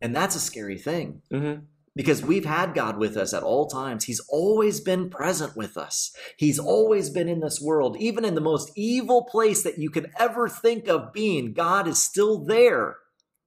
And 0.00 0.14
that's 0.14 0.34
a 0.34 0.40
scary 0.40 0.78
thing. 0.78 1.22
Mm-hmm 1.32 1.64
because 1.94 2.22
we've 2.22 2.44
had 2.44 2.74
God 2.74 2.96
with 2.96 3.16
us 3.16 3.34
at 3.34 3.42
all 3.42 3.66
times. 3.66 4.04
He's 4.04 4.20
always 4.28 4.80
been 4.80 5.10
present 5.10 5.56
with 5.56 5.76
us. 5.76 6.14
He's 6.36 6.58
always 6.58 7.10
been 7.10 7.28
in 7.28 7.40
this 7.40 7.60
world, 7.60 7.96
even 7.98 8.24
in 8.24 8.34
the 8.34 8.40
most 8.40 8.72
evil 8.74 9.24
place 9.24 9.62
that 9.62 9.78
you 9.78 9.90
could 9.90 10.10
ever 10.18 10.48
think 10.48 10.88
of 10.88 11.12
being. 11.12 11.52
God 11.52 11.86
is 11.86 12.02
still 12.02 12.44
there. 12.44 12.96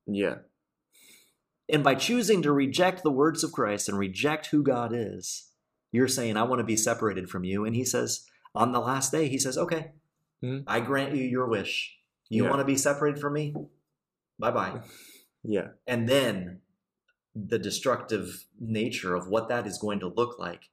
Yeah. 0.05 0.35
And 1.67 1.83
by 1.83 1.95
choosing 1.95 2.43
to 2.43 2.51
reject 2.51 3.01
the 3.01 3.11
words 3.11 3.43
of 3.43 3.51
Christ 3.51 3.89
and 3.89 3.97
reject 3.97 4.47
who 4.47 4.61
God 4.61 4.91
is, 4.93 5.49
you're 5.91 6.07
saying, 6.07 6.37
I 6.37 6.43
want 6.43 6.59
to 6.59 6.65
be 6.65 6.77
separated 6.77 7.29
from 7.29 7.43
you. 7.43 7.65
And 7.65 7.75
He 7.75 7.83
says, 7.83 8.27
on 8.55 8.71
the 8.71 8.79
last 8.79 9.11
day, 9.11 9.27
He 9.27 9.37
says, 9.37 9.57
Okay, 9.57 9.91
mm-hmm. 10.43 10.63
I 10.67 10.79
grant 10.79 11.15
you 11.15 11.23
your 11.23 11.47
wish. 11.47 11.97
You 12.29 12.43
yeah. 12.43 12.49
want 12.49 12.61
to 12.61 12.65
be 12.65 12.75
separated 12.75 13.19
from 13.19 13.33
me? 13.33 13.53
Bye 14.39 14.51
bye. 14.51 14.81
Yeah. 15.43 15.67
And 15.87 16.09
then 16.09 16.61
the 17.35 17.59
destructive 17.59 18.45
nature 18.59 19.15
of 19.15 19.27
what 19.27 19.49
that 19.49 19.67
is 19.67 19.77
going 19.77 19.99
to 19.99 20.07
look 20.07 20.39
like, 20.39 20.69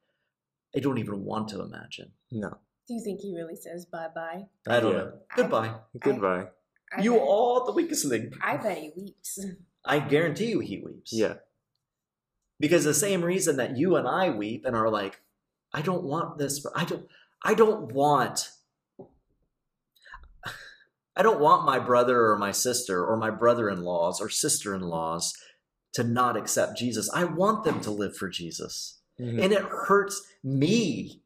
I 0.75 0.79
don't 0.79 0.99
even 0.99 1.25
want 1.25 1.49
to 1.49 1.61
imagine. 1.61 2.13
No. 2.31 2.57
Do 2.89 2.95
you 2.95 3.03
think 3.03 3.21
he 3.21 3.35
really 3.35 3.57
says 3.57 3.87
bye 3.87 4.09
bye? 4.15 4.47
I 4.67 4.81
don't 4.81 4.93
yeah. 4.93 4.99
know. 4.99 5.13
Goodbye. 5.37 5.69
I, 5.69 5.99
Goodbye. 6.01 6.47
I, 6.93 6.99
I 6.99 7.03
you 7.03 7.13
bet, 7.15 7.29
are 7.29 7.67
the 7.67 7.73
weakest 7.73 8.05
link. 8.05 8.35
I 8.43 8.57
bet 8.57 8.79
he 8.79 8.93
weeps. 8.97 9.45
I 9.85 9.99
guarantee 9.99 10.51
you 10.51 10.61
he 10.61 10.79
weeps. 10.85 11.13
Yeah. 11.13 11.35
Because 12.59 12.85
the 12.85 12.95
same 12.95 13.25
reason 13.25 13.57
that 13.57 13.77
you 13.77 13.97
and 13.97 14.07
I 14.07 14.31
weep 14.31 14.65
and 14.65 14.77
are 14.77 14.89
like, 14.89 15.21
I 15.73 15.83
don't 15.83 16.05
want 16.05 16.39
this. 16.39 16.61
but 16.61 16.73
I 16.77 16.85
don't. 16.85 17.07
I 17.45 17.55
don't 17.55 17.93
want. 17.93 18.51
I 21.15 21.23
don't 21.23 21.41
want 21.41 21.67
my 21.67 21.79
brother 21.79 22.31
or 22.31 22.39
my 22.39 22.53
sister 22.53 23.05
or 23.05 23.17
my 23.19 23.31
brother-in-laws 23.31 24.21
or 24.21 24.31
sister-in-laws 24.31 25.35
to 25.95 26.05
not 26.05 26.39
accept 26.39 26.79
Jesus. 26.79 27.11
I 27.13 27.25
want 27.25 27.65
them 27.65 27.81
to 27.83 27.91
live 27.91 28.17
for 28.17 28.31
Jesus. 28.31 29.01
Mm-hmm. 29.21 29.41
And 29.41 29.53
it 29.53 29.63
hurts 29.63 30.23
me, 30.43 31.21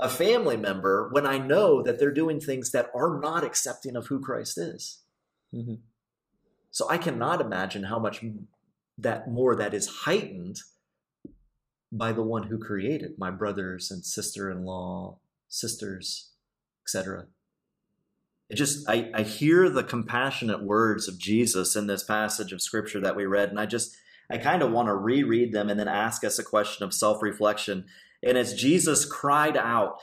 a 0.00 0.08
family 0.08 0.56
member, 0.56 1.08
when 1.12 1.24
I 1.24 1.38
know 1.38 1.82
that 1.82 2.00
they're 2.00 2.10
doing 2.10 2.40
things 2.40 2.72
that 2.72 2.90
are 2.96 3.20
not 3.20 3.44
accepting 3.44 3.94
of 3.94 4.08
who 4.08 4.18
Christ 4.18 4.58
is. 4.58 5.02
Mm-hmm. 5.54 5.74
So 6.72 6.90
I 6.90 6.98
cannot 6.98 7.40
imagine 7.40 7.84
how 7.84 8.00
much 8.00 8.24
that 8.98 9.30
more 9.30 9.54
that 9.54 9.72
is 9.72 9.86
heightened 9.86 10.58
by 11.90 12.12
the 12.12 12.22
one 12.22 12.44
who 12.44 12.58
created 12.58 13.12
my 13.18 13.30
brothers 13.30 13.90
and 13.90 14.04
sister-in-law, 14.04 15.18
sisters, 15.48 16.30
etc 16.84 17.26
it 18.50 18.56
just 18.56 18.88
I, 18.88 19.10
I 19.14 19.22
hear 19.22 19.68
the 19.68 19.84
compassionate 19.84 20.62
words 20.62 21.08
of 21.08 21.18
jesus 21.18 21.76
in 21.76 21.86
this 21.86 22.02
passage 22.02 22.52
of 22.52 22.62
scripture 22.62 23.00
that 23.00 23.16
we 23.16 23.26
read 23.26 23.50
and 23.50 23.60
i 23.60 23.66
just 23.66 23.96
i 24.30 24.38
kind 24.38 24.62
of 24.62 24.72
want 24.72 24.88
to 24.88 24.94
reread 24.94 25.52
them 25.52 25.68
and 25.68 25.78
then 25.78 25.88
ask 25.88 26.24
us 26.24 26.38
a 26.38 26.44
question 26.44 26.84
of 26.84 26.94
self-reflection 26.94 27.84
and 28.22 28.38
as 28.38 28.54
jesus 28.54 29.04
cried 29.04 29.56
out 29.56 29.98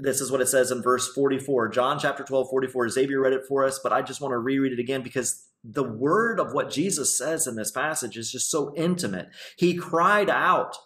this 0.00 0.20
is 0.20 0.30
what 0.30 0.40
it 0.40 0.46
says 0.46 0.70
in 0.70 0.80
verse 0.80 1.12
44. 1.12 1.70
John 1.70 1.98
chapter 1.98 2.22
12, 2.22 2.48
44. 2.50 2.88
Xavier 2.88 3.20
read 3.20 3.32
it 3.32 3.46
for 3.48 3.64
us, 3.64 3.80
but 3.82 3.92
I 3.92 4.00
just 4.00 4.20
want 4.20 4.30
to 4.30 4.38
reread 4.38 4.72
it 4.72 4.78
again 4.78 5.02
because 5.02 5.48
the 5.64 5.82
word 5.82 6.38
of 6.38 6.52
what 6.52 6.70
Jesus 6.70 7.18
says 7.18 7.48
in 7.48 7.56
this 7.56 7.72
passage 7.72 8.16
is 8.16 8.30
just 8.30 8.48
so 8.48 8.72
intimate. 8.76 9.28
He 9.56 9.74
cried 9.74 10.30
out. 10.30 10.76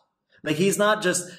Like 0.44 0.56
he's 0.56 0.78
not 0.78 1.02
just, 1.02 1.30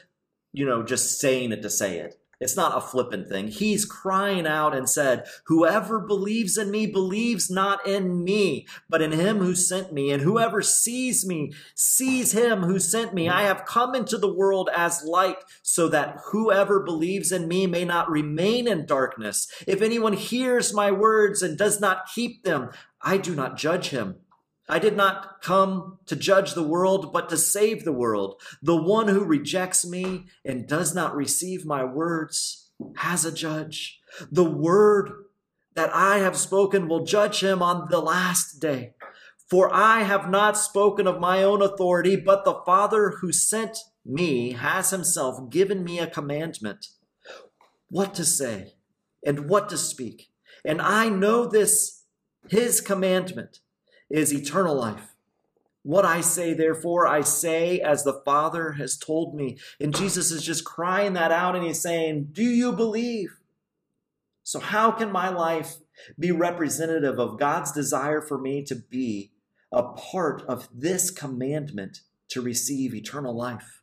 you 0.51 0.66
know, 0.66 0.84
just 0.84 1.20
saying 1.20 1.51
it 1.51 1.62
to 1.62 1.70
say 1.70 1.99
it. 1.99 2.16
It's 2.43 2.58
not 2.58 2.78
a 2.78 2.82
flippant 2.82 3.30
thing. 3.30 3.47
He's 3.47 3.86
crying 3.86 4.45
out 4.45 4.76
and 4.76 4.89
said, 4.89 5.26
Whoever 5.45 5.99
believes 6.01 6.58
in 6.58 6.72
me 6.72 6.86
believes 6.88 7.49
not 7.49 7.88
in 7.88 8.22
me, 8.24 8.68
but 8.89 9.01
in 9.01 9.14
him 9.14 9.38
who 9.38 9.56
sent 9.56 9.93
me. 9.93 10.12
And 10.12 10.22
whoever 10.22 10.62
sees 10.62 11.26
me 11.26 11.54
sees 11.74 12.34
him 12.34 12.64
who 12.64 12.80
sent 12.80 13.14
me. 13.14 13.30
I 13.30 13.43
have 13.43 13.66
come 13.66 13.95
into 13.95 14.18
the 14.18 14.34
world 14.34 14.70
as 14.76 15.06
light 15.06 15.38
so 15.62 15.88
that 15.88 16.18
whoever 16.32 16.82
believes 16.82 17.32
in 17.32 17.47
me 17.47 17.66
may 17.66 17.86
not 17.86 18.12
remain 18.12 18.68
in 18.68 18.86
darkness. 18.86 19.47
If 19.66 19.82
anyone 19.82 20.14
hears 20.14 20.74
my 20.74 20.91
words 20.91 21.41
and 21.41 21.58
does 21.58 21.80
not 21.80 22.10
keep 22.14 22.43
them, 22.43 22.72
I 23.01 23.18
do 23.18 23.36
not 23.36 23.56
judge 23.56 23.89
him. 23.89 24.18
I 24.70 24.80
did 24.80 24.95
not 24.95 25.41
come 25.41 25.99
to 26.05 26.16
judge 26.16 26.53
the 26.53 26.64
world, 26.64 27.11
but 27.11 27.30
to 27.30 27.38
save 27.38 27.84
the 27.84 27.91
world. 27.91 28.41
The 28.61 28.82
one 28.82 29.09
who 29.09 29.26
rejects 29.26 29.86
me 29.86 30.28
and 30.45 30.68
does 30.68 30.95
not 30.95 31.16
receive 31.16 31.66
my 31.66 31.84
words 31.84 32.70
has 32.97 33.26
a 33.26 33.32
judge. 33.32 33.99
The 34.32 34.43
word 34.43 35.11
that 35.76 35.93
I 35.93 36.20
have 36.20 36.38
spoken 36.38 36.88
will 36.88 37.03
judge 37.03 37.41
him 37.41 37.61
on 37.61 37.88
the 37.89 37.99
last 37.99 38.59
day. 38.59 38.93
For 39.49 39.74
I 39.74 40.03
have 40.03 40.30
not 40.30 40.57
spoken 40.57 41.07
of 41.07 41.20
my 41.20 41.43
own 41.43 41.61
authority, 41.61 42.16
but 42.16 42.45
the 42.45 42.61
Father 42.66 43.18
who 43.22 43.32
sent 43.32 43.78
me 44.05 44.53
has 44.53 44.89
himself 44.89 45.49
given 45.49 45.84
me 45.84 45.99
a 45.99 46.07
commandment 46.07 46.88
what 47.89 48.16
to 48.16 48.26
say 48.26 48.74
and 49.26 49.47
what 49.47 49.70
to 49.70 49.78
speak. 49.78 50.32
And 50.66 50.82
I 50.82 51.09
know 51.09 51.45
this, 51.45 52.03
his 52.49 52.82
commandment 52.82 53.59
is 54.10 54.34
eternal 54.34 54.76
life. 54.76 55.14
What 55.84 56.06
I 56.06 56.22
say, 56.22 56.54
therefore, 56.54 57.08
I 57.08 57.22
say 57.22 57.80
as 57.80 58.04
the 58.04 58.22
Father 58.24 58.74
has 58.74 58.97
told 58.97 59.36
me. 59.36 59.58
And 59.82 59.95
Jesus 59.95 60.32
is 60.32 60.43
just 60.43 60.64
crying 60.64 61.14
that 61.14 61.32
out 61.32 61.56
and 61.56 61.66
he's 61.66 61.82
saying, 61.82 62.30
Do 62.32 62.43
you 62.43 62.72
believe? 62.72 63.39
So, 64.43 64.60
how 64.60 64.91
can 64.91 65.12
my 65.12 65.30
life 65.30 65.76
be 66.18 66.32
representative 66.32 67.20
of 67.20 67.39
God's 67.39 67.72
desire 67.72 68.22
for 68.22 68.38
me 68.38 68.64
to 68.64 68.76
be 68.76 69.32
a 69.72 69.84
part 69.84 70.41
of 70.43 70.70
this 70.74 71.12
commandment 71.12 72.01
to 72.30 72.41
receive 72.41 72.95
eternal 72.95 73.36
life? 73.36 73.82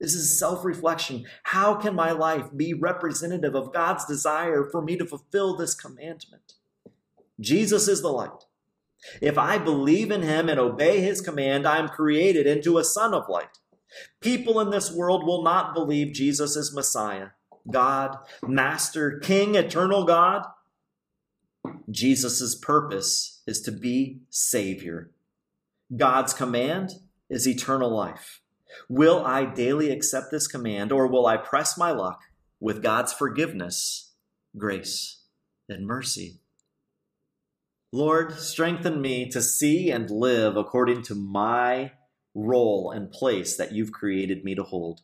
This 0.00 0.14
is 0.14 0.38
self 0.38 0.64
reflection. 0.64 1.26
How 1.44 1.74
can 1.74 1.94
my 1.94 2.12
life 2.12 2.46
be 2.56 2.74
representative 2.74 3.54
of 3.54 3.72
God's 3.72 4.04
desire 4.04 4.64
for 4.64 4.82
me 4.82 4.96
to 4.96 5.06
fulfill 5.06 5.56
this 5.56 5.74
commandment? 5.74 6.54
Jesus 7.40 7.88
is 7.88 8.02
the 8.02 8.08
light. 8.08 8.46
If 9.20 9.36
I 9.38 9.58
believe 9.58 10.10
in 10.10 10.22
him 10.22 10.48
and 10.48 10.58
obey 10.58 11.00
his 11.00 11.20
command, 11.20 11.66
I 11.66 11.78
am 11.78 11.88
created 11.88 12.46
into 12.46 12.78
a 12.78 12.84
son 12.84 13.14
of 13.14 13.28
light. 13.28 13.58
People 14.20 14.60
in 14.60 14.70
this 14.70 14.90
world 14.90 15.26
will 15.26 15.42
not 15.42 15.74
believe 15.74 16.12
Jesus 16.12 16.56
is 16.56 16.74
Messiah, 16.74 17.28
God, 17.70 18.16
Master, 18.42 19.18
King, 19.18 19.54
eternal 19.54 20.04
God. 20.04 20.46
Jesus' 21.90 22.54
purpose 22.54 23.42
is 23.46 23.60
to 23.62 23.72
be 23.72 24.22
Savior. 24.30 25.10
God's 25.94 26.32
command 26.32 26.92
is 27.28 27.46
eternal 27.46 27.90
life. 27.90 28.40
Will 28.88 29.24
I 29.24 29.44
daily 29.44 29.90
accept 29.90 30.30
this 30.30 30.46
command, 30.46 30.92
or 30.92 31.06
will 31.06 31.26
I 31.26 31.36
press 31.36 31.76
my 31.76 31.90
luck 31.90 32.20
with 32.60 32.82
God's 32.82 33.12
forgiveness, 33.12 34.12
grace, 34.56 35.24
and 35.68 35.86
mercy? 35.86 36.41
Lord, 37.94 38.38
strengthen 38.38 39.02
me 39.02 39.28
to 39.28 39.42
see 39.42 39.90
and 39.90 40.10
live 40.10 40.56
according 40.56 41.02
to 41.02 41.14
my 41.14 41.92
role 42.34 42.90
and 42.90 43.12
place 43.12 43.54
that 43.58 43.72
you've 43.72 43.92
created 43.92 44.44
me 44.44 44.54
to 44.54 44.62
hold. 44.62 45.02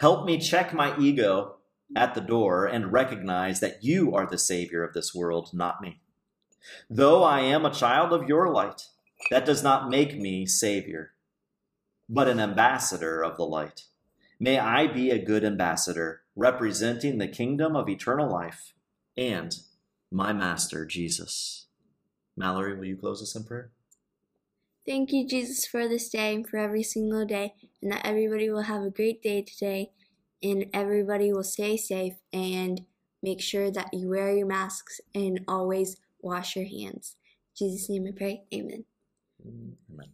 Help 0.00 0.24
me 0.24 0.38
check 0.38 0.72
my 0.72 0.96
ego 0.98 1.56
at 1.94 2.14
the 2.14 2.22
door 2.22 2.64
and 2.64 2.92
recognize 2.92 3.60
that 3.60 3.84
you 3.84 4.14
are 4.14 4.26
the 4.26 4.38
Savior 4.38 4.82
of 4.82 4.94
this 4.94 5.14
world, 5.14 5.50
not 5.52 5.82
me. 5.82 6.00
Though 6.88 7.22
I 7.22 7.40
am 7.40 7.66
a 7.66 7.74
child 7.74 8.14
of 8.14 8.26
your 8.26 8.50
light, 8.50 8.88
that 9.30 9.44
does 9.44 9.62
not 9.62 9.90
make 9.90 10.18
me 10.18 10.46
Savior, 10.46 11.12
but 12.08 12.28
an 12.28 12.40
ambassador 12.40 13.22
of 13.22 13.36
the 13.36 13.44
light. 13.44 13.84
May 14.40 14.58
I 14.58 14.86
be 14.86 15.10
a 15.10 15.22
good 15.22 15.44
ambassador, 15.44 16.22
representing 16.34 17.18
the 17.18 17.28
kingdom 17.28 17.76
of 17.76 17.88
eternal 17.88 18.30
life 18.30 18.72
and 19.14 19.54
my 20.10 20.32
Master, 20.32 20.86
Jesus. 20.86 21.63
Mallory, 22.36 22.76
will 22.76 22.84
you 22.84 22.96
close 22.96 23.22
us 23.22 23.36
in 23.36 23.44
prayer? 23.44 23.70
Thank 24.86 25.12
you, 25.12 25.26
Jesus, 25.26 25.66
for 25.66 25.88
this 25.88 26.08
day 26.10 26.34
and 26.34 26.46
for 26.46 26.58
every 26.58 26.82
single 26.82 27.24
day, 27.24 27.54
and 27.80 27.90
that 27.92 28.04
everybody 28.04 28.50
will 28.50 28.62
have 28.62 28.82
a 28.82 28.90
great 28.90 29.22
day 29.22 29.42
today, 29.42 29.92
and 30.42 30.66
everybody 30.74 31.32
will 31.32 31.44
stay 31.44 31.76
safe 31.76 32.14
and 32.32 32.82
make 33.22 33.40
sure 33.40 33.70
that 33.70 33.94
you 33.94 34.10
wear 34.10 34.36
your 34.36 34.46
masks 34.46 35.00
and 35.14 35.40
always 35.48 35.96
wash 36.20 36.56
your 36.56 36.66
hands. 36.66 37.16
In 37.60 37.68
Jesus' 37.68 37.88
name 37.88 38.06
I 38.06 38.12
pray. 38.16 38.42
Amen. 38.52 38.84
Amen. 39.42 40.10